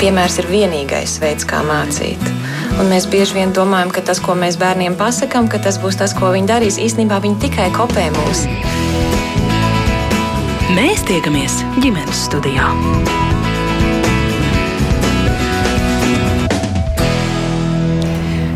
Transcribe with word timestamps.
piemērs 0.00 0.40
ir 0.42 0.48
vienīgais 0.50 1.16
veids, 1.22 1.46
kā 1.48 1.62
mācīt. 1.66 2.22
Un 2.80 2.90
mēs 2.90 3.06
bieži 3.10 3.38
vien 3.38 3.54
domājam, 3.56 3.92
ka 3.94 4.04
tas, 4.04 4.20
ko 4.20 4.36
mēs 4.38 4.58
bērniem 4.60 4.98
pasakām, 4.98 5.48
ka 5.52 5.60
tas 5.62 5.80
būs 5.82 5.98
tas, 6.00 6.14
ko 6.16 6.32
viņi 6.34 6.50
darīs. 6.50 6.80
Īstenībā 6.82 7.20
viņi 7.24 7.40
tikai 7.46 7.70
kopē 7.76 8.10
mūs. 8.18 8.44
Mēs 10.76 11.06
tiekamies 11.08 11.62
ģimenes 11.80 12.26
studijā. 12.28 12.68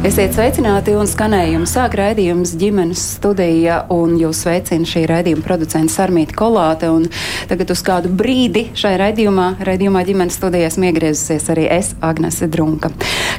Esiet 0.01 0.32
sveicināti 0.32 0.95
un 0.96 1.05
skanējumu 1.05 1.67
sāk 1.69 1.93
raidījums 2.00 2.55
ģimenes 2.57 3.03
studija 3.19 3.82
un 3.93 4.14
jūs 4.17 4.39
sveicina 4.46 4.89
šī 4.89 5.03
raidījuma 5.11 5.45
producents 5.45 5.99
Sarmīta 5.99 6.32
Kolāte 6.39 6.89
un 6.89 7.05
tagad 7.50 7.69
uz 7.75 7.82
kādu 7.85 8.09
brīdi 8.09 8.71
šai 8.81 8.95
raidījumā, 9.03 9.50
raidījumā 9.68 10.00
ģimenes 10.09 10.41
studijās 10.41 10.81
iegriezusies 10.81 11.50
arī 11.53 11.67
es, 11.77 11.93
Agnese 12.00 12.49
Drunka. 12.49 12.89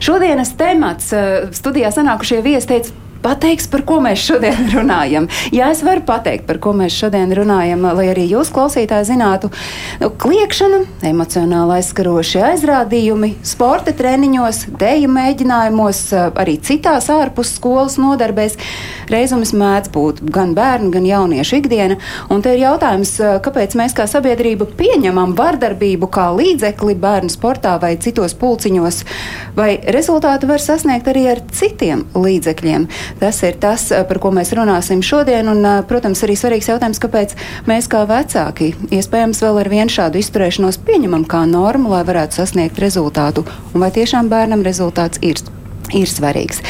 Šodienas 0.06 0.54
temats 0.60 1.10
eh, 1.18 1.50
studijā 1.58 1.90
sanākušie 1.98 2.44
viesi 2.46 2.70
teica, 2.70 2.94
pateiks, 3.24 3.68
par 3.72 3.84
ko 3.88 4.00
mēs 4.04 4.22
šodien 4.26 4.70
runājam. 4.76 5.28
Jā, 5.54 5.72
es 5.76 5.84
varu 5.86 6.04
pateikt, 6.08 6.48
par 6.50 6.60
ko 6.64 6.74
mēs 6.78 6.96
šodien 6.98 7.32
runājam, 7.38 7.86
lai 7.98 8.10
arī 8.12 8.28
jūs, 8.32 8.52
klausītāji, 8.54 9.10
zinātu, 9.14 9.52
nu, 10.02 10.12
kliekšana, 10.22 10.82
emocionāli 11.12 11.78
aizskarošie 11.80 12.44
aizrādījumi, 12.52 13.34
sporta 13.48 13.94
treniņos, 13.98 14.66
deju 14.82 15.12
mēģinājumos, 15.12 16.04
arī 16.42 16.58
citās 16.64 17.10
ārpus 17.14 17.56
skolas 17.58 17.98
nodarbēs. 18.02 18.58
Reizums 19.12 19.52
mēdz 19.58 19.92
būt 19.92 20.22
gan 20.32 20.54
bērnu, 20.56 20.92
gan 20.94 21.08
jauniešu 21.08 21.60
ikdiena. 21.60 21.98
Un 22.32 22.44
te 22.44 22.54
ir 22.56 22.64
jautājums, 22.64 23.14
kāpēc 23.44 23.76
mēs 23.80 23.96
kā 23.98 24.06
sabiedrība 24.10 24.68
pieņemam 24.80 25.36
vardarbību 25.38 26.08
kā 26.12 26.30
līdzekli 26.38 26.96
bērnu 27.02 27.32
sportā 27.32 27.76
vai 27.82 27.94
citos 28.02 28.36
pulciņos, 28.40 29.02
vai 29.58 29.74
rezultātu 29.96 30.50
var 30.52 30.64
sasniegt 30.64 31.10
arī 31.12 31.28
ar 31.34 31.44
citiem 31.52 32.06
līdzekļiem. 32.16 32.88
Tas 33.20 33.44
ir 33.44 33.54
tas, 33.60 33.92
eh, 33.92 34.04
par 34.04 34.20
ko 34.20 34.32
mēs 34.32 34.54
runāsim 34.56 35.02
šodien. 35.02 35.50
Un, 35.52 35.66
eh, 35.66 35.82
protams, 35.88 36.24
arī 36.24 36.36
svarīgs 36.38 36.70
jautājums, 36.72 37.00
kāpēc 37.00 37.36
mēs 37.68 37.88
kā 37.88 38.06
vecāki 38.08 38.76
iespējams 38.90 39.42
vēl 39.42 39.60
ar 39.60 39.70
vienu 39.70 39.90
šādu 39.90 40.22
izturēšanos 40.22 40.78
pieņemam 40.86 41.26
kā 41.26 41.46
normu, 41.50 41.90
lai 41.90 42.04
varētu 42.04 42.34
sasniegt 42.34 42.78
rezultātu. 42.80 43.46
Un 43.74 43.82
vai 43.82 43.92
tiešām 43.92 44.30
bērnam 44.30 44.64
rezultāts 44.64 45.18
ir? 45.22 45.36
ir 45.94 46.08
svarīgs. 46.08 46.62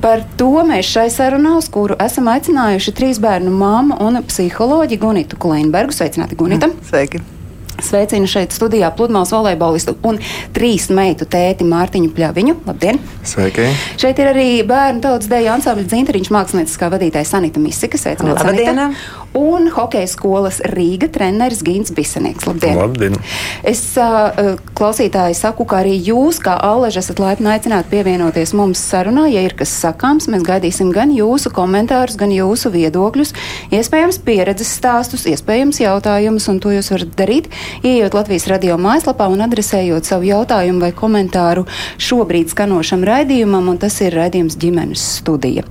Par 0.00 0.24
to 0.36 0.64
mēs 0.64 0.88
šai 0.88 1.08
sarunā, 1.12 1.56
uz 1.58 1.68
kuru 1.68 1.98
esam 2.00 2.30
aicinājuši 2.32 2.94
trīs 2.96 3.20
bērnu 3.20 3.52
māmu 3.52 4.00
un 4.00 4.22
psiholoģi 4.22 4.98
Gunitu 4.98 5.36
Kleinbergu. 5.36 5.92
Sveicināti, 5.92 6.38
Gunita! 6.40 6.70
Sveiki! 6.88 7.39
Sveicinu 7.84 8.28
šeit 8.30 8.54
studijā 8.54 8.90
pludmales 8.96 9.32
volejbolistu 9.34 9.96
un 10.06 10.20
trīs 10.56 10.88
meitu 10.94 11.26
tēti 11.30 11.66
Mārtiņu 11.68 12.12
Pļaviņu. 12.16 12.56
Labdien! 12.68 13.00
Sveiki! 13.26 13.68
Šeit 14.00 14.20
ir 14.22 14.30
arī 14.32 14.48
bērnu 14.66 15.02
tautas 15.04 15.30
deju 15.30 15.52
ansambļa 15.54 15.88
dzinteriņš 15.90 16.30
mākslinieckā 16.34 16.90
vadītāja 16.94 17.28
Sanita 17.28 17.62
Misika. 17.62 18.00
Sveicināti, 18.00 18.46
Sanita! 18.46 18.90
Un 19.36 19.68
hokeja 19.70 20.08
skolas 20.10 20.58
Rīga 20.72 21.06
treneris 21.12 21.60
Gins 21.62 21.92
Bisenieks. 21.94 22.48
Labdien! 22.48 22.78
Labdien! 22.80 23.18
Es 23.66 23.84
uh, 24.00 24.56
klausītāji 24.74 25.36
saku, 25.38 25.66
ka 25.70 25.84
arī 25.84 25.94
jūs, 25.94 26.40
kā 26.42 26.56
Alež, 26.66 26.98
esat 26.98 27.22
laipni 27.22 27.52
aicināti 27.52 27.92
pievienoties 27.92 28.54
mums 28.58 28.82
sarunā. 28.82 29.28
Ja 29.30 29.44
ir 29.46 29.54
kas 29.58 29.70
sakāms, 29.84 30.26
mēs 30.32 30.42
gaidīsim 30.46 30.90
gan 30.94 31.14
jūsu 31.14 31.52
komentārus, 31.54 32.18
gan 32.18 32.34
jūsu 32.34 32.72
viedokļus, 32.74 33.34
iespējams 33.76 34.18
pieredzes 34.26 34.72
stāstus, 34.80 35.28
iespējams 35.30 35.78
jautājumus, 35.84 36.48
un 36.50 36.58
to 36.64 36.74
jūs 36.74 36.90
varat 36.94 37.14
darīt 37.20 37.50
Iejot 37.82 38.14
Latvijas 38.14 38.46
radio 38.50 38.78
mājaslapā 38.80 39.28
un 39.32 39.42
adresējot 39.44 40.08
savu 40.08 40.28
jautājumu 40.28 40.84
vai 40.84 40.92
komentāru 40.96 41.66
šobrīd 42.00 42.52
skanošam 42.52 43.04
raidījumam, 43.06 43.70
un 43.72 43.80
tas 43.80 44.00
ir 44.04 44.16
raidījums 44.18 44.58
ģimenes 44.60 45.04
studija. 45.20 45.66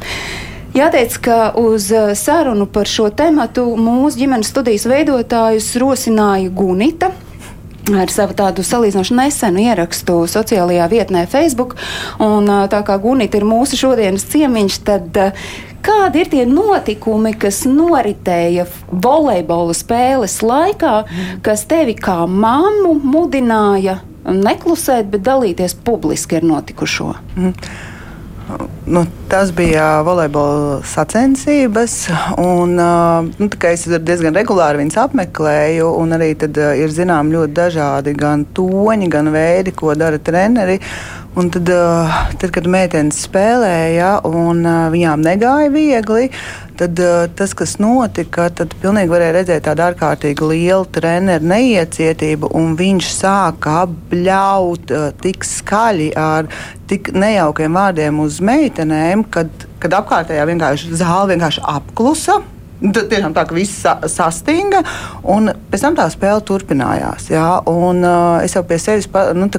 Jāteic, 0.75 1.15
ka 1.25 1.37
uz 1.57 1.87
uh, 1.91 2.11
sarunu 2.13 2.67
par 2.69 2.89
šo 2.89 3.07
tematu 3.09 3.65
mūsu 3.73 4.21
ģimenes 4.21 4.51
studijas 4.53 4.85
veidotājus 4.89 5.71
rosināja 5.81 6.51
Gunita, 6.53 7.09
ar 7.97 8.11
savu 8.13 8.35
tādu 8.37 8.65
salīdzinoši 8.65 9.17
nesenu 9.17 9.63
ierakstu 9.65 10.21
sociālajā 10.29 10.89
vietnē 10.91 11.25
Facebook. 11.31 11.75
Un, 12.21 12.49
tā 12.69 12.83
kā 12.85 12.99
Gunita 13.01 13.39
ir 13.39 13.47
mūsu 13.49 13.79
šodienas 13.79 14.27
ciemiņš, 14.29 14.79
tad 14.87 15.19
Kādi 15.79 16.25
ir 16.25 16.27
tie 16.27 16.41
notikumi, 16.43 17.31
kas 17.39 17.61
noritēja 17.63 18.65
volejbola 18.91 19.75
spēles 19.77 20.35
laikā, 20.43 20.95
kas 21.45 21.63
tevi 21.71 21.95
kā 21.95 22.25
mammu 22.27 22.97
mudināja 22.99 24.01
neklusēt, 24.27 25.07
bet 25.13 25.23
dalīties 25.23 25.77
publiski 25.87 26.41
ar 26.41 26.49
notikušo? 26.51 27.13
Mm. 27.37 27.53
Nu, 28.89 29.05
tas 29.29 29.51
bija 29.53 30.01
volejbola 30.01 30.81
sacensības. 30.83 32.07
Un, 32.37 32.73
nu, 33.37 33.49
es 33.69 33.83
diezgan 33.85 34.33
regulāri 34.33 34.81
viņas 34.81 34.97
apmeklēju. 35.03 35.91
Arī 36.17 36.31
tad 36.41 36.57
ir 36.57 36.89
zināms 36.89 37.35
ļoti 37.35 37.53
dažādi 37.59 38.15
gan 38.17 38.47
toņi, 38.57 39.11
gan 39.13 39.29
veidi, 39.35 39.75
ko 39.77 39.93
dara 39.93 40.17
treneri. 40.17 40.79
Un 41.37 41.51
tad, 41.53 41.69
tad, 42.41 42.49
kad 42.49 42.65
meitenes 42.65 43.21
spēlēja 43.27 44.15
un 44.25 44.65
viņām 44.65 45.21
negāja 45.21 45.69
viegli, 45.69 46.31
tad 46.79 46.97
tas, 47.37 47.53
kas 47.53 47.75
notika, 47.77 48.47
tad 48.49 48.73
pilnīgi 48.81 49.13
varēja 49.13 49.35
redzēt 49.37 49.67
tādu 49.67 49.85
ārkārtīgi 49.85 50.49
lielu 50.49 50.89
treneru 50.89 51.51
neiecietību, 51.51 52.49
un 52.57 52.73
viņš 52.79 53.11
sāka 53.13 53.77
apbļaut 53.83 54.91
tik 55.21 55.45
skaļi 55.45 56.09
ar 56.17 56.49
tik 56.89 57.11
nejaukiem 57.13 57.77
vārdiem 57.77 58.19
uz 58.23 58.39
meitenēm, 58.79 59.25
kad, 59.29 59.49
kad 59.79 59.93
apkārtējā 59.99 60.45
vienkārši 60.47 60.95
zāle 60.95 61.33
vienkārši 61.35 61.63
apklusa. 61.67 62.39
Tad 62.79 63.09
tiešām 63.11 63.33
tā, 63.35 63.43
ka 63.43 63.55
viss 63.55 63.81
sa 63.83 63.97
sastinga, 64.07 64.79
un 65.27 65.51
pēc 65.71 65.81
tam 65.83 65.97
tā 65.97 66.05
spēle 66.13 66.39
turpinājās. 66.47 67.27
Jā, 67.27 67.59
un, 67.67 67.99
uh, 68.07 68.39
es 68.45 68.55
jau 68.55 68.63
pie 68.63 68.77
sevis 68.79 69.07
pa, 69.11 69.29
nu, 69.35 69.49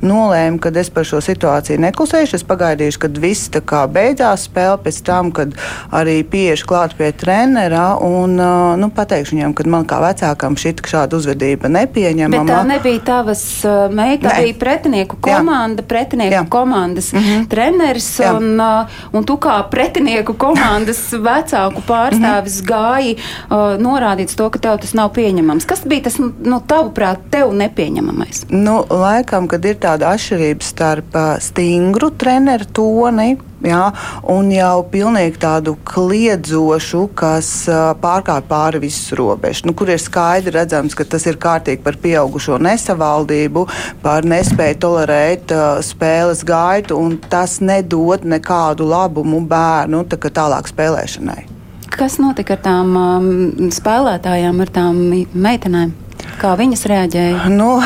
nolēmu, 0.00 0.60
ka 0.62 0.72
es 0.80 0.88
par 0.92 1.04
šo 1.04 1.20
situāciju 1.24 1.82
neklusēšu. 1.84 2.38
Es 2.38 2.46
pagaidīšu, 2.48 3.02
kad 3.04 3.20
viss 3.20 3.52
kā, 3.52 3.84
beidzās 3.90 4.46
spēle, 4.48 4.78
pēc 4.80 5.00
tam, 5.04 5.28
kad 5.36 5.52
arī 5.92 6.22
pieešu 6.24 6.68
klāt 6.70 6.96
pie 6.96 7.10
trenera 7.12 7.98
un 8.00 8.38
uh, 8.40 8.72
nu, 8.80 8.88
pateikšu 8.94 9.36
viņam, 9.36 9.54
ka 9.56 9.68
man 9.68 9.84
kā 9.88 10.00
vecākam 10.00 10.56
šī 10.56 10.74
šāda 10.88 11.20
uzvedība 11.20 11.68
nepieņemama. 11.68 12.48
Bet 12.48 12.54
tā 12.54 12.62
nebija 12.68 13.04
tavas 13.04 13.44
uh, 13.68 13.92
meita, 13.92 14.30
tā 14.30 14.40
bija 14.40 14.56
pretinieku 14.60 15.20
komanda, 15.20 15.84
Jā. 15.84 15.88
pretinieku 15.92 16.38
Jā. 16.38 16.44
komandas 16.48 17.12
mm 17.12 17.20
-hmm. 17.20 17.46
treneris, 17.52 18.10
Jā. 18.20 18.32
un, 18.36 18.60
uh, 18.60 18.88
un 19.12 19.24
tu 19.24 19.36
kā 19.36 19.60
pretinieku 19.70 20.34
komandas 20.34 21.12
vecāku 21.12 21.84
pārstāvis. 21.86 22.53
Pirms 22.54 22.68
gāji 22.68 23.14
uh, 23.18 23.74
norādīts 23.80 24.36
to, 24.38 24.46
ka 24.52 24.60
tev 24.62 24.78
tas 24.82 24.94
nav 24.94 25.10
pieņemams. 25.16 25.66
Kas 25.66 25.82
bija 25.88 26.06
tas, 26.06 26.18
nu, 26.20 26.60
tavuprāt, 26.62 27.26
tev 27.32 27.54
nepieņemamais? 27.56 28.46
Nu, 28.52 28.84
laikam, 28.90 29.48
kad 29.50 29.64
ir 29.66 29.80
tāda 29.82 30.12
atšķirība 30.14 30.62
starp 30.62 31.16
uh, 31.18 31.34
stingru 31.42 32.12
treneru 32.14 32.68
toni. 32.70 33.34
Jā, 33.64 33.94
un 34.28 34.50
jau 34.52 34.82
pilnīgi 34.92 35.38
tādu 35.40 35.72
kliedzošu, 35.88 37.06
kas 37.16 37.48
uh, 37.70 37.94
pārkāpj 37.96 38.44
pāri 38.50 38.82
visas 38.82 39.14
robežas, 39.16 39.64
nu, 39.64 39.72
kur 39.72 39.88
ir 39.88 40.02
skaidri 40.02 40.52
redzams, 40.58 40.92
ka 40.92 41.06
tas 41.08 41.24
ir 41.24 41.40
kārtīgi 41.40 41.80
par 41.86 41.96
pieaugušo 42.02 42.60
nesavaldību, 42.60 43.64
par 44.04 44.28
nespēju 44.28 44.78
tolerēt 44.84 45.56
uh, 45.56 45.80
spēles 45.80 46.44
gaitu, 46.44 47.00
un 47.00 47.16
tas 47.32 47.56
nedod 47.64 48.28
nekādu 48.28 48.90
labumu 48.92 49.40
bērnu 49.48 50.04
tā, 50.12 50.20
tālāk 50.28 50.68
spēlēšanai. 50.68 51.53
Kas 51.94 52.16
notika 52.18 52.56
ar 52.56 52.62
tām 52.64 52.96
um, 52.98 53.26
spēlētājām, 53.70 54.58
ar 54.64 54.70
tām 54.74 54.96
meitenēm? 55.30 55.92
Kā 56.40 56.56
viņas 56.58 56.82
reaģēja? 56.90 57.44
Nu, 57.54 57.76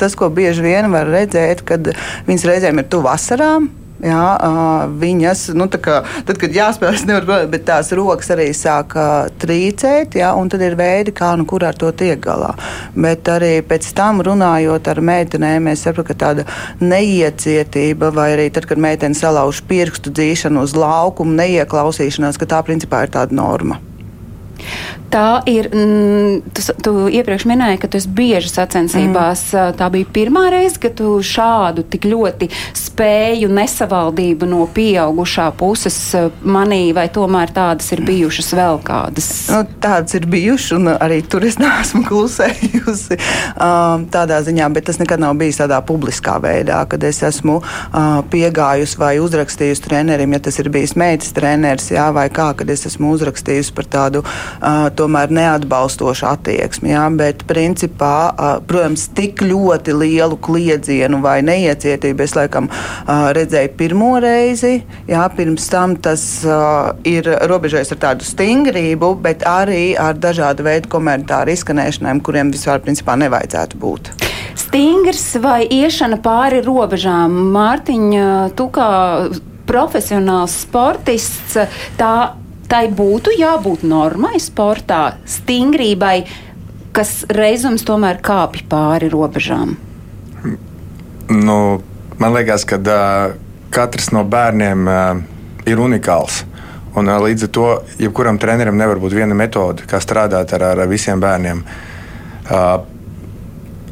tas, 0.00 0.16
ko 0.18 0.26
bieži 0.34 0.64
vien 0.64 0.90
var 0.90 1.06
redzēt, 1.06 1.62
kad 1.68 1.92
viņas 2.26 2.46
reizēm 2.50 2.82
ir 2.82 2.88
tuvu 2.90 3.06
vasarām, 3.06 3.68
Jā, 4.04 4.24
viņas, 5.00 5.46
nu, 5.56 5.64
kā, 5.80 6.02
tad, 6.28 6.36
kad 6.40 6.52
jāspēlē, 6.52 6.92
es 6.92 7.06
nevaru, 7.08 7.38
bet 7.48 7.62
tās 7.70 7.88
rokas 7.96 8.28
arī 8.34 8.50
sāk 8.52 8.92
trīcēt, 9.40 10.18
jā, 10.20 10.34
un 10.36 10.50
tad 10.52 10.60
ir 10.66 10.76
veidi, 10.76 11.14
kā 11.16 11.30
nu 11.40 11.46
kur 11.48 11.64
ar 11.64 11.78
to 11.78 11.88
tiek 11.96 12.20
galā. 12.20 12.52
Bet 12.92 13.30
arī 13.32 13.54
pēc 13.64 13.88
tam 13.96 14.20
runājot 14.26 14.92
ar 14.92 15.00
meitenēm, 15.00 15.70
mēs 15.70 15.86
saprotam, 15.86 16.10
ka 16.10 16.18
tāda 16.20 16.44
neiecietība, 16.84 18.12
vai 18.12 18.34
arī 18.34 18.50
tad, 18.52 18.68
kad 18.68 18.82
meitene 18.82 19.16
salauž 19.16 19.62
pirkstu 19.70 20.12
dzīšanu 20.12 20.68
uz 20.68 20.76
laukumu, 20.76 21.32
neieklausīšanās, 21.40 22.36
ka 22.36 22.52
tā 22.52 22.60
principā 22.66 23.06
ir 23.06 23.16
tāda 23.16 23.40
norma. 23.40 23.80
Tā 25.14 25.42
ir. 25.46 25.68
Mm, 25.70 26.40
tu, 26.54 26.62
tu 26.82 26.92
iepriekš 27.12 27.46
minēji, 27.46 27.78
ka 27.82 27.90
tu 27.90 27.98
esi 28.00 28.10
bieži 28.10 28.50
sacensībās. 28.50 29.46
Mm. 29.54 29.76
Tā 29.78 29.90
bija 29.94 30.10
pirmā 30.14 30.48
reize, 30.52 30.80
kad 30.82 30.96
tu 30.98 31.16
šādu 31.24 31.84
tik 31.90 32.08
ļoti 32.10 32.48
spēju 32.78 33.50
nesavaldību 33.54 34.48
no 34.50 34.64
pieaugušā 34.74 35.48
puses 35.58 35.98
manīji, 36.42 36.94
vai 36.96 37.06
tomēr 37.14 37.52
tādas 37.54 37.90
ir 37.94 38.02
bijušas 38.06 38.52
vēl 38.58 38.80
kādas? 38.86 39.30
Nu, 39.52 39.62
tādas 39.82 40.16
ir 40.18 40.26
bijušas, 40.30 40.74
un 40.78 40.92
arī 40.94 41.20
tur 41.26 41.46
es 41.46 41.58
neesmu 41.62 42.04
klusējusi 42.08 43.18
um, 43.18 44.06
tādā 44.14 44.40
ziņā, 44.46 44.70
bet 44.74 44.88
tas 44.90 45.00
nekad 45.02 45.22
nav 45.22 45.36
bijis 45.40 45.60
tādā 45.62 45.80
publiskā 45.86 46.36
veidā, 46.42 46.82
kad 46.90 47.06
es 47.06 47.22
esmu 47.26 47.60
uh, 47.60 48.20
piegājusi 48.30 49.00
vai 49.00 49.14
uzrakstījusi 49.22 49.86
trenerim, 49.86 50.34
ja 50.34 50.42
tas 50.48 50.58
ir 50.62 50.70
bijis 50.74 50.96
meitas 50.98 51.34
treneris, 51.36 51.90
jā, 51.94 52.08
vai 52.14 52.28
kā, 52.34 52.50
kad 52.58 52.70
es 52.70 52.86
esmu 52.90 53.14
uzrakstījusi 53.14 53.74
par 53.74 53.90
tādu. 53.90 54.24
Tomēr 54.60 55.32
neatbalstoša 55.34 56.34
attieksme. 56.36 56.92
Jā, 56.94 57.04
bet, 57.16 57.42
principā, 57.48 58.30
protams, 58.68 59.08
tik 59.16 59.42
ļoti 59.44 59.94
lielu 59.96 60.38
kliedzienu 60.44 61.20
vai 61.24 61.38
neiecietību 61.46 62.24
es 62.24 62.36
laikam 62.38 62.68
redzēju 63.08 63.74
pirmo 63.78 64.12
reizi. 64.22 64.76
Jā, 65.10 65.26
pirms 65.36 65.66
tam 65.72 65.96
tas 66.04 66.22
ir 67.08 67.30
robežojas 67.50 67.94
ar 67.96 68.02
tādu 68.08 68.28
stingrību, 68.28 69.14
bet 69.24 69.46
arī 69.48 69.94
ar 70.00 70.18
dažādu 70.18 70.66
veidu 70.66 70.92
komentāru 70.92 71.54
izskanēšanām, 71.54 72.22
kuriem 72.24 72.52
vispār 72.54 72.84
principā 72.84 73.16
nevajadzētu 73.20 73.80
būt. 73.80 74.12
Stingrs 74.58 75.26
vai 75.42 75.64
iešana 75.66 76.20
pāri 76.22 76.60
robežām? 76.64 77.34
Mārtiņa, 77.54 78.28
tu 78.58 78.68
kā 78.74 78.88
profesionāls 79.66 80.54
sportists, 80.64 81.56
tā 81.98 82.14
tai 82.68 82.86
būtu 82.92 83.34
jābūt 83.38 83.84
normai 83.86 84.38
sportā, 84.42 85.16
stingrībai, 85.28 86.16
kas 86.94 87.24
reizums 87.32 87.84
tomēr 87.86 88.20
kāpj 88.24 88.64
pāri 88.70 89.10
robežām? 89.12 89.76
Nu, 91.30 91.58
man 92.20 92.34
liekas, 92.36 92.66
ka 92.68 92.78
uh, 92.78 93.34
katrs 93.74 94.10
no 94.14 94.24
bērniem 94.28 94.88
uh, 94.88 95.22
ir 95.66 95.80
unikāls. 95.80 96.42
Un, 96.94 97.08
uh, 97.08 97.18
līdz 97.24 97.48
ar 97.48 97.52
to 97.56 97.68
jebkuram 97.98 98.38
trenerim 98.38 98.78
nevar 98.78 99.00
būt 99.02 99.16
viena 99.16 99.36
metode, 99.36 99.86
kā 99.90 100.00
strādāt 100.02 100.54
ar, 100.54 100.68
ar 100.74 100.84
visiem 100.90 101.22
bērniem. 101.22 101.64
Uh, 102.44 102.84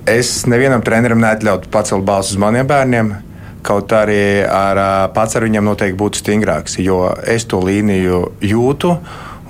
es 0.07 0.43
nevienam 0.51 0.85
trenerim 0.85 1.23
neatļautu 1.23 1.71
pacelt 1.73 2.05
balsu 2.07 2.37
uz 2.37 2.43
maniem 2.43 2.69
bērniem. 2.69 3.15
Kaut 3.63 3.93
arī 3.95 4.43
ar, 4.43 4.79
pats 5.15 5.39
ar 5.39 5.47
viņiem 5.47 5.67
noteikti 5.69 5.99
būtu 5.99 6.23
stingrāks, 6.23 6.81
jo 6.83 7.05
es 7.31 7.47
to 7.47 7.61
līniju 7.63 8.25
jūtu. 8.43 8.97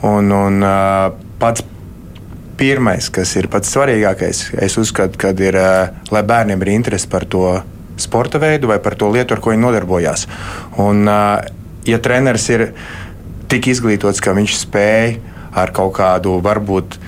Un, 0.04 0.32
un 0.34 0.64
pats 1.40 1.64
pirmais, 2.58 3.08
kas 3.14 3.32
ir 3.40 3.48
pats 3.50 3.72
svarīgākais, 3.72 4.42
es 4.60 4.76
uzskatu, 4.78 5.18
ka 5.18 5.32
ir, 5.40 5.56
lai 6.12 6.22
bērniem 6.28 6.60
ir 6.62 6.72
interese 6.74 7.08
par 7.10 7.24
to 7.24 7.46
sporta 7.96 8.40
veidu 8.42 8.68
vai 8.70 8.78
par 8.82 8.98
to 8.98 9.08
lietu, 9.12 9.34
ar 9.34 9.40
ko 9.40 9.54
viņi 9.54 9.64
nodarbojās. 9.64 10.26
Un, 10.82 11.08
ja 11.88 11.98
treneris 12.02 12.48
ir 12.52 12.68
tik 13.50 13.68
izglītots, 13.72 14.20
ka 14.22 14.36
viņš 14.36 14.58
spēj 14.62 15.16
ar 15.58 15.72
kaut 15.76 15.96
kādu 15.98 16.38
varbūt 16.44 16.98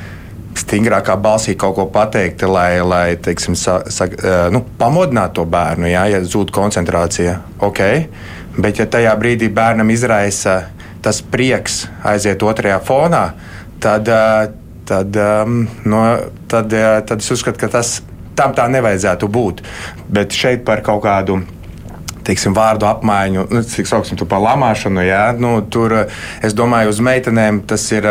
stingrākā 0.58 1.16
balsī 1.20 1.56
kaut 1.58 1.76
ko 1.78 1.86
pateikt, 1.92 2.44
lai, 2.48 2.78
lai 2.84 3.16
teiksim, 3.20 3.56
sa, 3.58 3.80
sa, 3.90 4.06
nu, 4.54 4.62
pamodinātu 4.78 5.40
to 5.40 5.46
bērnu, 5.50 5.88
jā, 5.90 6.06
ja 6.14 6.22
zūd 6.22 6.52
koncentrācija. 6.54 7.40
Okay. 7.64 8.06
Bet, 8.54 8.78
ja 8.78 8.86
tajā 8.86 9.14
brīdī 9.18 9.50
bērnam 9.50 9.90
izraisa 9.90 10.60
tas 11.04 11.20
prieks 11.20 11.84
aiziet 12.06 12.42
otrajā 12.42 12.78
fonā, 12.86 13.24
tad, 13.82 14.08
tad, 14.88 15.18
no, 15.84 16.04
tad, 16.48 16.72
tad 17.08 17.20
es 17.20 17.32
uzskatu, 17.34 17.60
ka 17.60 17.68
tas 17.74 17.98
tam 18.38 18.54
tā 18.56 18.68
nevajadzētu 18.72 19.28
būt. 19.28 19.60
Bet 20.14 20.34
šeit 20.34 20.64
par 20.66 20.82
kaut 20.86 21.02
kādu 21.04 21.42
teiksim, 22.24 22.54
vārdu 22.56 22.88
apmaiņu, 22.88 23.46
nu, 23.52 23.62
cik 23.68 23.90
to 24.16 24.28
par 24.28 24.40
lamāšanu. 24.44 25.04
Jā, 25.04 25.24
nu, 25.36 25.58
tur, 25.68 26.06
es 26.42 26.56
domāju, 26.56 26.94
uz 26.94 27.02
meitenēm 27.04 27.62
tas 27.68 27.84
ir 27.92 28.08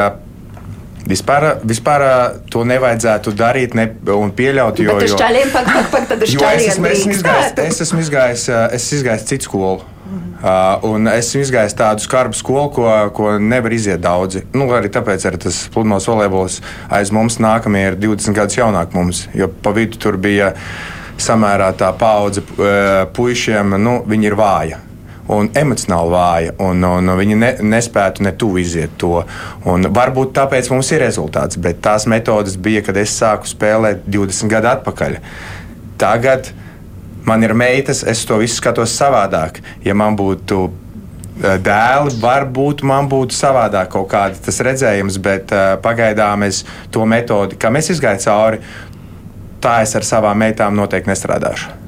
Vispār, 1.04 1.50
vispār 1.68 2.04
to 2.52 2.62
nevajadzētu 2.68 3.34
darīt 3.36 3.74
ne, 3.76 3.90
un 4.16 4.32
pieļaut. 4.36 4.80
Jo, 4.80 4.96
Bet 4.96 5.10
uz 5.10 5.18
čaļiem 5.20 5.50
pak, 5.52 5.66
pak, 5.68 5.90
pak, 5.92 6.06
tad 6.14 6.24
čaļiem 6.30 6.62
es, 6.64 6.70
esmu, 6.76 6.88
esmu 6.92 7.16
izgājis, 7.18 7.58
es 7.66 7.82
esmu 7.88 8.04
izgājis, 8.06 8.46
es 8.48 8.86
esmu 8.86 9.00
izgājis 9.02 9.26
citu 9.28 9.50
skolu. 9.50 9.82
Uh, 10.44 10.84
un 10.88 11.08
esmu 11.08 11.42
izgājis 11.44 11.76
tādu 11.80 12.04
skarbu 12.04 12.36
skolu, 12.36 12.70
ko, 12.76 12.88
ko 13.16 13.34
nevar 13.40 13.76
iziet 13.76 14.04
daudzi. 14.04 14.46
Nu, 14.56 14.68
arī 14.76 14.92
tāpēc 14.92 15.28
arī 15.28 15.40
tas 15.46 15.62
pludmales 15.74 16.08
volejbols 16.08 16.60
aiz 16.92 17.12
mums 17.16 17.40
nākamie 17.44 17.86
ir 17.90 18.00
20 18.00 18.36
gadus 18.36 18.60
jaunāk 18.60 18.96
mums, 18.96 19.26
jo 19.36 19.48
pa 19.64 19.76
vidu 19.76 20.00
tur 20.04 20.20
bija 20.20 20.54
samērā 21.20 21.72
tā 21.80 21.92
paudze 22.00 22.44
uh, 22.44 23.04
puišiem, 23.16 23.76
nu, 23.80 24.00
viņi 24.08 24.32
ir 24.32 24.40
vāja 24.40 24.84
un 25.40 25.50
emocionāli 25.58 26.14
vāja, 26.14 26.54
un, 26.64 26.84
un 26.86 27.14
viņi 27.20 27.38
ne, 27.40 27.52
nespētu 27.74 28.26
ne 28.26 28.34
tuvu 28.40 28.62
iziet 28.64 28.96
to. 29.02 29.24
Un 29.70 29.90
varbūt 29.94 30.34
tāpēc 30.38 30.70
mums 30.74 30.92
ir 30.94 31.04
rezultāts, 31.06 31.60
bet 31.62 31.82
tās 31.84 32.08
metodes 32.10 32.58
bija, 32.58 32.84
kad 32.86 33.00
es 33.02 33.16
sāku 33.20 33.50
spēlēt 33.50 34.06
20 34.08 34.52
gadu 34.52 34.72
atpakaļ. 34.74 35.20
Tagad 36.02 36.52
man 37.26 37.44
ir 37.44 37.54
meitas, 37.58 38.04
es 38.04 38.24
to 38.28 38.40
visu 38.42 38.60
skatos 38.60 38.96
savādāk. 38.98 39.62
Ja 39.86 39.96
man 39.98 40.18
būtu 40.20 40.64
e, 40.68 41.54
dēli, 41.64 42.18
varbūt 42.24 42.84
man 42.88 43.12
būtu 43.12 43.38
savādāk 43.38 43.94
kaut 43.96 44.10
kāds 44.12 44.64
redzējums, 44.64 45.20
bet 45.24 45.54
uh, 45.56 45.76
pagaidām 45.84 46.44
es 46.48 46.64
to 46.92 47.06
metodi, 47.10 47.60
kā 47.60 47.72
mēs 47.74 47.94
izgājām 47.96 48.26
cauri, 48.26 48.64
tā 49.64 49.80
es 49.86 49.96
ar 49.96 50.06
savām 50.08 50.44
meitām 50.44 50.76
noteikti 50.76 51.14
nestrādāšu. 51.14 51.83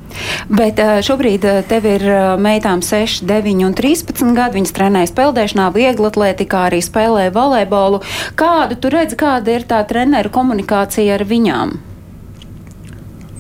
Bet 0.50 0.80
šobrīd 1.06 1.46
tev 1.70 1.88
ir 1.90 2.06
meitām 2.42 2.84
6, 2.86 3.26
9 3.28 3.66
un 3.68 3.76
13 3.78 4.36
gadi. 4.38 4.60
Viņas 4.60 4.76
trenējas 4.76 5.16
peldēšanā, 5.18 5.70
viegli 5.76 6.10
atletikā, 6.10 6.68
arī 6.70 6.82
spēlē 6.86 7.30
volejbolu. 7.36 8.02
Kādu 8.40 8.78
tu 8.80 8.92
redzi, 8.94 9.18
kāda 9.20 9.58
ir 9.58 9.68
tā 9.70 9.82
treneru 9.88 10.32
komunikācija 10.34 11.18
ar 11.18 11.26
viņām? 11.28 11.76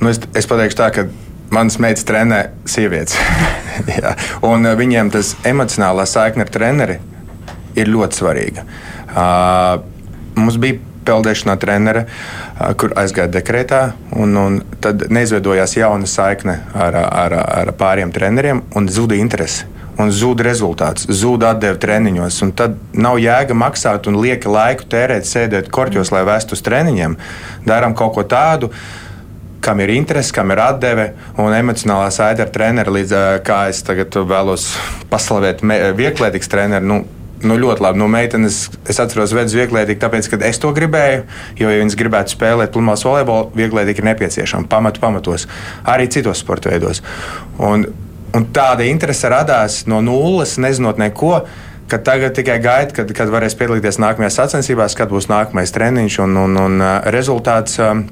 Nu, 0.01 0.12
es, 0.12 0.19
es 0.36 0.50
pateikšu 0.50 0.80
tā, 0.80 0.89
ka 0.94 1.07
manas 1.56 1.77
meitas 1.81 2.06
trenē 2.07 2.42
sievietes. 2.69 3.16
un 4.51 4.68
viņiem 4.77 5.12
tas 5.13 5.36
emocionālā 5.48 6.07
saikne 6.10 6.45
ar 6.45 6.51
treneri 6.51 7.00
ir 7.80 7.92
ļoti 7.92 8.19
svarīga. 8.19 8.66
Uh, 9.16 9.80
mums 10.39 10.60
bija 10.62 10.80
peldēšanā 11.06 11.56
trenere, 11.62 12.06
kur 12.80 12.96
aizgāja 13.00 13.31
dekrētā. 13.38 13.84
Un, 14.18 14.36
un 14.40 14.60
tad 14.84 15.07
neizveidojās 15.13 15.78
jauna 15.80 16.10
saikne 16.10 16.60
ar, 16.74 16.98
ar, 17.06 17.40
ar 17.62 17.74
pāriem 17.78 18.13
treneriem 18.16 18.66
un 18.75 18.92
zuda 18.92 19.18
interese. 19.19 19.69
Un 19.96 20.10
zuda 20.12 20.44
rezultāts, 20.44 21.06
zuda 21.07 21.54
atdeve 21.54 21.80
treniņos. 21.80 22.42
Tad 22.60 22.75
nav 23.00 23.16
jēga 23.24 23.56
maksāt 23.56 24.10
un 24.12 24.19
lieka 24.19 24.52
laiku 24.52 24.90
tērēt, 24.92 25.24
sēdēt 25.30 25.69
korķos, 25.72 26.12
lai 26.12 26.25
vestu 26.28 26.57
uz 26.57 26.63
treniņiem. 26.66 27.16
Darām 27.63 27.96
kaut 27.96 28.12
ko 28.18 28.25
tādu, 28.28 28.74
kam 29.63 29.80
ir 29.80 29.94
interese, 29.96 30.34
kam 30.36 30.51
ir 30.51 30.60
atdeve 30.62 31.08
un 31.40 31.56
emocionālā 31.56 32.10
saite 32.12 32.44
ar 32.44 32.51
treneru. 32.51 32.98
Līdz 32.98 33.16
kā 33.48 33.62
es 33.72 33.80
tagad 33.88 34.20
vēlos 34.27 34.68
paslavēt 35.10 35.63
vieglietīgas 35.63 36.51
treneru. 36.51 36.91
Nu, 36.91 37.00
nu, 37.44 37.58
ļoti 37.60 37.84
labi. 37.84 38.00
Nu, 38.00 38.08
meitenes, 38.12 38.65
es 38.89 39.00
atceros, 39.01 39.34
vedzu 39.36 39.60
vieglietību, 39.60 40.00
tāpēc, 40.01 40.30
ka 40.32 40.39
es 40.48 40.60
to 40.62 40.72
gribēju. 40.75 41.25
Jo, 41.60 41.70
ja 41.74 41.82
viņas 41.82 41.98
gribētu 42.00 42.36
spēlēt 42.36 42.74
pludmales 42.75 43.06
volejbolu, 43.06 43.51
vieglietība 43.58 44.04
ir 44.04 44.10
nepieciešama 44.12 44.70
pamatu 44.72 45.04
pamatos, 45.04 45.48
arī 45.84 46.08
citos 46.12 46.42
sporta 46.44 46.72
veidos. 46.74 47.04
Un, 47.60 47.88
un 48.36 48.50
tāda 48.56 48.88
interese 48.88 49.32
radās 49.32 49.84
no 49.92 50.01
nulles, 50.06 50.58
nezinot 50.62 51.01
neko. 51.01 51.39
Kad 51.86 52.01
tagad 52.01 52.34
tikai 52.34 52.56
gaida, 52.63 52.96
kad, 52.98 53.12
kad 53.13 53.30
varēs 53.30 53.54
piedalīties 53.60 54.00
nākamajās 54.01 54.39
sacensībās, 54.39 54.96
kad 54.98 55.12
būs 55.12 55.27
nākamais 55.30 55.70
treniņš 55.75 56.18
un, 56.24 56.39
un, 56.42 56.58
un 56.58 56.82
uh, 56.82 56.96
rezultāts 57.13 57.77
um, 57.77 58.08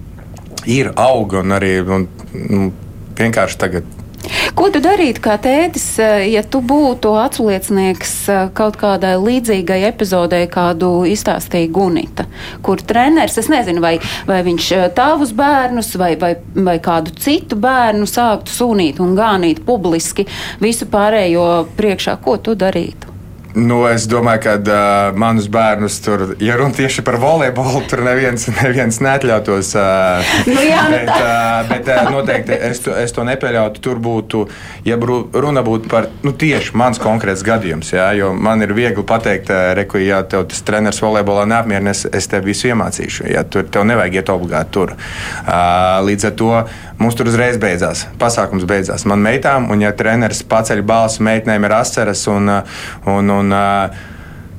ir 0.69 0.91
auga 0.93 1.41
un 1.41 1.55
arī 1.57 1.79
un, 1.81 2.05
un 2.37 2.69
vienkārši 3.17 3.59
tagad 3.63 4.02
Ko 4.55 4.69
tu 4.71 4.79
darītu 4.83 5.21
kā 5.23 5.35
tētis, 5.41 5.85
eh, 5.99 6.27
ja 6.31 6.43
tu 6.43 6.61
būtu 6.63 7.13
atsliecinieks 7.19 8.13
eh, 8.31 8.41
kaut 8.55 8.77
kādai 8.79 9.15
līdzīgai 9.19 9.81
epizodei, 9.89 10.45
kādu 10.51 10.91
izstāstīja 11.09 11.71
Gunita, 11.73 12.27
kur 12.65 12.81
treneris, 12.81 13.37
es 13.41 13.49
nezinu, 13.51 13.83
vai, 13.83 13.95
vai 14.29 14.41
viņš 14.45 14.71
eh, 14.77 14.85
tavus 14.95 15.33
bērnus 15.37 15.93
vai, 15.99 16.13
vai, 16.19 16.35
vai 16.55 16.77
kādu 16.83 17.15
citu 17.19 17.59
bērnu 17.59 18.07
sāktu 18.09 18.53
sūnīt 18.53 19.01
un 19.03 19.17
gānīt 19.19 19.63
publiski 19.67 20.27
visu 20.63 20.87
pārējo 20.91 21.49
priekšā, 21.77 22.19
ko 22.23 22.37
tu 22.37 22.55
darītu? 22.59 23.12
Nu, 23.53 23.83
es 23.85 24.07
domāju, 24.09 24.41
ka 24.47 24.53
uh, 24.57 25.17
manus 25.19 25.45
bērnus 25.51 25.99
tur, 26.01 26.23
ja 26.41 26.55
runa 26.57 26.73
tieši 26.73 27.03
par 27.05 27.19
volejbolu, 27.21 27.83
tur 27.89 28.01
neviens, 28.05 28.47
neviens 28.63 28.97
neatļautos. 29.03 29.73
Uh, 29.77 30.31
nu, 30.49 30.57
jā, 30.65 30.79
nu 30.89 30.95
bet 30.95 31.11
uh, 31.13 31.59
bet 31.69 31.91
uh, 31.93 32.09
noteikti 32.09 32.55
es 32.69 32.81
to, 32.81 32.95
es 32.97 33.13
to 33.13 33.25
nepieļautu. 33.27 33.81
Tur 33.83 33.99
būtu, 34.01 34.45
ja 34.87 34.97
runa 34.97 35.61
būtu 35.65 35.91
par 35.91 36.09
nu, 36.25 36.33
tieši 36.33 36.73
mans 36.79 37.01
konkrēts 37.03 37.43
gadījums, 37.45 37.93
jā, 37.93 38.09
jo 38.17 38.31
man 38.33 38.65
ir 38.65 38.73
viegli 38.73 39.05
pateikt, 39.05 39.51
uh, 39.53 39.73
reku, 39.77 40.01
ja 40.01 40.23
tev 40.25 40.47
tas 40.49 40.65
treneris 40.65 41.01
volejbolā 41.03 41.45
neapmierina, 41.53 41.93
es, 41.93 42.29
tev 42.31 42.47
visu 42.49 42.71
iemācīšu. 42.71 43.29
Ja, 43.33 43.45
tur 43.45 43.69
tev 43.69 43.85
nevajag 43.89 44.17
iet 44.17 44.33
obligāti 44.33 44.73
tur. 44.73 44.95
Uh, 45.43 46.01
līdz 46.07 46.29
ar 46.31 46.35
to 46.41 46.51
mums 47.03 47.17
tur 47.19 47.27
uzreiz 47.29 47.57
beidzās. 47.61 48.05
Pasākums 48.21 48.65
beidzās 48.69 49.05
man 49.09 49.21
meitām, 49.23 49.69
un 49.73 49.81
ja 49.83 49.91
treneris 49.97 50.43
paceļ 50.49 50.81
balsu, 50.87 51.23
meitnēm 51.25 51.65
ir 51.67 51.75
asceras 51.75 52.25
un, 52.31 52.49
un, 53.09 53.33
un 53.33 53.42
Un, 53.43 53.55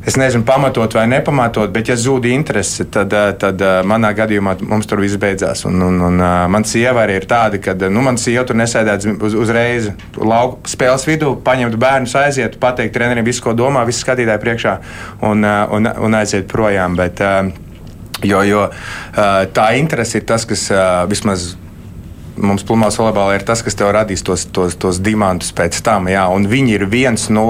Es 0.05 0.19
nezinu, 0.21 0.45
pamatot 0.45 0.93
vai 0.93 1.07
nepamatot, 1.09 1.71
bet, 1.73 1.89
ja 1.89 1.95
zūd 1.97 2.27
interese, 2.29 2.85
tad, 2.93 3.15
tad 3.41 3.63
manā 3.89 4.11
gadījumā 4.13 4.59
mums 4.69 4.85
tur 4.89 5.01
viss 5.01 5.17
beidzās. 5.17 5.63
Un, 5.65 5.81
un, 5.81 5.97
un 6.11 6.19
man 6.53 6.67
sieva 6.69 7.07
arī 7.07 7.15
ir 7.17 7.25
tāda, 7.29 7.57
ka 7.57 7.73
nu, 7.89 8.03
man 8.05 8.21
sieva 8.21 8.45
tur 8.45 8.59
nesēdētu 8.61 9.15
uz, 9.25 9.37
uzreiz 9.47 9.89
lauku 10.21 10.69
spēles 10.69 11.09
vidū, 11.09 11.33
paņemt 11.47 11.79
bērnus, 11.81 12.19
aiziet, 12.21 12.59
pateikt 12.61 12.93
trenerim 12.99 13.25
visu, 13.25 13.47
ko 13.47 13.55
domā, 13.57 13.87
visu 13.89 14.05
skatītāju 14.05 14.43
priekšā 14.45 14.75
un, 15.25 15.41
un, 15.79 15.89
un 15.89 16.19
aiziet 16.21 16.53
projām. 16.53 17.01
Bet, 17.01 17.25
jo, 18.29 18.45
jo 18.45 18.67
tā 19.57 19.71
interese 19.81 20.21
ir 20.21 20.29
tas, 20.29 20.45
kas 20.45 20.69
vismaz 21.09 21.55
mums 22.37 22.69
plūmās 22.69 23.01
volejbolā 23.01 23.39
ir 23.39 23.49
tas, 23.49 23.65
kas 23.65 23.81
tev 23.81 23.89
radīs 23.97 24.21
tos, 24.27 24.45
tos, 24.53 24.77
tos 24.77 25.01
diamantus 25.01 25.55
pēc 25.57 25.81
tam. 25.87 26.13
Jā, 26.13 26.29
un 26.29 26.45
viņi 26.51 26.77
ir 26.77 26.89
viens 26.93 27.31
no 27.33 27.49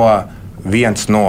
viens 0.65 1.09
no 1.13 1.27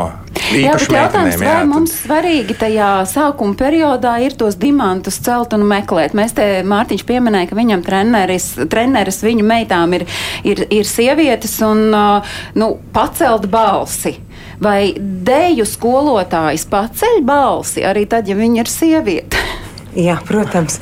Jā, 0.53 0.75
bet 0.75 0.91
jautājums, 0.91 1.37
vai 1.39 1.47
jā, 1.47 1.53
tad... 1.57 1.69
mums 1.71 1.93
svarīgi 2.03 2.55
tajā 2.59 2.89
sākuma 3.09 3.55
periodā 3.57 4.13
ir 4.21 4.35
tos 4.37 4.57
dimantus 4.59 5.17
celt 5.23 5.55
un 5.55 5.65
meklēt? 5.67 6.13
Mēs 6.17 6.35
te 6.37 6.45
Mārtiņš 6.67 7.05
pieminēja, 7.07 7.49
ka 7.49 7.57
viņam 7.57 7.83
treneris, 7.85 8.49
treneris 8.71 9.21
viņu 9.25 9.45
meitām 9.47 9.95
ir, 9.97 10.05
ir, 10.45 10.65
ir 10.69 10.89
sievietes 10.89 11.55
un 11.65 11.87
nu, 12.59 12.69
pacelt 12.95 13.47
balsi. 13.51 14.15
Vai 14.61 14.93
deju 14.99 15.65
skolotājs 15.67 16.67
paceļ 16.71 17.21
balsi 17.27 17.83
arī 17.87 18.05
tad, 18.11 18.29
ja 18.29 18.37
viņa 18.39 18.61
ir 18.61 18.71
sieviete? 18.71 19.45
Jā, 19.95 20.19
protams. 20.27 20.79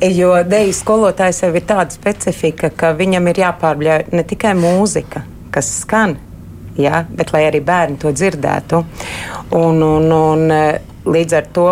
Jo 0.00 0.36
deju 0.46 0.74
skolotājs 0.76 1.42
jau 1.42 1.50
ir 1.56 1.64
tāda 1.66 1.94
specifika, 1.94 2.70
ka 2.70 2.94
viņam 2.96 3.32
ir 3.32 3.42
jāpārbļauj 3.42 4.08
ne 4.14 4.24
tikai 4.28 4.54
mūzika, 4.58 5.24
kas 5.54 5.70
skan, 5.82 6.16
ja, 6.80 7.04
bet 7.08 7.32
lai 7.34 7.46
arī 7.48 7.62
bērni 7.64 8.00
to 8.02 8.12
dzirdētu. 8.14 8.82
Un, 9.56 9.82
un, 9.82 10.08
un, 10.12 10.48
e, 10.50 10.64
līdz 11.06 11.38
ar 11.38 11.52
to 11.54 11.68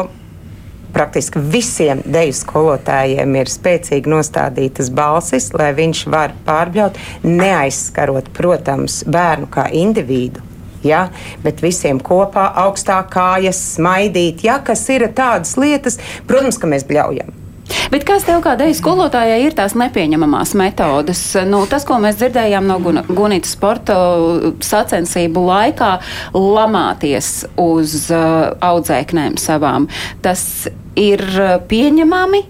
praktiski 0.95 1.43
visiem 1.43 2.03
deju 2.07 2.35
skolotājiem 2.39 3.37
ir 3.41 3.51
spēcīgi 3.51 4.11
nostādītas 4.11 4.91
balsis, 4.95 5.51
lai 5.57 5.73
viņš 5.75 6.05
var 6.15 6.35
pārbaudīt, 6.47 7.01
neaizskarot, 7.27 8.31
protams, 8.37 9.03
bērnu 9.11 9.51
kā 9.51 9.69
individu. 9.75 10.45
Ja, 10.85 11.07
bet 11.41 11.63
visiem 11.65 11.97
kopā 12.05 12.51
augstāk 12.61 13.09
kājas, 13.15 13.63
smaidīt, 13.79 14.45
ja, 14.45 14.59
kas 14.61 14.85
ir 14.93 15.07
tādas 15.17 15.57
lietas, 15.57 15.97
protams, 16.29 16.61
ka 16.61 16.69
mēs 16.69 16.85
bļaujam. 16.85 17.44
Bet 17.93 18.05
kas 18.09 18.27
tev 18.27 18.41
kā 18.45 18.55
deju 18.59 18.75
skolotājai 18.77 19.39
ir 19.45 19.55
tās 19.57 19.77
nepieņemamās 19.79 20.55
metodas? 20.59 21.21
Nu, 21.49 21.63
tas, 21.71 21.87
ko 21.89 21.99
mēs 22.03 22.19
dzirdējām 22.21 22.67
no 22.69 22.79
Gunītas 23.09 23.55
sporta 23.57 23.97
sacensību 24.65 25.45
laikā, 25.49 25.93
lamāties 26.35 27.45
uz 27.61 28.09
uh, 28.13 28.51
audzēknēm 28.65 29.39
savām, 29.41 29.89
tas 30.25 30.67
ir 30.99 31.25
uh, 31.39 31.57
pieņemami. 31.71 32.45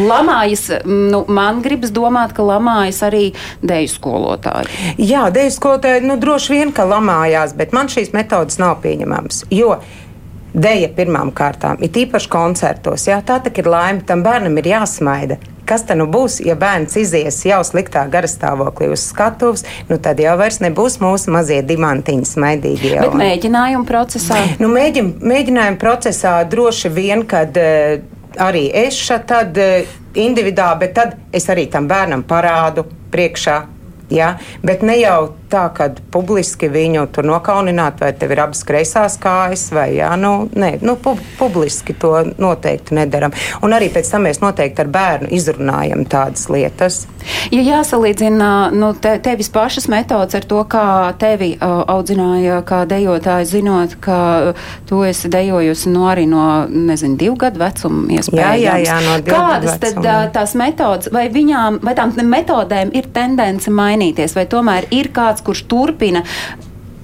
Lamājas, 0.00 0.70
nu, 0.88 1.20
man 1.28 1.58
gribas 1.60 1.90
domāt, 1.92 2.32
ka 2.32 2.46
lamājas 2.48 3.02
arī 3.04 3.26
deju 3.60 3.90
skolotāji. 3.92 4.94
Jā, 4.96 5.26
deju 5.34 5.52
skolotāji, 5.52 6.06
nu, 6.08 6.16
droši 6.20 6.54
vien, 6.54 6.72
ka 6.72 6.86
lamājās, 6.88 7.52
bet 7.58 7.76
man 7.76 7.92
šīs 7.92 8.14
metodas 8.16 8.56
nav 8.62 8.78
pieņemamas. 8.80 9.44
Jo 9.52 9.76
Deja 10.54 10.86
pirmām 10.94 11.32
kārtām, 11.34 11.80
it 11.82 11.96
īpaši 11.98 12.30
koncertos, 12.30 13.08
jā, 13.08 13.18
tā 13.26 13.40
ir 13.50 13.66
laime, 13.66 14.04
tam 14.06 14.22
bērnam 14.22 14.54
ir 14.60 14.70
jāsmaida. 14.70 15.40
Kas 15.66 15.82
tad 15.88 15.98
nu 15.98 16.04
būs, 16.12 16.38
ja 16.44 16.54
bērns 16.60 16.94
izies 17.00 17.40
jau 17.48 17.58
sliktā 17.64 18.04
garastāvoklī 18.12 18.90
uz 18.92 19.02
skatuves, 19.08 19.64
nu 19.88 19.96
tad 19.98 20.20
jau 20.20 20.36
vairs 20.38 20.60
nebūs 20.60 21.00
mūsu 21.02 21.32
mazie 21.34 21.62
diamantiņi 21.66 22.28
smaidīgie. 22.28 22.94
Bet 23.00 23.16
mēģinājumu 23.18 23.88
procesā? 23.88 24.42
Nu, 24.60 24.68
mēģin, 24.70 25.10
mēģinājumu 25.24 25.80
procesā 25.80 26.36
droši 26.46 26.92
vien, 26.92 27.24
kad 27.26 27.56
uh, 27.58 27.96
arī 28.44 28.68
es 28.84 29.00
šeit 29.00 29.32
uh, 29.34 29.96
individuāli, 30.14 30.84
bet 30.84 30.94
tad 31.00 31.16
es 31.34 31.48
arī 31.50 31.66
tam 31.72 31.88
bērnam 31.90 32.22
parādu 32.28 32.86
priekšā. 33.10 33.62
Ja? 34.12 34.34
Bet 34.62 34.84
ne 34.86 35.00
jau 35.00 35.32
tā, 35.54 35.64
ka 35.74 35.88
publiski 36.14 36.68
viņu 36.72 37.06
tur 37.14 37.26
nokaunināt, 37.28 38.00
vai 38.02 38.12
tev 38.18 38.34
ir 38.34 38.44
abas 38.44 38.64
kreisās 38.66 39.18
kājas, 39.22 39.68
vai 39.74 39.88
jā, 39.98 40.10
nu, 40.20 40.48
nē, 40.54 40.76
nu, 40.84 40.96
pub 41.00 41.20
publiski 41.38 41.94
to 41.98 42.12
noteikti 42.40 42.96
nedaram. 42.98 43.34
Un 43.64 43.74
arī 43.76 43.90
pēc 43.94 44.10
tam 44.10 44.26
mēs 44.28 44.42
noteikti 44.42 44.84
ar 44.84 44.90
bērnu 44.94 45.30
izrunājam 45.34 46.04
tādas 46.10 46.48
lietas. 46.52 47.04
Ja 47.52 47.62
jāsalīdzina 47.64 48.50
nu, 48.74 48.90
te, 49.00 49.16
tevis 49.24 49.48
pašas 49.52 49.86
metodas 49.92 50.36
ar 50.36 50.46
to, 50.48 50.60
kā 50.70 50.86
tevi 51.20 51.54
uh, 51.54 51.82
audzināja 51.94 52.60
kā 52.66 52.82
dejotāji, 52.88 53.48
zinot, 53.54 53.96
ka 54.04 54.18
tu 54.88 55.02
esi 55.06 55.30
dejojusi 55.32 55.92
no 55.92 56.08
arī 56.10 56.26
no, 56.28 56.44
nezinu, 56.68 57.16
divu 57.20 57.38
gadu 57.40 57.62
vecuma 57.62 58.04
iespējams. 58.18 58.40
Jā, 58.40 58.52
jā, 58.60 58.76
jā, 58.84 58.98
no 59.04 59.16
Kādas 59.24 59.80
tad 59.82 60.00
uh, 60.02 60.26
tās 60.34 60.54
metodas, 60.58 61.10
vai 61.14 61.26
viņām, 61.32 61.80
vai 61.84 61.96
tām 61.98 62.12
metodēm 62.28 62.92
ir 62.96 63.08
tendence 63.14 63.72
mainīties, 63.72 64.36
vai 64.36 64.46
tomēr 64.50 64.88
ir 64.94 65.10
kāds, 65.14 65.43
kurš 65.44 65.66
turpina 65.70 66.24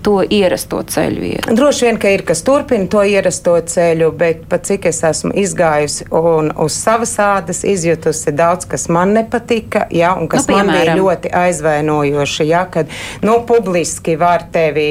to 0.02 0.20
ierasto 0.24 0.80
ceļu 0.88 1.24
iet. 1.28 1.48
Droši 1.56 1.86
vien, 1.86 1.98
ka 2.00 2.10
ir 2.12 2.22
kas 2.26 2.42
turpina 2.46 2.88
to 2.90 3.02
ierasto 3.04 3.56
ceļu, 3.72 4.10
bet 4.16 4.46
pat 4.48 4.64
cik 4.68 4.88
es 4.90 5.02
esmu 5.06 5.34
izgājusi 5.42 6.06
un 6.16 6.50
uz 6.64 6.76
savas 6.76 7.12
ādas 7.20 7.62
izjutusi 7.68 8.32
daudz, 8.36 8.68
kas 8.70 8.88
man 8.92 9.14
nepatika, 9.16 9.86
ja, 9.94 10.14
un 10.16 10.30
kas 10.30 10.48
nu, 10.48 10.54
piemēram. 10.54 10.72
man 10.72 10.80
bija 10.86 10.96
ļoti 10.96 11.34
aizvainojoši, 11.42 12.48
ja, 12.48 12.64
kad 12.72 12.90
nu, 13.26 13.40
publiski 13.48 14.16
var 14.20 14.48
tevi 14.52 14.88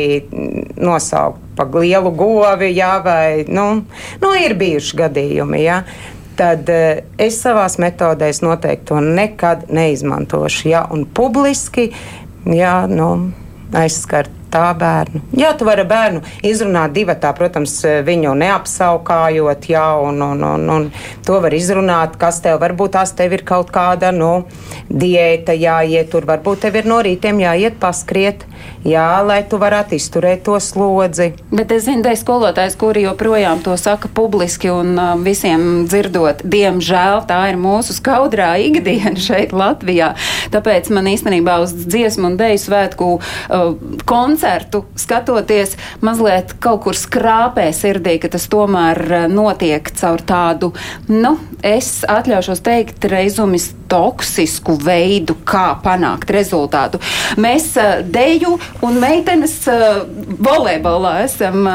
nosaukt 0.78 1.42
par 1.60 1.74
lielu 1.76 2.14
govi, 2.16 2.72
ja, 2.78 2.94
vai 3.04 3.44
nu, 3.50 3.68
nu, 4.22 4.38
ir 4.46 4.56
bijuši 4.60 5.04
gadījumi. 5.04 5.66
Ja 5.66 5.84
tad 6.40 6.70
uh, 6.72 7.02
es 7.20 7.42
savās 7.44 7.76
metodēs 7.84 8.40
noteikti 8.40 8.88
to 8.94 9.02
nekad 9.04 9.66
neizmantošu. 9.76 10.70
Ja, 10.72 10.86
un 10.88 11.04
publiski 11.04 11.90
jā, 12.48 12.88
nu, 12.88 13.32
aizskart 13.76 14.39
tā 14.52 14.70
bērnu. 14.78 15.22
Jā, 15.38 15.54
tu 15.58 15.68
vari 15.68 15.86
bērnu 15.88 16.22
izrunāt 16.46 16.94
divatā, 16.96 17.32
protams, 17.38 17.76
viņu 18.06 18.34
neapsaukājot, 18.40 19.70
jā, 19.72 19.86
un, 20.04 20.22
un, 20.26 20.44
un, 20.44 20.68
un 20.76 20.88
to 21.26 21.40
var 21.44 21.54
izrunāt, 21.56 22.18
kas 22.20 22.42
tev 22.44 22.60
varbūt 22.64 22.96
tās 22.98 23.14
tev 23.18 23.36
ir 23.38 23.46
kaut 23.48 23.72
kāda, 23.74 24.12
nu, 24.16 24.46
diēta 24.90 25.56
jāiet, 25.58 26.10
tur 26.12 26.28
varbūt 26.30 26.66
tev 26.66 26.80
ir 26.82 26.90
no 26.90 27.00
rītiem 27.06 27.42
jāiet 27.44 27.78
paskriet, 27.82 28.46
jā, 28.86 29.08
lai 29.26 29.42
tu 29.50 29.60
varētu 29.62 29.98
izturēt 30.00 30.44
to 30.48 30.58
slodzi. 30.64 31.32
Bet 31.54 31.74
es 31.76 31.86
zinu, 31.88 32.04
dēļ 32.06 32.18
skolotājs, 32.20 32.78
kuri 32.80 33.06
joprojām 33.06 33.64
to 33.66 33.78
saka 33.80 34.10
publiski 34.12 34.72
un 34.74 34.96
uh, 34.98 35.14
visiem 35.24 35.86
dzirdot, 35.90 36.44
diemžēl 36.44 37.24
tā 37.30 37.42
ir 37.52 37.60
mūsu 37.62 37.96
skaudrā 37.98 38.52
ikdiena 38.66 39.16
šeit 39.20 39.54
Latvijā. 39.56 40.14
Tāpēc 40.54 40.90
man 40.96 41.10
īstenībā 41.14 41.60
uz 41.64 41.76
dziesmu 41.86 42.32
un 42.32 42.40
dēļu 42.40 42.62
svētku 42.66 43.12
uh, 43.20 43.74
koncertu 44.10 44.39
koncertu 44.40 44.86
skatoties, 44.96 45.76
mazliet 46.02 46.54
kaut 46.64 46.86
kur 46.86 46.96
skrāpē 46.96 47.70
sirdī, 47.76 48.16
ka 48.24 48.30
tas 48.32 48.48
tomēr 48.48 49.02
eh, 49.12 49.26
notiek 49.28 49.84
caur 50.00 50.24
tādu, 50.24 50.72
nu, 51.12 51.36
es 51.60 52.06
atļaušos 52.08 52.64
teikt, 52.64 53.04
reizumis 53.12 53.74
toksisku 53.92 54.78
veidu, 54.80 55.36
kā 55.44 55.74
panākt 55.84 56.32
rezultātu. 56.32 57.02
Mēs 57.42 57.74
uh, 57.76 58.00
deju 58.06 58.56
un 58.86 59.00
meitenes 59.02 59.56
uh, 59.68 60.06
volejbolā 60.40 61.18
esam. 61.26 61.66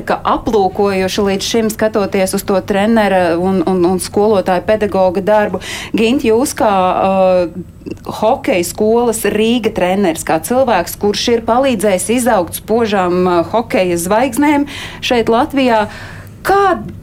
Aplūkojuši 0.00 1.26
līdz 1.26 1.48
šim, 1.48 1.68
skatoties 1.72 2.34
uz 2.38 2.44
to 2.48 2.56
trenera 2.64 3.36
un, 3.38 3.60
un, 3.68 3.84
un 3.88 4.00
skolotāju 4.02 4.64
pedagoga 4.68 5.22
darbu. 5.24 5.60
Gint, 5.96 6.24
jūs 6.24 6.54
kā 6.58 6.72
uh, 6.72 7.52
hokeja 8.22 8.64
skolas 8.64 9.24
Rīga 9.28 9.74
treneris, 9.74 10.24
kā 10.24 10.40
cilvēks, 10.44 10.96
kurš 11.02 11.28
ir 11.36 11.44
palīdzējis 11.48 12.08
izaugt 12.16 12.58
spožām 12.62 13.20
uh, 13.26 13.38
hokeja 13.52 14.00
zvaigznēm 14.00 14.66
šeit 15.04 15.32
Latvijā, 15.32 15.86
kāda 16.46 17.00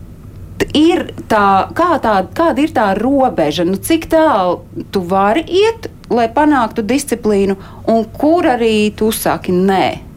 ir 0.75 1.09
tā, 1.29 1.69
kā 1.75 1.95
tā, 2.03 2.15
kāda 2.35 2.63
ir 2.63 2.73
tā 2.75 2.89
robeža, 2.97 3.65
nu, 3.67 3.77
cik 3.77 4.09
tālu 4.11 4.61
tu 4.93 5.01
vari 5.05 5.45
iet, 5.45 5.89
lai 6.09 6.27
panāktu 6.33 6.83
disciplīnu, 6.85 7.57
un 7.89 8.05
kur 8.17 8.47
arī 8.49 8.89
tu 8.97 9.11
saki 9.13 9.53
nē? 9.55 10.08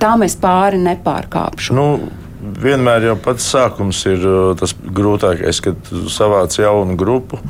Tam 0.00 0.24
es 0.26 0.36
pāri 0.38 0.78
nepārkāpšu? 0.82 1.74
Nu, 1.76 1.86
vienmēr 2.62 3.10
jau 3.10 3.16
pats 3.22 3.46
sākums 3.52 4.00
ir 4.08 4.24
uh, 4.26 4.52
tas 4.58 4.74
grūtākais, 4.74 5.62
kad 5.64 5.90
savāc 6.12 6.54
jaunu 6.58 6.96
grupu, 6.98 7.40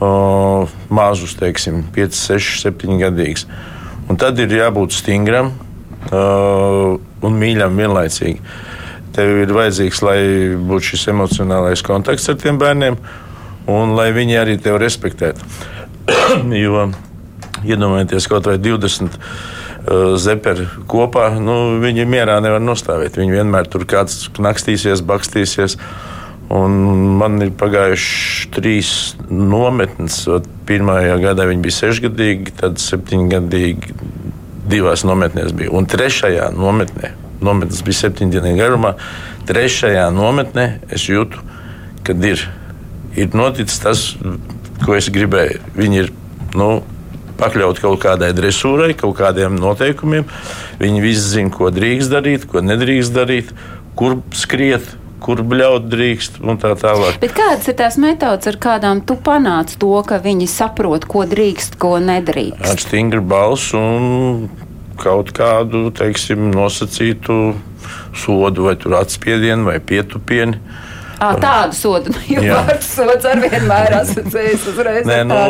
uh, 0.00 0.70
mazus, 0.90 1.36
teiksim, 1.38 1.84
5, 1.94 2.18
6, 2.18 2.60
7 2.66 3.00
gadīgus. 3.04 3.46
Un 4.10 4.18
tad 4.18 4.38
ir 4.42 4.52
jābūt 4.56 4.96
stingram 4.96 5.52
uh, 6.10 6.96
un 6.98 7.38
mīļam 7.42 7.78
vienlaicīgi. 7.78 8.40
Tev 9.14 9.42
ir 9.42 9.54
vajadzīgs, 9.54 10.02
lai 10.06 10.18
būtu 10.54 10.92
šis 10.92 11.08
emocionālais 11.10 11.82
kontakts 11.86 12.28
ar 12.30 12.38
tiem 12.38 12.58
bērniem, 12.60 12.98
un 13.70 13.94
lai 13.98 14.10
viņi 14.14 14.38
arī 14.38 14.58
tevi 14.62 14.82
respektētu. 14.82 15.46
jo 16.64 16.90
iedomājieties, 17.66 18.26
kaut 18.30 18.46
vai 18.48 18.58
20 18.62 19.10
uh, 19.10 19.32
zeperi 20.20 20.66
kopā, 20.90 21.30
nu, 21.40 21.80
viņi 21.82 22.06
mierā 22.08 22.38
nevar 22.44 22.62
nostāvēt. 22.62 23.18
Viņi 23.20 23.38
vienmēr 23.38 23.68
tur 23.70 23.86
kāds 23.88 24.28
nakstīsies, 24.38 25.04
bakstīsies. 25.06 25.78
Un 26.50 26.74
man 27.20 27.38
ir 27.44 27.52
pagājuši 27.54 28.50
trīs 28.56 28.92
nometnes. 29.30 30.24
Pirmajā 30.66 31.16
gadā 31.22 31.46
viņi 31.50 31.64
bija 31.64 31.78
sešgadīgi, 31.78 32.56
tad 32.58 32.80
septiņgadīgi 32.82 33.94
divās 34.70 35.04
nometnēs 35.06 35.54
bija. 35.56 35.72
Un 35.74 35.86
trešajā 35.90 36.50
nometnē, 36.54 37.12
nometnes 37.42 37.82
bija 37.86 38.02
septiņdienu 38.04 38.56
garumā, 38.58 38.94
trešajā 39.48 40.08
nometnē 40.14 40.66
es 40.94 41.06
jūtu, 41.10 41.42
kad 42.06 42.22
ir, 42.26 42.42
ir 43.18 43.34
noticis 43.38 43.82
tas, 43.82 44.04
ko 44.84 44.96
es 44.98 45.10
gribēju. 45.12 45.62
Viņi 45.78 46.02
ir 46.04 46.12
nu, 46.58 46.70
pakļauti 47.40 47.84
kaut 47.84 48.00
kādai 48.04 48.30
dresūrai, 48.36 48.94
kaut 48.98 49.16
kādiem 49.18 49.58
noteikumiem. 49.60 50.26
Viņi 50.80 51.04
visi 51.04 51.26
zina, 51.36 51.52
ko 51.54 51.70
drīkst 51.74 52.12
darīt, 52.12 52.48
ko 52.50 52.62
nedrīkst 52.64 53.16
darīt, 53.16 53.54
kur 53.98 54.20
skriet. 54.36 54.96
Kur 55.20 55.42
bļaut 55.44 55.84
drīkst, 55.92 56.38
un 56.48 56.56
tā 56.56 56.70
tālāk. 56.80 57.18
Bet 57.20 57.34
kādas 57.36 57.66
ir 57.68 57.74
tās 57.76 57.98
metodas, 58.00 58.48
ar 58.48 58.56
kādām 58.56 59.02
tu 59.04 59.18
panāc 59.20 59.74
to, 59.76 59.90
ka 60.08 60.16
viņi 60.24 60.46
saprot, 60.48 61.04
ko 61.04 61.26
drīkst, 61.28 61.76
ko 61.76 61.98
nedrīkst? 62.00 62.64
Ar 62.64 62.80
stingru 62.80 63.20
balsu 63.20 63.76
un 63.76 64.48
kaut 65.00 65.34
kādu, 65.36 65.90
teiksim, 65.92 66.48
nosacītu 66.54 67.36
sodu, 68.16 68.64
vai 68.70 68.76
tur 68.80 68.96
atspiedienu, 69.00 69.68
vai 69.68 69.76
pietupienu. 69.80 70.56
À, 71.20 71.34
tādu 71.36 71.76
sodu, 71.76 72.14
jo 72.32 72.40
vārds 72.48 72.94
sods 72.96 73.28
ar 73.28 73.40
vienmēr 73.44 73.96
asociējas 74.02 74.68
uzreiz. 74.72 75.08
Nē, 75.08 75.20
nu, 75.28 75.40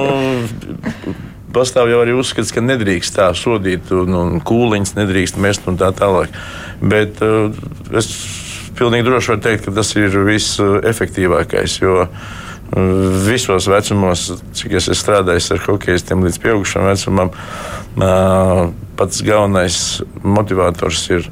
pastāv 1.54 1.90
jau 1.90 2.00
arī 2.02 2.14
uzskats, 2.18 2.52
ka 2.54 2.62
nedrīkst 2.64 3.16
tā 3.18 3.30
sodīt, 3.36 3.90
un, 3.94 4.14
un 4.16 4.42
kūliņus 4.46 4.94
nedrīkst 4.98 5.40
mest 5.42 5.66
un 5.70 5.78
tā 5.80 5.90
tālāk. 5.96 6.34
Bet 6.80 7.22
uh, 7.24 7.50
es 7.96 8.10
pilnīgi 8.78 9.08
droši 9.08 9.34
varu 9.34 9.44
teikt, 9.46 9.66
ka 9.66 9.74
tas 9.80 9.90
ir 9.98 10.14
visefektīvākais. 10.28 11.80
Jo 11.82 12.06
uh, 12.06 12.30
visos 13.26 13.68
vecumos, 13.70 14.28
cik 14.56 14.78
es 14.78 14.88
esmu 14.88 15.00
strādājis 15.02 15.52
ar 15.56 15.66
hokeistiem 15.66 16.24
līdz 16.26 16.40
pieaugušam 16.44 16.88
vecumam, 16.88 17.34
uh, 17.34 18.64
pats 19.00 19.22
galvenais 19.26 19.82
motivators 20.22 21.06
ir, 21.12 21.30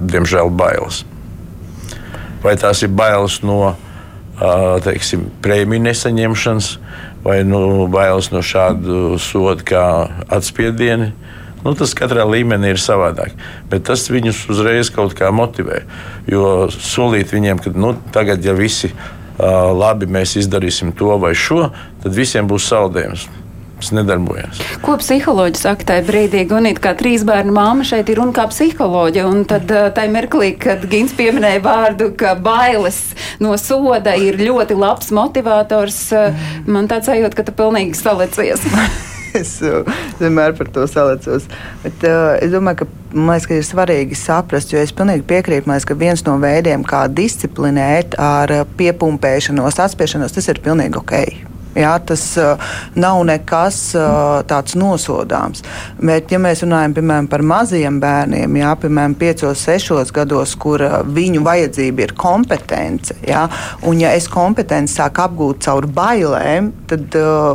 diemžēl, 0.00 0.50
bailes 0.50 1.04
vai 2.42 2.56
tās 2.56 2.82
ir 2.84 2.92
bailes 2.96 3.40
no 3.44 3.74
teiksim, 4.84 5.26
prēmiju 5.44 5.84
nesaņemšanas, 5.84 6.70
vai 7.24 7.40
nu, 7.44 7.86
bailes 7.92 8.30
no 8.32 8.42
šāda 8.44 9.18
soda 9.20 9.64
kā 9.66 9.84
atspiedieni. 10.32 11.12
Nu, 11.60 11.74
tas 11.76 11.92
katrā 11.96 12.24
līmenī 12.24 12.72
ir 12.72 12.80
savādāk. 12.80 13.34
Bet 13.68 13.84
tas 13.90 14.06
viņus 14.08 14.46
uzreiz 14.52 14.88
kaut 14.94 15.12
kā 15.18 15.28
motivē. 15.34 15.82
Jo 16.30 16.70
solīt 16.72 17.34
viņiem, 17.34 17.60
ka 17.60 17.72
nu, 17.76 17.92
tagad, 18.14 18.40
ja 18.44 18.54
visi 18.56 18.88
uh, 18.94 19.68
labi 19.76 20.08
mēs 20.08 20.38
izdarīsim 20.40 20.94
to 20.96 21.18
vai 21.20 21.34
šo, 21.36 21.68
tad 22.00 22.16
visiem 22.16 22.48
būs 22.48 22.70
saldējums. 22.72 23.28
Tas 23.80 23.94
nedarbojas. 23.96 24.60
Ko 24.84 24.98
psiholoģi 25.00 25.56
saka 25.56 25.86
tajā 25.88 26.04
brīdī? 26.04 26.44
Gunīt, 26.50 26.82
kā 26.84 26.92
trīs 26.98 27.24
bērnu 27.24 27.54
māma 27.56 27.86
šeit 27.88 28.10
ir 28.12 28.20
un 28.20 28.34
kā 28.36 28.44
psiholoģija. 28.50 29.24
Un 29.24 29.46
tad 29.48 29.70
tajā 29.70 30.12
mirklī, 30.12 30.52
kad 30.60 30.84
Gins 30.90 31.14
pieminēja 31.16 31.62
vārdu, 31.64 32.10
ka 32.20 32.34
bailes 32.36 33.00
no 33.40 33.56
soda 33.60 34.12
ir 34.20 34.36
ļoti 34.40 34.76
labs 34.76 35.08
motivators, 35.16 36.02
man 36.68 36.90
tāds 36.92 37.08
sajūta, 37.08 37.38
ka 37.38 37.48
tu 37.48 37.56
pilnīgi 37.56 37.96
salicies. 37.96 38.68
es 39.40 39.56
vienmēr 40.20 40.54
par 40.58 40.70
to 40.74 40.86
salicos. 40.90 41.46
Bet, 41.84 42.04
uh, 42.06 42.34
es 42.42 42.52
domāju, 42.52 42.82
ka, 42.82 42.88
liekas, 43.16 43.46
ka 43.48 43.58
ir 43.58 43.66
svarīgi 43.66 44.18
saprast, 44.18 44.74
jo 44.74 44.82
es 44.82 44.94
pilnīgi 44.96 45.26
piekrītu, 45.30 45.70
liekas, 45.70 45.88
ka 45.88 45.98
viens 45.98 46.24
no 46.26 46.36
veidiem, 46.42 46.84
kā 46.86 47.06
disciplinēt 47.12 48.18
ar 48.20 48.60
piepumpēšanos, 48.80 49.80
atspiešanos, 49.86 50.36
tas 50.36 50.52
ir 50.52 50.62
pilnīgi 50.64 51.00
ok. 51.00 51.49
Jā, 51.78 51.92
tas 52.02 52.22
uh, 52.40 52.70
nav 52.98 53.20
nekas 53.28 53.78
uh, 53.94 54.40
tāds 54.50 54.74
nosodāms. 54.78 55.62
Bet, 56.02 56.32
ja 56.34 56.40
mēs 56.42 56.64
runājam 56.64 56.96
piemēram, 56.98 57.28
par 57.30 57.44
maziem 57.46 58.00
bērniem, 58.02 58.58
jā, 58.58 58.72
piemēram, 58.82 59.14
5, 59.20 59.44
6 59.54 60.14
gados, 60.16 60.56
kur 60.58 60.82
uh, 60.82 61.00
viņu 61.06 61.44
vajadzība 61.46 62.08
ir 62.08 62.16
kompetence, 62.18 63.14
jā, 63.26 63.46
un 63.86 64.02
ja 64.02 64.14
es 64.18 64.26
kompetenci 64.30 64.98
sāku 64.98 65.22
apgūt 65.28 65.62
caur 65.68 65.86
bailēm, 65.94 66.72
tad 66.90 67.20
uh, 67.20 67.54